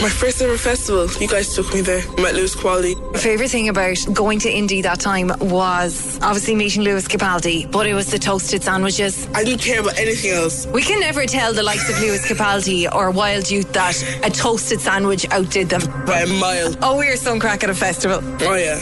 [0.03, 2.03] My first ever festival, you guys took me there.
[2.21, 2.95] Met Lewis Capaldi.
[3.13, 7.87] My favourite thing about going to Indy that time was obviously meeting Lewis Capaldi, but
[7.87, 9.27] it was the toasted sandwiches.
[9.35, 10.67] I didn't care about anything else.
[10.67, 14.81] We can never tell the likes of Lewis Capaldi or Wild Youth that a toasted
[14.81, 15.81] sandwich outdid them.
[16.05, 16.75] By a mile.
[16.83, 18.21] Oh, we're some crack at a festival.
[18.23, 18.77] Oh, yeah.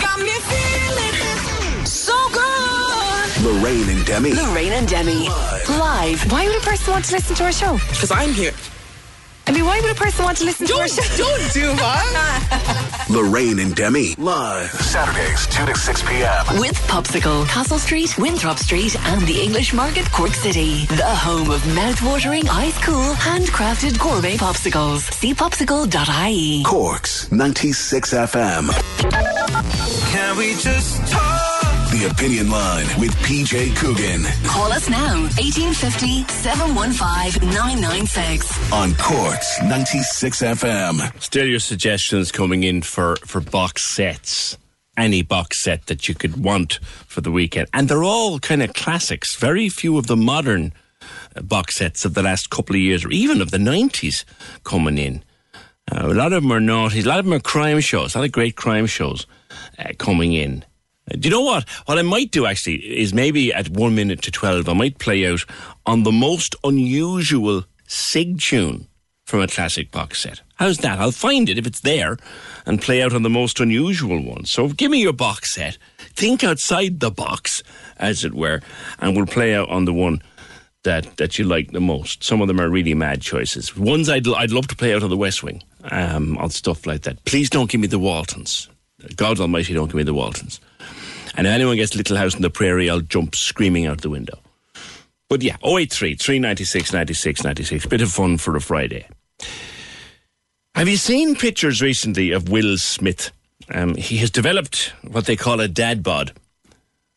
[0.00, 3.44] Got me feeling so good.
[3.44, 4.32] Lorraine and Demi.
[4.32, 5.28] Lorraine and Demi.
[5.78, 6.32] Live.
[6.32, 7.74] Why would a person want to listen to our show?
[7.90, 8.52] Because I'm here.
[9.68, 11.02] I mean, why would a person want to listen to our show?
[11.16, 13.06] Don't do that.
[13.10, 14.14] Lorraine and Demi.
[14.16, 14.70] Live.
[14.70, 16.58] Saturdays, 2 to 6 p.m.
[16.58, 20.86] With Popsicle, Castle Street, Winthrop Street, and the English Market, Cork City.
[20.86, 25.00] The home of mouth-watering, ice-cool, handcrafted gourmet popsicles.
[25.12, 26.62] See popsicle.ie.
[26.64, 28.70] Corks 96 FM.
[30.12, 31.57] Can we just talk?
[31.98, 38.72] The Opinion Line with PJ Coogan Call us now, 1850 715 996.
[38.72, 41.20] on Corks 96 FM.
[41.20, 44.56] Still your suggestions coming in for, for box sets.
[44.96, 46.74] Any box set that you could want
[47.08, 47.66] for the weekend.
[47.74, 49.34] And they're all kind of classics.
[49.34, 50.72] Very few of the modern
[51.34, 54.24] uh, box sets of the last couple of years, or even of the 90s,
[54.62, 55.24] coming in.
[55.90, 57.00] Uh, a lot of them are naughty.
[57.00, 58.14] A lot of them are crime shows.
[58.14, 59.26] A lot of great crime shows
[59.80, 60.64] uh, coming in.
[61.08, 61.68] Do you know what?
[61.86, 65.26] What I might do actually is maybe at one minute to 12, I might play
[65.26, 65.44] out
[65.86, 68.86] on the most unusual SIG tune
[69.24, 70.40] from a classic box set.
[70.56, 70.98] How's that?
[70.98, 72.16] I'll find it if it's there
[72.66, 74.44] and play out on the most unusual one.
[74.44, 75.78] So give me your box set.
[75.98, 77.62] Think outside the box,
[77.98, 78.60] as it were,
[78.98, 80.22] and we'll play out on the one
[80.84, 82.24] that, that you like the most.
[82.24, 83.76] Some of them are really mad choices.
[83.76, 87.02] Ones I'd, I'd love to play out on the West Wing, um, on stuff like
[87.02, 87.24] that.
[87.24, 88.68] Please don't give me the Waltons.
[89.14, 90.60] God Almighty, don't give me the Waltons.
[91.38, 94.40] And if anyone gets Little House on the Prairie, I'll jump screaming out the window.
[95.28, 97.86] But yeah, 083 396 96 96.
[97.86, 99.06] Bit of fun for a Friday.
[100.74, 103.30] Have you seen pictures recently of Will Smith?
[103.72, 106.32] Um, he has developed what they call a dad bod.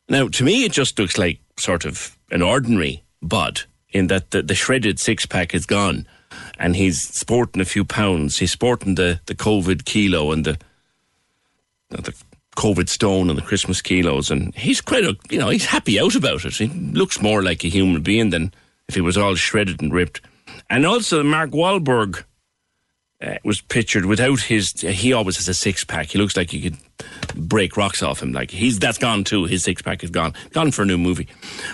[0.07, 4.43] Now, to me, it just looks like sort of an ordinary bod in that the,
[4.43, 6.05] the shredded six pack is gone
[6.59, 8.37] and he's sporting a few pounds.
[8.37, 10.59] He's sporting the, the COVID kilo and the,
[11.89, 12.13] the
[12.61, 14.29] COVID stone and the Christmas kilos.
[14.29, 16.53] And he's quite a, you know, he's happy out about it.
[16.53, 18.53] He looks more like a human being than
[18.87, 20.21] if he was all shredded and ripped.
[20.69, 22.23] And also, Mark Wahlberg
[23.21, 24.71] uh, was pictured without his.
[24.81, 26.07] He always has a six pack.
[26.07, 26.77] He looks like you could
[27.35, 28.31] break rocks off him.
[28.31, 29.45] Like he's that's gone too.
[29.45, 30.33] His six pack is gone.
[30.51, 31.27] Gone for a new movie.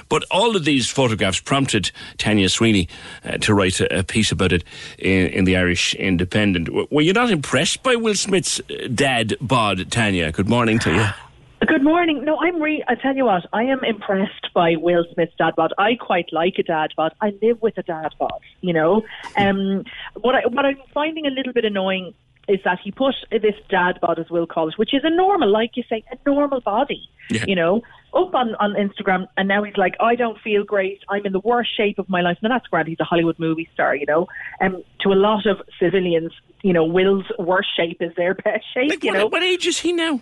[0.10, 2.88] But all of these photographs prompted Tanya Sweeney
[3.24, 4.64] uh, to write a, a piece about it
[5.00, 6.68] in, in the Irish Independent.
[6.68, 10.32] W- Were you not impressed by Will Smith's uh, dad bod, Tanya?
[10.32, 11.06] Good morning to you.
[11.66, 12.24] Good morning.
[12.24, 12.84] No, I'm re.
[12.88, 15.74] I tell you what, I am impressed by Will Smith's dad bod.
[15.78, 17.14] I quite like a dad bod.
[17.20, 18.42] I live with a dad bod.
[18.62, 19.02] You know,
[19.38, 19.84] um,
[20.22, 22.14] what I what I'm finding a little bit annoying
[22.48, 25.52] is that he put this dad bod, as Will call it, which is a normal,
[25.52, 27.10] like you say, a normal body.
[27.30, 27.44] Yeah.
[27.48, 27.82] You know,
[28.14, 31.00] up on on Instagram, and now he's like, I don't feel great.
[31.10, 32.38] I'm in the worst shape of my life.
[32.44, 32.88] Now that's grand.
[32.88, 33.96] He's a Hollywood movie star.
[33.96, 34.28] You know,
[34.62, 36.32] um, to a lot of civilians,
[36.62, 39.04] you know, Will's worst shape is their best shape.
[39.04, 40.22] you what, know, what age is he now?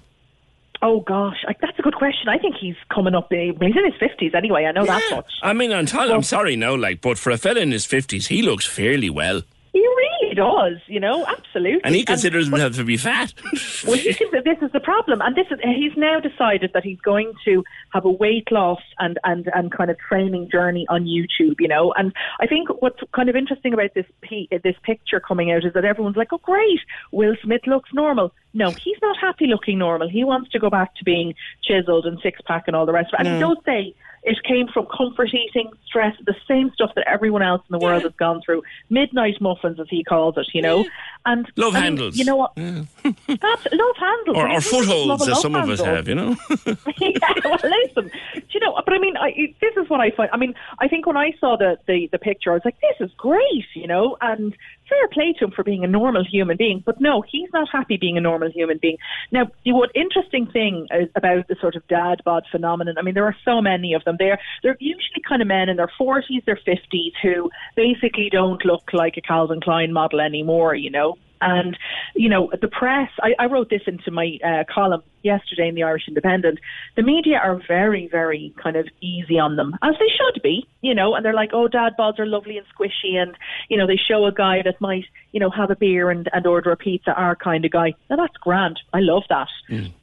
[0.81, 2.27] Oh gosh, like, that's a good question.
[2.29, 3.31] I think he's coming up.
[3.31, 4.65] eh, he's in his fifties anyway.
[4.65, 5.31] I know that much.
[5.41, 8.27] I mean, I'm, t- I'm sorry, no, like, but for a fella in his fifties,
[8.27, 9.41] he looks fairly well,
[9.73, 10.77] He really does.
[10.87, 11.81] You know, absolutely.
[11.83, 13.33] and he considers himself to be fat.
[13.85, 16.99] Well, he that this is the problem, and this is he's now decided that he's
[17.01, 17.63] going to
[17.93, 21.55] have a weight loss and and and kind of training journey on YouTube.
[21.59, 25.51] You know, and I think what's kind of interesting about this pe- this picture coming
[25.51, 26.79] out is that everyone's like, "Oh, great,
[27.11, 30.09] Will Smith looks normal." No, he's not happy looking normal.
[30.09, 33.13] He wants to go back to being chiseled and six pack and all the rest
[33.13, 33.27] of it.
[33.27, 33.93] And he does say
[34.25, 38.03] it came from comfort eating, stress, the same stuff that everyone else in the world
[38.03, 38.63] has gone through.
[38.89, 40.85] Midnight muffins, as he calls it, you know.
[41.25, 42.17] And Love I mean, handles.
[42.17, 42.55] You know what?
[42.55, 44.37] That's love handles.
[44.37, 46.35] or, or who doesn't love footholds, as some of us have, you know.
[46.99, 50.29] yeah, well, listen, do you know, but I mean, I, this is what I find.
[50.33, 53.07] I mean, I think when I saw the, the, the picture, I was like, this
[53.07, 54.55] is great, you know, and
[54.89, 56.83] fair play to him for being a normal human being.
[56.85, 58.97] But no, he's not happy being a normal human being.
[59.31, 63.15] Now, the what interesting thing is about the sort of dad bod phenomenon, I mean,
[63.15, 64.15] there are so many of them.
[64.17, 68.93] They're, they're usually kind of men in their 40s, their 50s who basically don't look
[68.93, 71.17] like a Calvin Klein model anymore, you know.
[71.41, 71.77] And,
[72.15, 75.83] you know, the press, I, I wrote this into my uh, column yesterday in the
[75.83, 76.59] Irish Independent.
[76.95, 80.93] The media are very, very kind of easy on them, as they should be, you
[80.95, 83.15] know, and they're like, oh, dad bods are lovely and squishy.
[83.15, 83.35] And,
[83.69, 86.45] you know, they show a guy that might, you know, have a beer and, and
[86.47, 87.93] order a pizza, our kind of guy.
[88.09, 88.79] Now, that's grand.
[88.93, 89.47] I love that.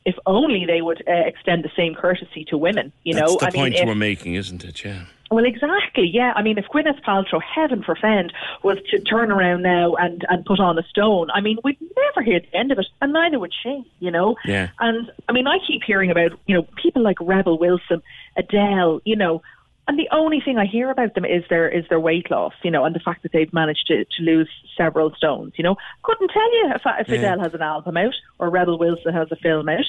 [0.05, 3.39] If only they would uh, extend the same courtesy to women, you That's know.
[3.39, 4.85] the I mean, point if- you were making, isn't it?
[4.85, 5.05] Yeah.
[5.33, 6.11] Well, exactly.
[6.13, 10.45] Yeah, I mean, if Gwyneth Paltrow, heaven forfend, was to turn around now and and
[10.45, 13.39] put on a stone, I mean, we'd never hear the end of it, and neither
[13.39, 13.83] would she.
[13.99, 14.37] You know.
[14.45, 14.69] Yeah.
[14.79, 18.03] And I mean, I keep hearing about you know people like Rebel Wilson,
[18.37, 19.01] Adele.
[19.05, 19.43] You know.
[19.89, 22.71] And the only thing I hear about them is their is their weight loss, you
[22.71, 25.55] know, and the fact that they've managed to, to lose several stones.
[25.57, 27.17] You know, couldn't tell you if, if Yeah.
[27.17, 29.85] Adele has an album out or Rebel Wilson has a film out,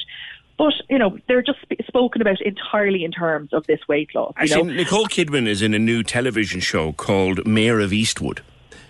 [0.57, 4.33] but you know they're just sp- spoken about entirely in terms of this weight loss.
[4.37, 8.39] Actually, know, Nicole Kidman is in a new television show called Mare of Easttown.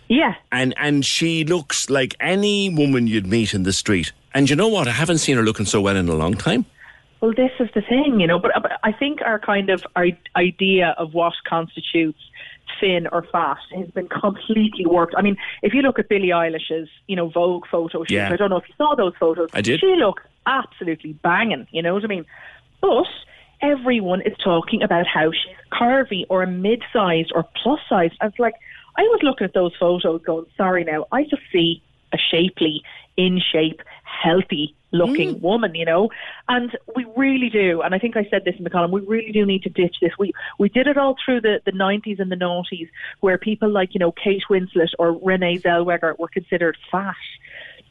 [0.09, 4.11] yeah, And and she looks like any woman you'd meet in the street.
[4.33, 4.87] And you know what?
[4.87, 6.65] I haven't seen her looking so well in a long time.
[7.21, 8.37] Well, this is the thing, you know.
[8.39, 12.19] But, but I think our kind of our idea of what constitutes
[12.79, 15.13] thin or fat has been completely warped.
[15.17, 18.31] I mean, if you look at Billie Eilish's, you know, Vogue photo shoot, Yeah.
[18.31, 19.49] I don't know if you saw those photos.
[19.53, 19.79] I did.
[19.79, 21.67] She looked absolutely banging.
[21.71, 22.25] You know what I mean?
[22.81, 23.07] But
[23.61, 28.15] everyone is talking about how she's curvy or a mid-sized or plus-sized.
[28.21, 28.55] I was like,
[28.97, 31.81] I was looking at those photos, going, sorry now, I just see
[32.13, 32.83] a shapely,
[33.17, 35.41] in shape, healthy looking mm.
[35.41, 36.09] woman, you know.
[36.47, 39.31] And we really do, and I think I said this in the column, we really
[39.31, 40.11] do need to ditch this.
[40.17, 42.89] We we did it all through the, the 90s and the noughties,
[43.19, 47.15] where people like, you know, Kate Winslet or Renee Zellweger were considered fat,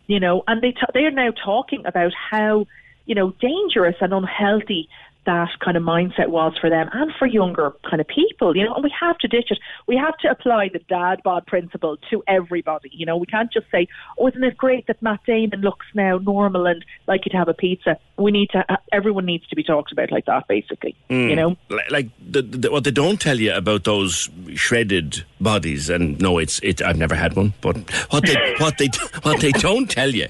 [0.06, 2.66] you know, and they t- they are now talking about how,
[3.04, 4.88] you know, dangerous and unhealthy
[5.24, 8.74] that kind of mindset was for them and for younger kind of people, you know,
[8.74, 9.58] and we have to ditch it.
[9.86, 13.16] We have to apply the dad bod principle to everybody, you know.
[13.16, 13.86] We can't just say,
[14.18, 17.54] oh, isn't it great that Matt Damon looks now normal and like he'd have a
[17.54, 17.98] pizza.
[18.18, 21.30] We need to, everyone needs to be talked about like that, basically, Mm.
[21.30, 21.56] you know.
[21.90, 26.58] Like the, the, what they don't tell you about those shredded bodies, and no, it's
[26.60, 26.82] it.
[26.82, 27.76] I've never had one, but
[28.10, 28.88] what they what they
[29.22, 30.26] what they don't tell you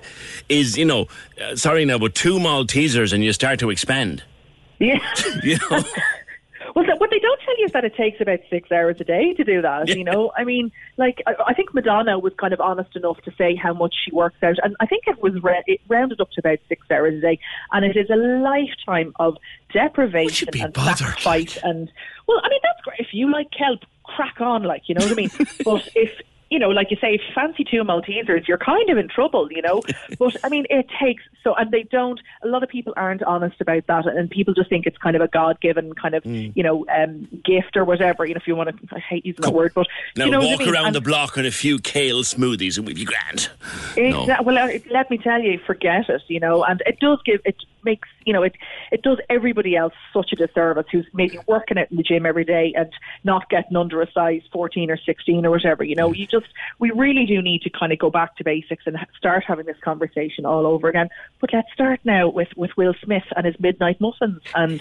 [0.48, 1.06] is, you know,
[1.42, 4.22] uh, sorry now, but two Maltesers and you start to expand.
[4.82, 4.98] Yeah.
[5.42, 5.82] You know,
[6.74, 9.34] Well, what they don't tell you is that it takes about six hours a day
[9.34, 9.88] to do that.
[9.88, 13.32] You know, I mean, like I, I think Madonna was kind of honest enough to
[13.36, 16.30] say how much she works out, and I think it was re- it rounded up
[16.32, 17.38] to about six hours a day,
[17.72, 19.36] and it is a lifetime of
[19.72, 21.58] deprivation and sacrifice.
[21.62, 21.92] And
[22.26, 25.12] well, I mean, that's great if you like kelp, crack on, like you know what
[25.12, 25.30] I mean.
[25.64, 26.20] but if
[26.52, 29.80] you know, like you say, fancy two Maltesers, you're kind of in trouble, you know.
[30.18, 32.20] But I mean, it takes so, and they don't.
[32.42, 35.22] A lot of people aren't honest about that, and people just think it's kind of
[35.22, 38.26] a God-given kind of, you know, um, gift or whatever.
[38.26, 40.40] You know, if you want to, I hate using that word, but now you know
[40.40, 40.74] walk I mean?
[40.74, 43.48] around And- the block on a few kale smoothies and we'd be grand.
[43.96, 44.20] No.
[44.20, 44.46] Exactly.
[44.46, 46.22] Well, uh, let me tell you, forget it.
[46.28, 48.54] You know, and it does give it makes you know it
[48.90, 52.44] it does everybody else such a disservice who's maybe working out in the gym every
[52.44, 52.90] day and
[53.24, 55.84] not getting under a size fourteen or sixteen or whatever.
[55.84, 56.16] You know, mm.
[56.16, 56.46] you just
[56.78, 59.78] we really do need to kind of go back to basics and start having this
[59.82, 61.08] conversation all over again.
[61.40, 64.80] But let's start now with with Will Smith and his midnight muffins and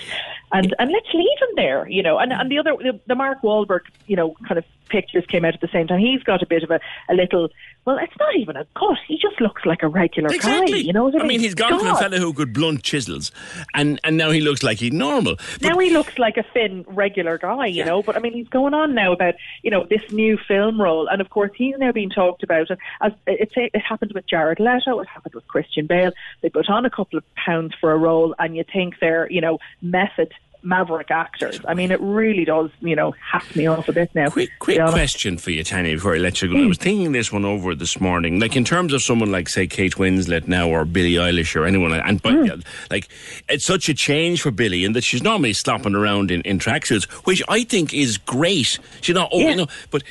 [0.51, 1.87] and and let's leave him there.
[1.89, 5.25] You know, and and the other the, the Mark Wahlberg you know kind of pictures
[5.25, 5.99] came out at the same time.
[5.99, 6.79] He's got a bit of a
[7.09, 7.49] a little.
[7.83, 8.97] Well, it's not even a cut.
[9.07, 10.71] He just looks like a regular Exactly.
[10.71, 10.77] guy.
[10.77, 11.21] You know I mean?
[11.21, 11.99] I mean, he's gone from a God.
[11.99, 13.31] fella who could blunt chisels,
[13.73, 15.37] and and now he looks like he's normal.
[15.61, 18.03] now he looks like a thin, regular guy, you know.
[18.03, 19.33] But I mean, he's going on now about
[19.63, 22.69] you know this new film role, and of course he's now being talked about.
[22.69, 26.11] And as it, it happened with Jared Leto, it happened with Christian Bale.
[26.41, 29.41] They put on a couple of pounds for a role, and you think they're you
[29.41, 30.31] know method
[30.63, 31.59] maverick actors.
[31.67, 34.29] I mean, it really does you know hack me off a bit now.
[34.29, 36.61] Quick, quick question for you, Tanya, before I let you go.
[36.61, 36.83] I was hmm.
[36.83, 38.39] thinking this one over this morning.
[38.39, 41.91] Like, in terms of someone like, say, Kate Winslet now, or Billie Eilish, or anyone
[41.91, 42.61] like and but, hmm.
[42.89, 43.07] like,
[43.49, 47.05] it's such a change for Billie in that she's normally slopping around in, in tracksuits,
[47.25, 48.79] which I think is great.
[49.01, 50.03] She's not, oh, you know, but,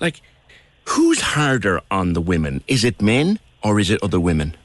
[0.00, 0.20] like,
[0.86, 2.62] who's harder on the women?
[2.68, 4.56] Is it men or is it other women?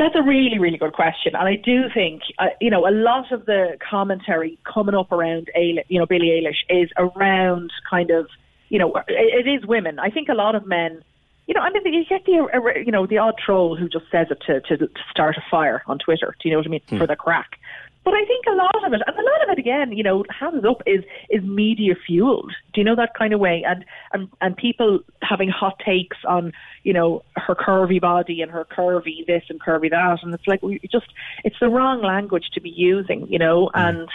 [0.00, 3.30] That's a really, really good question, and I do think uh, you know a lot
[3.32, 8.26] of the commentary coming up around you know Billie Eilish is around kind of
[8.70, 9.98] you know it, it is women.
[9.98, 11.04] I think a lot of men,
[11.46, 14.06] you know, I mean you get the uh, you know the odd troll who just
[14.10, 16.34] says it to, to to start a fire on Twitter.
[16.40, 17.58] Do you know what I mean for the crack?
[18.02, 20.24] But I think a lot of it, and a lot of it again, you know,
[20.30, 22.52] hands up is is media fueled.
[22.72, 23.62] Do you know that kind of way?
[23.66, 26.52] And and and people having hot takes on,
[26.82, 30.62] you know, her curvy body and her curvy this and curvy that, and it's like
[30.62, 31.12] we just
[31.44, 34.08] it's the wrong language to be using, you know, and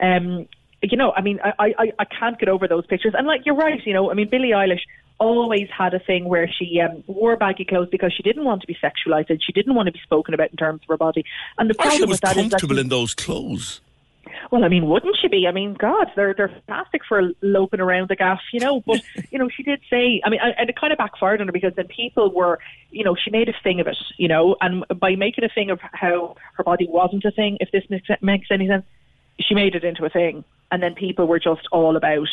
[0.00, 0.46] um.
[0.82, 3.14] You know, I mean, I, I, I can't get over those pictures.
[3.16, 4.82] And like, you're right, you know, I mean, Billie Eilish
[5.18, 8.66] always had a thing where she um, wore baggy clothes because she didn't want to
[8.66, 11.24] be sexualized and she didn't want to be spoken about in terms of her body.
[11.58, 13.80] And the problem was with that is that comfortable she- in those clothes.
[14.50, 15.46] well, I mean, wouldn't she be?
[15.46, 18.80] I mean, God, they're they're fantastic for loping around the gaff, you know.
[18.80, 21.52] But you know, she did say, I mean, and it kind of backfired on her
[21.52, 22.58] because then people were,
[22.90, 25.70] you know, she made a thing of it, you know, and by making a thing
[25.70, 28.84] of how her body wasn't a thing, if this makes, makes any sense,
[29.40, 30.44] she made it into a thing.
[30.72, 32.26] and then people were just all about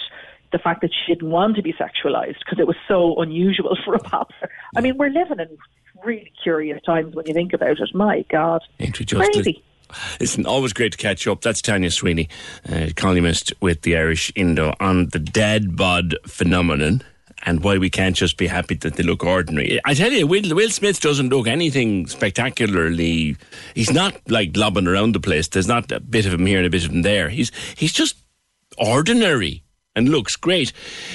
[0.52, 3.96] the fact that she didn't want to be sexualized because it was so unusual for
[3.96, 4.32] a pop.
[4.76, 5.58] I mean, we're living in
[6.04, 7.96] really curious times when you think about it.
[7.96, 8.62] My God,
[9.34, 9.64] crazy.
[10.20, 11.42] Listen, always great to catch up.
[11.42, 12.30] That's Tanya Sweeney,
[12.70, 17.04] uh, columnist with the Irish Indo on the dead bod phenomenon
[17.44, 19.80] and why we can't just be happy that they look ordinary.
[19.84, 23.36] I tell you, Will, Will Smith doesn't look anything spectacularly.
[23.76, 25.48] He's not like lobbing around the place.
[25.48, 27.30] There's not a bit of him here and a bit of him there.
[27.30, 28.18] He's he's just
[28.78, 29.64] ordinary
[29.96, 30.72] and looks great.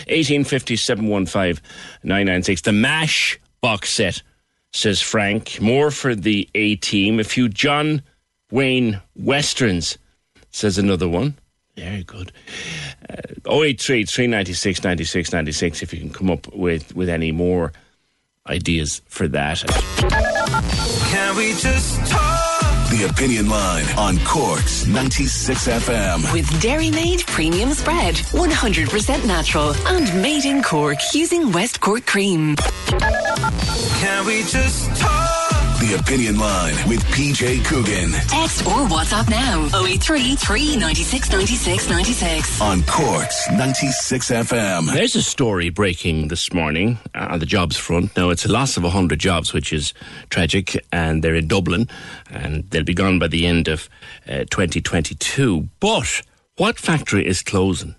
[0.08, 1.62] 1850 715
[2.02, 2.62] 996.
[2.62, 4.22] The MASH box set,
[4.72, 5.60] says Frank.
[5.60, 7.18] More for the A team.
[7.20, 8.02] A few John
[8.50, 9.98] Wayne Westerns,
[10.50, 11.36] says another one.
[11.76, 12.32] Very good.
[13.10, 17.72] Uh, 083 396 96 96 if you can come up with, with any more
[18.48, 19.58] ideas for that.
[21.10, 22.25] Can we just talk?
[22.96, 26.32] The Opinion Line on Cork's 96 FM.
[26.32, 32.56] With Dairymaid Premium Spread, 100% natural and made in Cork using West Cork cream.
[32.56, 35.45] Can we just talk?
[35.78, 38.10] The Opinion Line with PJ Coogan.
[38.28, 42.60] Text or WhatsApp now 083 396 96 96.
[42.62, 44.90] On Cork's 96 FM.
[44.94, 48.16] There's a story breaking this morning uh, on the jobs front.
[48.16, 49.92] Now, it's a loss of 100 jobs, which is
[50.30, 51.88] tragic, and they're in Dublin,
[52.30, 53.90] and they'll be gone by the end of
[54.26, 55.68] uh, 2022.
[55.78, 56.22] But
[56.56, 57.96] what factory is closing?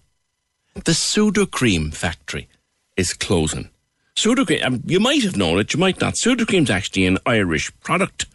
[0.73, 2.47] The Sudocrem factory
[2.95, 3.69] is closing.
[4.17, 6.15] Sudocrem, um, you might have known it, you might not.
[6.15, 8.25] Sudocrem's actually an Irish product,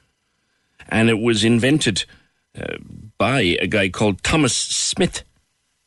[0.89, 2.05] and it was invented
[2.57, 2.77] uh,
[3.19, 5.25] by a guy called Thomas Smith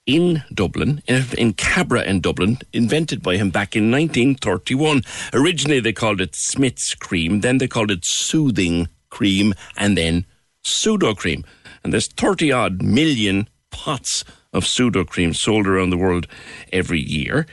[0.06, 5.02] in Dublin, in, Cabra in Dublin, invented by him back in 1931.
[5.32, 10.26] Originally, they called it Smith's cream, then they called it soothing cream, and then
[10.62, 11.46] Sudocrem.
[11.86, 16.28] And there's 30 odd million pots of Sudocrem sold around the world
[16.74, 17.48] every year.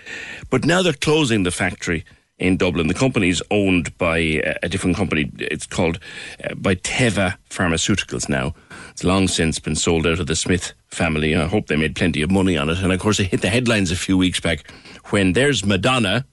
[0.51, 2.05] But now they're closing the factory
[2.43, 2.89] in Dublin.
[2.89, 4.19] The company is owned by
[4.63, 5.31] a different company.
[5.39, 5.99] It's called
[6.45, 8.55] uh, by Teva Pharmaceuticals now.
[8.91, 11.35] It's long since been sold out of the Smith family.
[11.35, 12.79] I hope they made plenty of money on it.
[12.79, 14.71] And of course, it hit the headlines a few weeks back
[15.11, 16.27] when there's Madonna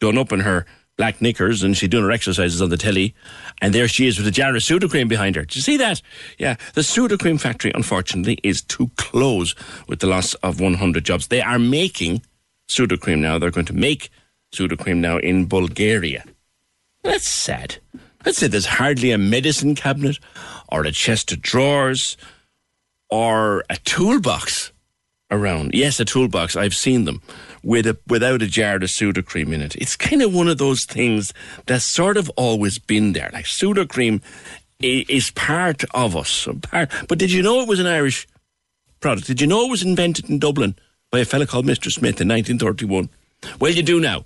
[0.00, 0.66] done up in her
[0.96, 3.14] black knickers and she's doing her exercises on the telly.
[3.60, 5.42] And there she is with a jar of Sudocrem behind her.
[5.42, 6.00] Did you see that?
[6.38, 6.56] Yeah.
[6.74, 9.54] The Sudocrem factory, unfortunately, is to close
[9.88, 11.26] with the loss of 100 jobs.
[11.26, 12.22] They are making
[12.68, 13.38] Sudocrem now.
[13.38, 14.10] They're going to make
[14.54, 16.24] Sudocrem now in Bulgaria.
[17.02, 17.76] That's sad.
[18.24, 20.18] I'd say there's hardly a medicine cabinet
[20.68, 22.16] or a chest of drawers
[23.08, 24.72] or a toolbox
[25.30, 25.72] around.
[25.74, 26.56] Yes, a toolbox.
[26.56, 27.22] I've seen them
[27.62, 29.76] with a without a jar of Sudocrem in it.
[29.76, 31.32] It's kind of one of those things
[31.66, 33.30] that's sort of always been there.
[33.32, 34.20] Like Sudocrem
[34.80, 36.48] is part of us.
[36.72, 38.26] But did you know it was an Irish
[39.00, 39.26] product?
[39.26, 40.74] Did you know it was invented in Dublin
[41.10, 41.90] by a fellow called Mr.
[41.92, 43.08] Smith in 1931?
[43.60, 44.18] Well, you do now.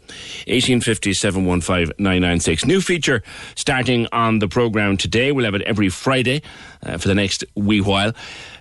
[0.46, 2.64] 1850 715 996.
[2.64, 3.22] New feature
[3.54, 5.32] starting on the programme today.
[5.32, 6.42] We'll have it every Friday
[6.82, 8.12] uh, for the next wee while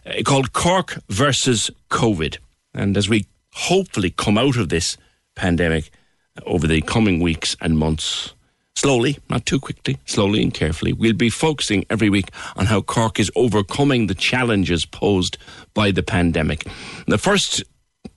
[0.05, 2.37] uh, called Cork versus COVID.
[2.73, 4.97] And as we hopefully come out of this
[5.35, 5.91] pandemic
[6.37, 8.33] uh, over the coming weeks and months,
[8.75, 13.19] slowly, not too quickly, slowly and carefully, we'll be focusing every week on how Cork
[13.19, 15.37] is overcoming the challenges posed
[15.73, 16.65] by the pandemic.
[17.07, 17.63] The first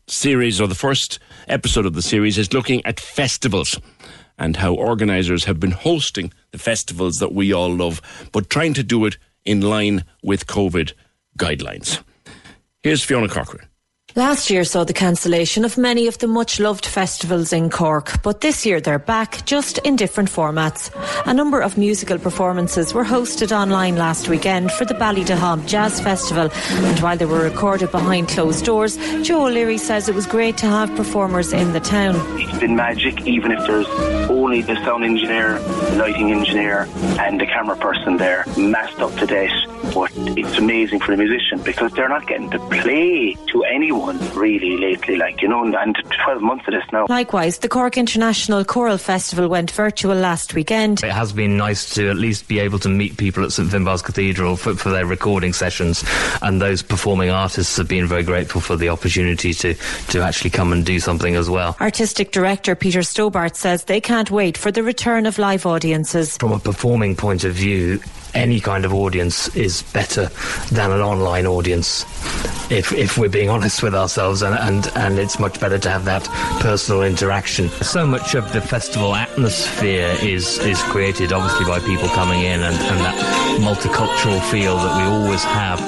[0.06, 3.78] series or the first episode of the series is looking at festivals
[4.38, 8.00] and how organisers have been hosting the festivals that we all love,
[8.32, 10.92] but trying to do it in line with COVID
[11.38, 12.02] guidelines.
[12.82, 13.66] Here's Fiona Corcoran.
[14.14, 18.42] Last year saw the cancellation of many of the much loved festivals in Cork, but
[18.42, 20.90] this year they're back, just in different formats.
[21.24, 26.50] A number of musical performances were hosted online last weekend for the Ballydehob Jazz Festival,
[26.52, 30.66] and while they were recorded behind closed doors, Joe O'Leary says it was great to
[30.66, 32.16] have performers in the town.
[32.38, 33.88] It's been magic, even if there's
[34.28, 36.86] only the sound engineer, the lighting engineer,
[37.18, 39.50] and the camera person there, masked up to date.
[39.94, 44.01] But it's amazing for the musician because they're not getting to play to anyone
[44.34, 47.06] really lately, like, you know, and 12 months of this now.
[47.08, 51.02] Likewise, the Cork International Choral Festival went virtual last weekend.
[51.02, 54.02] It has been nice to at least be able to meet people at St Finbarr's
[54.02, 56.04] Cathedral for, for their recording sessions,
[56.42, 59.74] and those performing artists have been very grateful for the opportunity to,
[60.08, 61.76] to actually come and do something as well.
[61.80, 66.36] Artistic director Peter Stobart says they can't wait for the return of live audiences.
[66.36, 68.00] From a performing point of view,
[68.34, 70.26] any kind of audience is better
[70.70, 72.04] than an online audience
[72.70, 76.04] if, if we're being honest with ourselves and, and, and it's much better to have
[76.04, 76.24] that
[76.60, 77.68] personal interaction.
[77.68, 82.74] So much of the festival atmosphere is, is created obviously by people coming in and,
[82.74, 85.80] and that multicultural feel that we always have.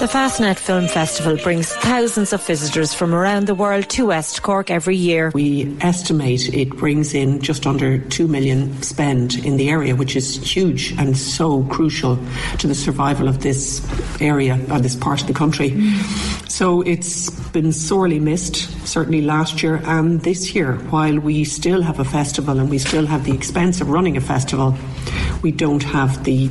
[0.00, 4.68] The Fastnet Film Festival brings thousands of visitors from around the world to West Cork
[4.68, 5.30] every year.
[5.32, 10.42] We estimate it brings in just under 2 million spend in the area, which is
[10.42, 12.18] huge and so crucial
[12.58, 13.80] to the survival of this
[14.20, 15.92] area, or this part of the country.
[16.48, 18.56] So it's been sorely missed,
[18.86, 20.74] certainly last year and this year.
[20.90, 24.20] While we still have a festival and we still have the expense of running a
[24.20, 24.76] festival,
[25.42, 26.48] we don't have the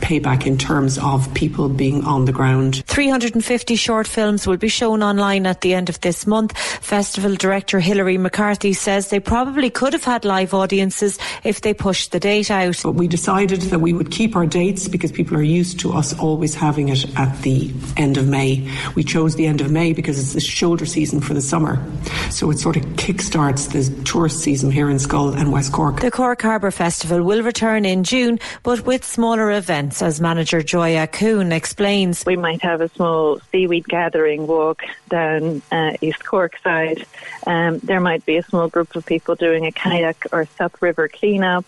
[0.00, 2.77] payback in terms of people being on the ground.
[2.86, 6.56] 350 short films will be shown online at the end of this month.
[6.58, 12.12] Festival director Hilary McCarthy says they probably could have had live audiences if they pushed
[12.12, 12.80] the date out.
[12.82, 16.18] But we decided that we would keep our dates because people are used to us
[16.18, 18.70] always having it at the end of May.
[18.94, 21.84] We chose the end of May because it's the shoulder season for the summer.
[22.30, 26.00] So it sort of kickstarts the tourist season here in Schull and West Cork.
[26.00, 31.06] The Cork Harbour Festival will return in June, but with smaller events as manager Joya
[31.06, 32.24] Kuin explains.
[32.26, 37.04] We might have a small seaweed gathering walk down uh, East Cork side.
[37.46, 41.08] Um, there might be a small group of people doing a kayak or South River
[41.08, 41.64] cleanup.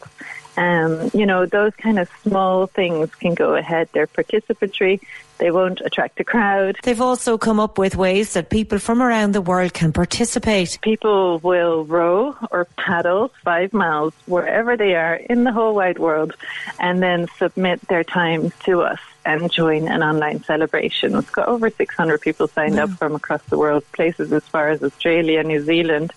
[0.56, 3.88] Um, you know, those kind of small things can go ahead.
[3.92, 5.00] They're participatory.
[5.38, 6.76] They won't attract a crowd.
[6.82, 10.78] They've also come up with ways that people from around the world can participate.
[10.82, 16.34] People will row or paddle five miles wherever they are in the whole wide world
[16.78, 21.14] and then submit their time to us and join an online celebration.
[21.14, 24.82] It's got over 600 people signed up from across the world, places as far as
[24.82, 26.12] Australia, New Zealand,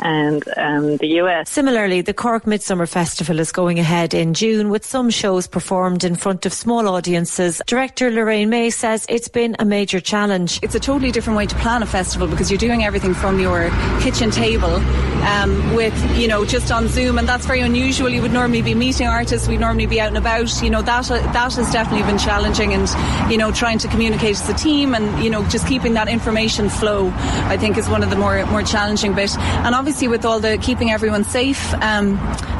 [0.00, 1.50] and um, the US.
[1.50, 6.14] Similarly, the Cork Midsummer Festival is going ahead in June with some shows performed in
[6.14, 7.60] front of small audiences.
[7.66, 10.60] Director Lorraine Maye says it's been a major challenge.
[10.62, 13.70] It's a totally different way to plan a festival because you're doing everything from your
[14.00, 14.76] kitchen table
[15.24, 18.08] um, with, you know, just on Zoom, and that's very unusual.
[18.08, 20.62] You would normally be meeting artists, we'd normally be out and about.
[20.62, 22.43] You know, that, that has definitely been challenging
[22.74, 26.08] and you know trying to communicate as a team and you know just keeping that
[26.08, 27.10] information flow
[27.54, 29.36] I think is one of the more more challenging bit.
[29.38, 32.16] And obviously with all the keeping everyone safe um,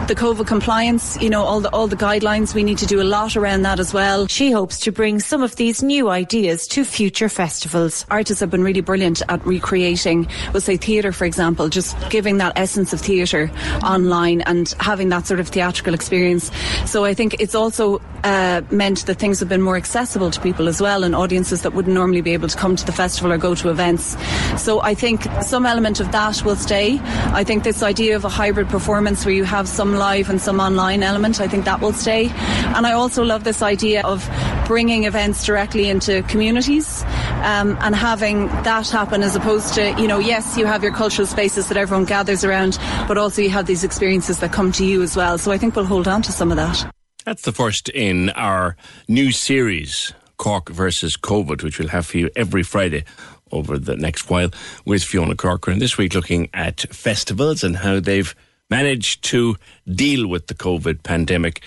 [0.06, 3.05] the COVID compliance you know all the all the guidelines we need to do a
[3.05, 6.85] lot around that as well she hopes to bring some of these new ideas to
[6.85, 11.97] future festivals artists have been really brilliant at recreating we'll say theatre for example just
[12.10, 13.51] giving that essence of theatre
[13.82, 16.51] online and having that sort of theatrical experience
[16.85, 20.66] so I think it's also uh, meant that things have been more accessible to people
[20.66, 23.39] as well and audiences that wouldn't normally be able to come to the festival or
[23.39, 24.16] go to events.
[24.60, 26.98] So I think some element of that will stay.
[27.32, 30.61] I think this idea of a hybrid performance where you have some live and some
[30.61, 32.29] online element, I think that will stay.
[32.75, 34.29] And I also love this idea of
[34.66, 37.03] bringing events directly into communities
[37.43, 41.27] um, and having that happen as opposed to, you know, yes, you have your cultural
[41.27, 45.03] spaces that everyone gathers around, but also you have these experiences that come to you
[45.03, 45.39] as well.
[45.39, 46.91] So I think we'll hold on to some of that.
[47.25, 48.77] That's the first in our
[49.09, 53.05] new series, Cork versus COVID, which we'll have for you every Friday
[53.51, 54.51] over the next while
[54.85, 55.79] with Fiona Corcoran.
[55.79, 58.35] This week, looking at festivals and how they've
[58.70, 59.57] managed to
[59.89, 61.62] deal with the COVID pandemic.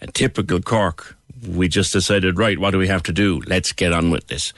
[0.00, 1.16] A typical Cork,
[1.48, 3.42] we just decided, right, what do we have to do?
[3.46, 4.52] Let's get on with this.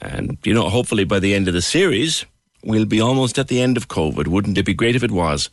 [0.00, 2.24] And, you know, hopefully by the end of the series,
[2.64, 4.28] we'll be almost at the end of COVID.
[4.28, 5.50] Wouldn't it be great if it was?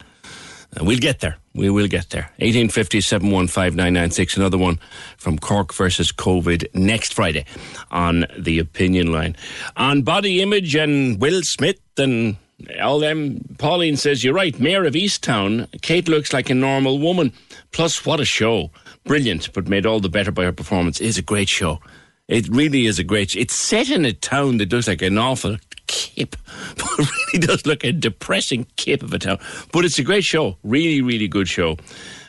[0.77, 1.37] Uh, we'll get there.
[1.53, 2.29] We will get there.
[2.39, 4.79] 1850 715 Another one
[5.17, 7.45] from Cork versus COVID next Friday
[7.91, 9.35] on the opinion line.
[9.77, 12.37] On body image and Will Smith and
[12.81, 14.57] all them, Pauline says, You're right.
[14.59, 17.33] Mare of Easttown, Kate looks like a normal woman.
[17.71, 18.71] Plus, what a show.
[19.03, 20.99] Brilliant, but made all the better by her performance.
[20.99, 21.79] It is a great show.
[22.27, 23.35] It really is a great.
[23.35, 26.35] It's set in a town that looks like an awful kip,
[26.75, 29.39] but really does look a depressing kip of a town.
[29.71, 31.77] But it's a great show, really, really good show.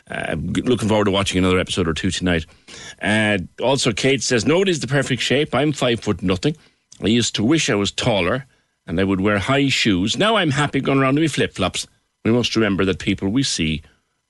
[0.09, 2.45] Uh, looking forward to watching another episode or two tonight.
[3.01, 5.53] Uh, also, Kate says, Nobody's the perfect shape.
[5.53, 6.55] I'm five foot nothing.
[7.01, 8.45] I used to wish I was taller
[8.87, 10.17] and I would wear high shoes.
[10.17, 11.85] Now I'm happy going around with flip flops.
[12.23, 13.83] We must remember that people we see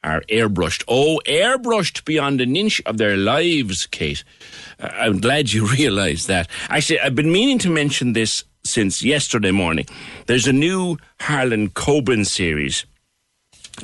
[0.03, 0.83] are airbrushed.
[0.87, 4.23] Oh, airbrushed beyond an inch of their lives, Kate.
[4.79, 6.49] Uh, I'm glad you realise that.
[6.69, 9.85] Actually, I've been meaning to mention this since yesterday morning.
[10.25, 12.85] There's a new Harlan Coben series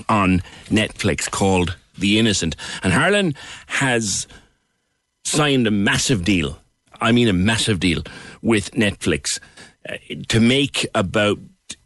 [0.10, 2.56] on Netflix called The Innocent.
[2.84, 3.36] And Harlan
[3.68, 4.28] has
[5.24, 6.60] signed a massive deal.
[7.00, 8.04] I mean, a massive deal
[8.42, 9.40] with Netflix
[9.90, 9.98] uh,
[10.30, 11.38] to make about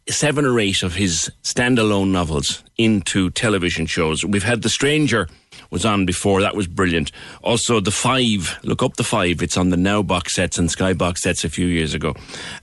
[0.08, 4.24] seven or eight of his standalone novels into television shows.
[4.24, 5.28] We've had The Stranger
[5.70, 6.40] was on before.
[6.40, 7.12] That was brilliant.
[7.42, 8.58] Also, The Five.
[8.62, 9.42] Look up The Five.
[9.42, 12.14] It's on the Now box sets and Sky box sets a few years ago.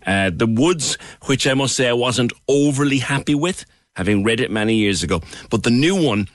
[0.06, 4.50] Uh, the Woods, which I must say I wasn't overly happy with, having read it
[4.50, 5.22] many years ago.
[5.50, 6.28] But the new one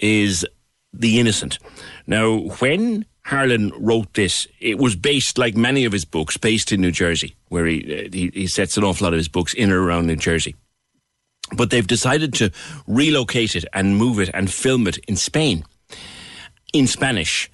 [0.00, 0.44] is
[0.92, 1.58] The Innocent.
[2.06, 6.80] Now, when Harlan wrote this, it was based, like many of his books, based in
[6.80, 9.72] New Jersey, where he, uh, he, he sets an awful lot of his books in
[9.72, 10.54] or around New Jersey.
[11.56, 12.52] But they've decided to
[12.86, 15.64] relocate it and move it and film it in Spain,
[16.72, 17.50] in Spanish,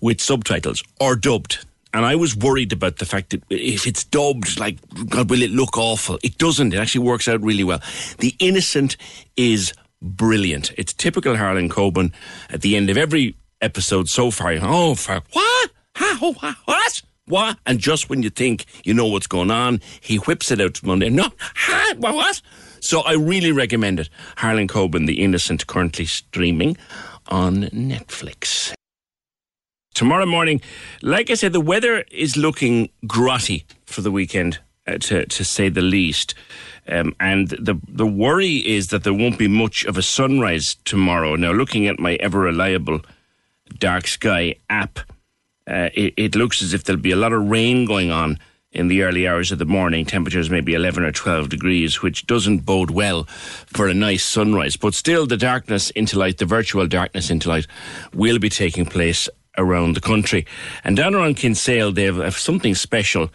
[0.00, 1.66] with subtitles or dubbed.
[1.92, 4.78] And I was worried about the fact that if it's dubbed, like,
[5.10, 6.18] God, will it look awful?
[6.22, 6.72] It doesn't.
[6.72, 7.82] It actually works out really well.
[8.20, 8.96] The Innocent
[9.36, 10.72] is brilliant.
[10.78, 12.12] It's typical Harlan Coben
[12.48, 14.54] at the end of every episode so far.
[14.60, 15.70] Oh, for what?
[15.94, 16.32] How?
[16.32, 17.02] What?
[17.26, 17.58] What?
[17.64, 21.10] And just when you think you know what's going on, he whips it out Monday.
[21.10, 22.42] No, ha, what?
[22.80, 24.08] So I really recommend it.
[24.38, 26.76] Harlan Coben, The Innocent, currently streaming
[27.28, 28.72] on Netflix.
[29.94, 30.60] Tomorrow morning,
[31.02, 35.68] like I said, the weather is looking grotty for the weekend, uh, to, to say
[35.68, 36.34] the least.
[36.88, 41.36] Um, and the the worry is that there won't be much of a sunrise tomorrow.
[41.36, 43.02] Now, looking at my ever reliable
[43.78, 44.98] dark sky app,
[45.66, 48.38] uh, it, it, looks as if there'll be a lot of rain going on
[48.72, 50.04] in the early hours of the morning.
[50.04, 53.24] Temperatures maybe 11 or 12 degrees, which doesn't bode well
[53.66, 54.76] for a nice sunrise.
[54.76, 57.66] But still, the darkness into light, the virtual darkness into light,
[58.14, 59.28] will be taking place
[59.58, 60.46] around the country.
[60.84, 63.30] And down around Kinsale, they have something special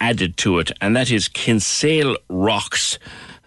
[0.00, 2.98] added to it, and that is Kinsale Rocks.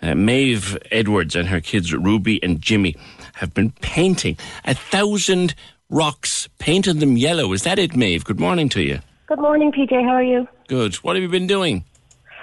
[0.01, 2.95] Uh, Maeve Edwards and her kids, Ruby and Jimmy,
[3.35, 5.55] have been painting a thousand
[5.93, 7.53] rocks, painted them yellow.
[7.53, 8.25] Is that it, Maeve?
[8.25, 8.99] Good morning to you.
[9.27, 9.91] Good morning, PJ.
[9.91, 10.47] How are you?
[10.67, 10.95] Good.
[10.95, 11.85] What have you been doing?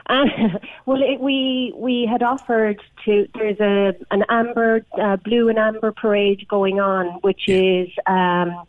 [0.06, 0.24] Uh,
[0.86, 3.26] well, it, we we had offered to.
[3.34, 7.82] There's a an amber, uh, blue and amber parade going on, which yeah.
[7.82, 8.66] is um,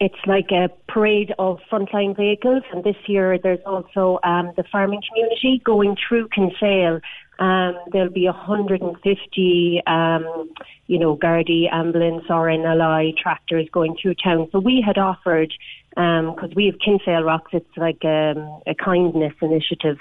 [0.00, 5.02] it's like a parade of frontline vehicles, and this year there's also um, the farming
[5.08, 7.00] community going through Kinsale.
[7.40, 10.50] Um, there'll be 150, um,
[10.86, 14.48] you know, Gardaí, ambulance, or NLI tractors going through town.
[14.52, 15.52] So we had offered,
[15.88, 19.96] because um, we have Kinsale Rocks, it's like a, um, a kindness initiative.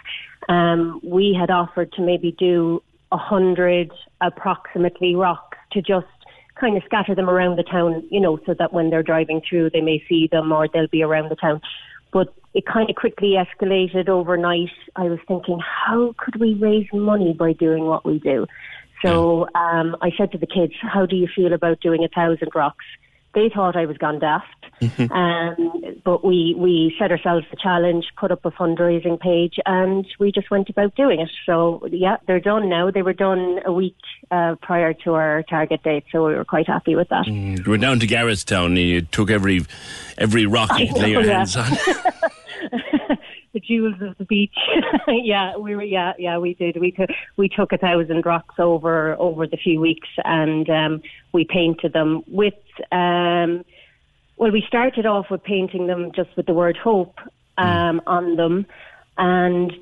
[0.49, 3.91] Um, we had offered to maybe do hundred
[4.22, 6.06] approximately rocks to just
[6.60, 9.70] kind of scatter them around the town, you know, so that when they're driving through,
[9.70, 11.61] they may see them or they'll be around the town.
[12.11, 14.72] But it kind of quickly escalated overnight.
[14.95, 18.48] I was thinking, how could we raise money by doing what we do?
[19.03, 22.49] So um, I said to the kids, how do you feel about doing a thousand
[22.53, 22.86] rocks?
[23.34, 24.48] They thought I was gone daft.
[24.82, 25.12] Mm-hmm.
[25.12, 30.32] Um, but we, we set ourselves the challenge, put up a fundraising page, and we
[30.32, 31.30] just went about doing it.
[31.46, 32.90] So, yeah, they're done now.
[32.90, 33.98] They were done a week
[34.32, 37.26] uh, prior to our target date, so we were quite happy with that.
[37.26, 39.66] Mm, you were down to Garrettstown and you took every,
[40.18, 41.70] every rock you could lay your hands on.
[43.54, 44.56] the jewels of the beach.
[45.08, 45.84] yeah, we were.
[45.84, 46.80] Yeah, yeah, we did.
[46.80, 51.02] We took we took a thousand rocks over over the few weeks, and um,
[51.34, 52.54] we painted them with.
[52.92, 53.66] Um,
[54.38, 57.16] well, we started off with painting them just with the word hope
[57.58, 58.02] um, mm.
[58.08, 58.66] on them,
[59.18, 59.74] and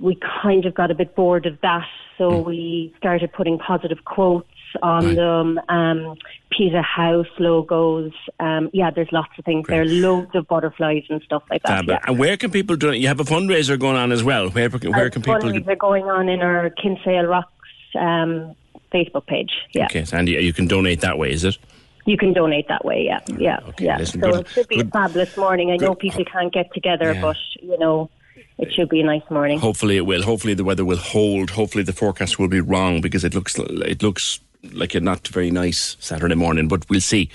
[0.00, 1.86] we kind of got a bit bored of that,
[2.18, 2.44] so mm.
[2.44, 4.48] we started putting positive quotes
[4.82, 5.16] on right.
[5.16, 6.16] them, um,
[6.50, 8.12] Pizza House logos.
[8.40, 9.76] Um, yeah, there's lots of things Great.
[9.76, 11.86] there, are loads of butterflies and stuff like that.
[11.86, 11.98] Yeah.
[12.06, 12.96] And where can people do it?
[12.96, 14.50] You have a fundraiser going on as well.
[14.50, 15.40] Where, where can people?
[15.40, 17.52] Fundraiser going on in our Kinsale Rocks
[17.98, 18.54] um,
[18.92, 19.50] Facebook page.
[19.72, 19.86] Yeah.
[19.86, 21.58] Okay, and you can donate that way, is it?
[22.04, 23.96] You can donate that way, yeah, yeah, okay, yeah.
[23.96, 25.70] Listen, so good, it should be good, a fabulous morning.
[25.70, 25.86] I good.
[25.86, 27.20] know people can't get together, yeah.
[27.20, 28.10] but you know,
[28.58, 29.60] it should be a nice morning.
[29.60, 30.22] Hopefully, it will.
[30.22, 31.50] Hopefully, the weather will hold.
[31.50, 34.40] Hopefully, the forecast will be wrong because it looks it looks
[34.70, 37.28] like a not very nice Saturday morning, but we'll see.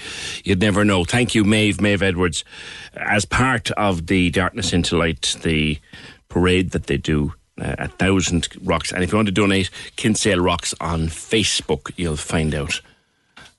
[0.44, 1.04] You'd never know.
[1.04, 2.44] Thank you, Maeve, Maeve Edwards.
[2.96, 5.80] As part of the Darkness into Light, the
[6.30, 8.92] parade that they do, uh, a thousand rocks.
[8.92, 12.82] And if you want to donate, Kinsale Rocks on Facebook, you'll find out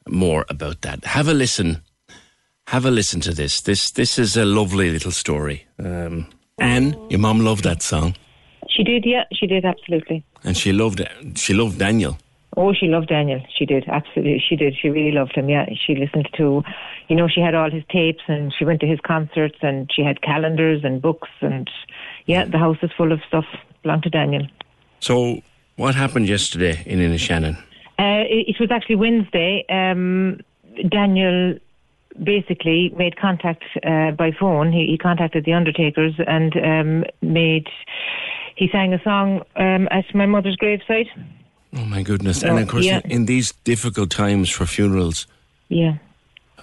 [0.08, 1.04] more about that.
[1.04, 1.82] Have a listen.
[2.68, 3.60] Have a listen to this.
[3.62, 5.66] This this is a lovely little story.
[5.78, 6.28] Um,
[6.58, 8.14] Anne, your mom loved that song.
[8.68, 10.22] She did, yeah, she did absolutely.
[10.44, 11.00] And she loved
[11.34, 12.18] she loved Daniel.
[12.58, 13.40] Oh, she loved Daniel.
[13.56, 14.42] She did absolutely.
[14.46, 14.74] She did.
[14.76, 15.48] She really loved him.
[15.48, 16.64] Yeah, she listened to,
[17.06, 20.02] you know, she had all his tapes and she went to his concerts and she
[20.02, 21.70] had calendars and books and
[22.26, 23.44] yeah, the house is full of stuff
[23.84, 24.42] belonged to Daniel.
[24.98, 25.40] So,
[25.76, 27.56] what happened yesterday in Inishannon?
[27.96, 29.64] Uh, it, it, was actually Wednesday.
[29.68, 30.40] Um,
[30.88, 31.58] Daniel
[32.20, 34.72] basically made contact uh, by phone.
[34.72, 37.68] He, he, contacted the Undertakers and um, made.
[38.56, 41.06] He sang a song um, at my mother's graveside.
[41.76, 42.42] Oh my goodness!
[42.42, 43.00] And of course, yeah.
[43.04, 45.26] in these difficult times for funerals,
[45.68, 45.96] yeah,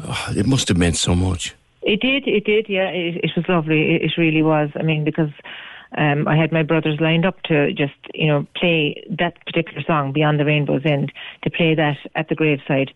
[0.03, 1.55] oh, it must have meant so much.
[1.83, 2.27] It did.
[2.27, 2.67] It did.
[2.67, 3.95] Yeah, it, it was lovely.
[3.95, 4.71] It, it really was.
[4.75, 5.29] I mean, because
[5.97, 10.11] um, I had my brothers lined up to just, you know, play that particular song,
[10.11, 11.11] Beyond the Rainbow's End,
[11.43, 12.91] to play that at the graveside.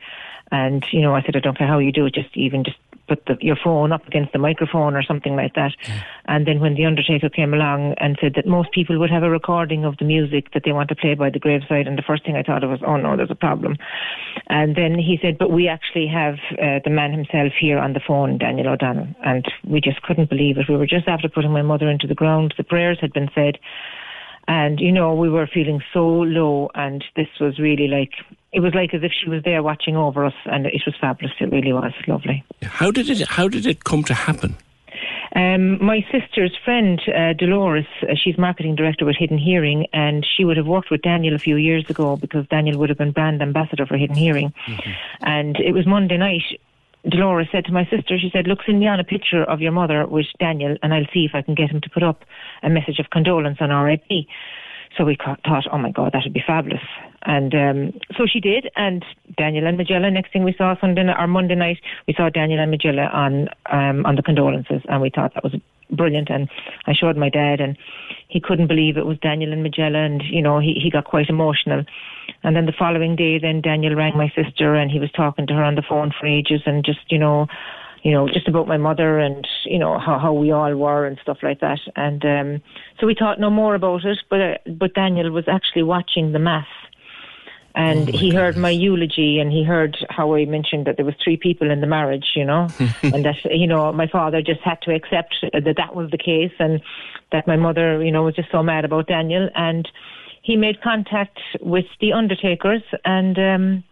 [0.52, 2.77] And, you know, I said, I don't care how you do it, just even just
[3.10, 5.73] put the, your phone up against the microphone or something like that.
[6.26, 9.30] And then when the undertaker came along and said that most people would have a
[9.30, 12.23] recording of the music that they want to play by the graveside, and the first
[12.23, 13.76] thing I thought of was, oh no, there's a problem.
[14.48, 18.02] And then he said, but we actually have uh, the man himself here on the
[18.06, 20.69] phone, Daniel O'Donnell, and we just couldn't believe it.
[20.69, 22.53] We were just after putting my mother into the ground.
[22.57, 23.57] The prayers had been said.
[24.48, 28.14] And, you know, we were feeling so low and this was really like,
[28.52, 31.34] it was like as if she was there watching over us and it was fabulous.
[31.40, 32.44] It really was lovely.
[32.64, 34.58] How did it, how did it come to happen?
[35.36, 40.44] Um, my sister's friend, uh, Dolores, uh, she's marketing director with Hidden Hearing, and she
[40.44, 43.42] would have worked with Daniel a few years ago because Daniel would have been brand
[43.42, 44.52] ambassador for Hidden Hearing.
[44.66, 44.92] Mm-hmm.
[45.22, 46.60] And it was Monday night.
[47.08, 49.72] Dolores said to my sister, she said, look, send me on a picture of your
[49.72, 52.26] mother with Daniel and I'll see if I can get him to put up
[52.62, 54.28] a message of condolence on RIP.
[54.98, 56.82] So we thought, oh my God, that would be fabulous.
[57.24, 58.70] And um, so she did.
[58.76, 59.03] And
[59.38, 62.72] Daniel and Majella, next thing we saw Sunday or Monday night, we saw Daniel and
[62.72, 65.56] Majella on um, on the condolences, and we thought that was
[65.91, 66.30] brilliant.
[66.30, 66.49] And
[66.86, 67.78] I showed my dad, and
[68.30, 71.30] he couldn't believe it was Daniel and Majella, and you know he he got quite
[71.30, 71.84] emotional.
[72.44, 75.53] And then the following day, then Daniel rang my sister, and he was talking to
[75.53, 77.48] her on the phone for ages, and just you know
[78.04, 81.18] you know, just about my mother and, you know, how, how we all were and
[81.22, 81.80] stuff like that.
[81.96, 82.62] And um,
[83.00, 86.40] so we thought no more about it, but, uh, but Daniel was actually watching the
[86.40, 86.68] mass.
[87.76, 91.14] And oh he heard my eulogy and he heard how I mentioned that there was
[91.24, 92.68] three people in the marriage, you know,
[93.04, 96.52] and that you know my father just had to accept that that was the case
[96.58, 96.82] and
[97.32, 99.50] that my mother, you know, was just so mad about Daniel.
[99.54, 99.88] And
[100.42, 103.84] he made contact with the undertakers and um,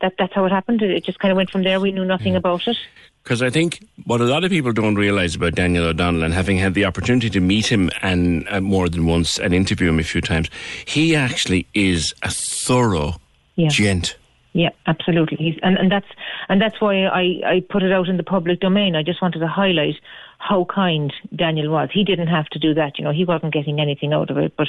[0.00, 0.82] that that's how it happened.
[0.82, 1.80] It just kind of went from there.
[1.80, 2.38] We knew nothing yeah.
[2.38, 2.76] about it.
[3.22, 6.58] Because I think what a lot of people don't realise about Daniel O'Donnell, and having
[6.58, 10.04] had the opportunity to meet him and uh, more than once and interview him a
[10.04, 10.48] few times,
[10.84, 13.16] he actually is a thorough
[13.56, 13.68] yeah.
[13.68, 14.16] gent.
[14.56, 15.36] Yeah, absolutely.
[15.36, 16.06] He's, and, and that's
[16.48, 18.96] and that's why I, I put it out in the public domain.
[18.96, 19.96] I just wanted to highlight
[20.38, 21.90] how kind Daniel was.
[21.92, 23.12] He didn't have to do that, you know.
[23.12, 24.68] He wasn't getting anything out of it, but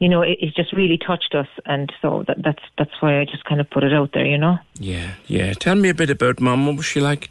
[0.00, 3.24] you know, it, it just really touched us, and so that, that's that's why I
[3.24, 4.58] just kind of put it out there, you know.
[4.80, 5.52] Yeah, yeah.
[5.52, 6.66] Tell me a bit about Mum.
[6.66, 7.30] What was she like?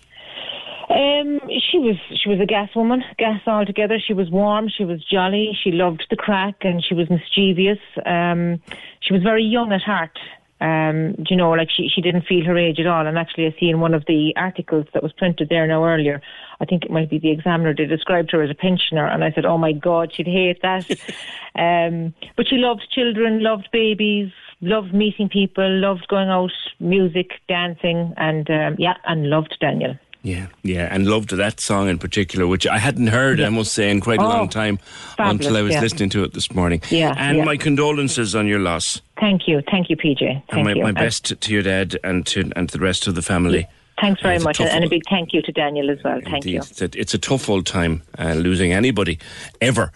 [0.90, 4.00] Um, she was she was a gas woman, gas altogether.
[4.00, 7.84] She was warm, she was jolly, she loved the crack, and she was mischievous.
[8.06, 8.62] Um,
[9.02, 10.18] she was very young at heart.
[10.62, 13.08] Um, you know, like she she didn't feel her age at all.
[13.08, 16.22] And actually, I see in one of the articles that was printed there now earlier,
[16.60, 17.74] I think it might be the Examiner.
[17.74, 20.90] They described her as a pensioner, and I said, "Oh my God, she'd hate that."
[21.56, 24.32] um, but she loved children, loved babies,
[24.62, 29.96] loved meeting people, loved going out, music, dancing, and um, yeah, and loved Daniel.
[30.22, 33.48] Yeah, yeah, and loved that song in particular, which I hadn't heard, yeah.
[33.48, 34.78] I must say, in quite a oh, long time
[35.16, 35.82] fabulous, until I was yeah.
[35.82, 36.82] listening to it this morning.
[36.90, 37.46] Yeah, and yeah.
[37.46, 39.02] my condolences on your loss.
[39.18, 40.20] Thank you, thank you, PJ.
[40.20, 40.84] Thank and my, you.
[40.84, 43.66] my best to your dad and to and to the rest of the family.
[44.02, 46.20] Thanks very much, and, a big thank you to Daniel as well.
[46.24, 46.60] Thank you.
[46.60, 49.20] It's a, it's a tough old time uh, losing anybody
[49.62, 49.92] ever.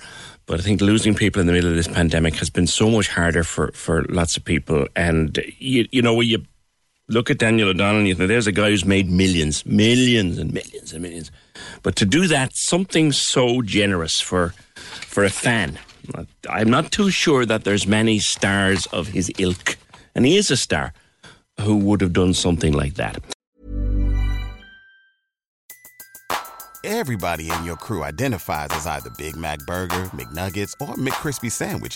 [0.46, 3.08] But I think losing people in the middle of this pandemic has been so much
[3.08, 4.88] harder for, for lots of people.
[4.94, 6.44] And you, you know, you
[7.08, 10.54] look at Daniel O'Donnell and you think there's a guy who's made millions, millions and
[10.54, 11.32] millions and millions.
[11.82, 14.54] But to do that, something so generous for
[14.84, 15.80] for a fan,
[16.50, 19.78] I'm not too sure that there's many stars of his ilk,
[20.16, 20.94] and he is a star,
[21.62, 23.22] who would have done something like that.
[26.84, 31.96] Everybody in your crew identifies as either Big Mac Burger, McNuggets, or McCrispy Sandwich,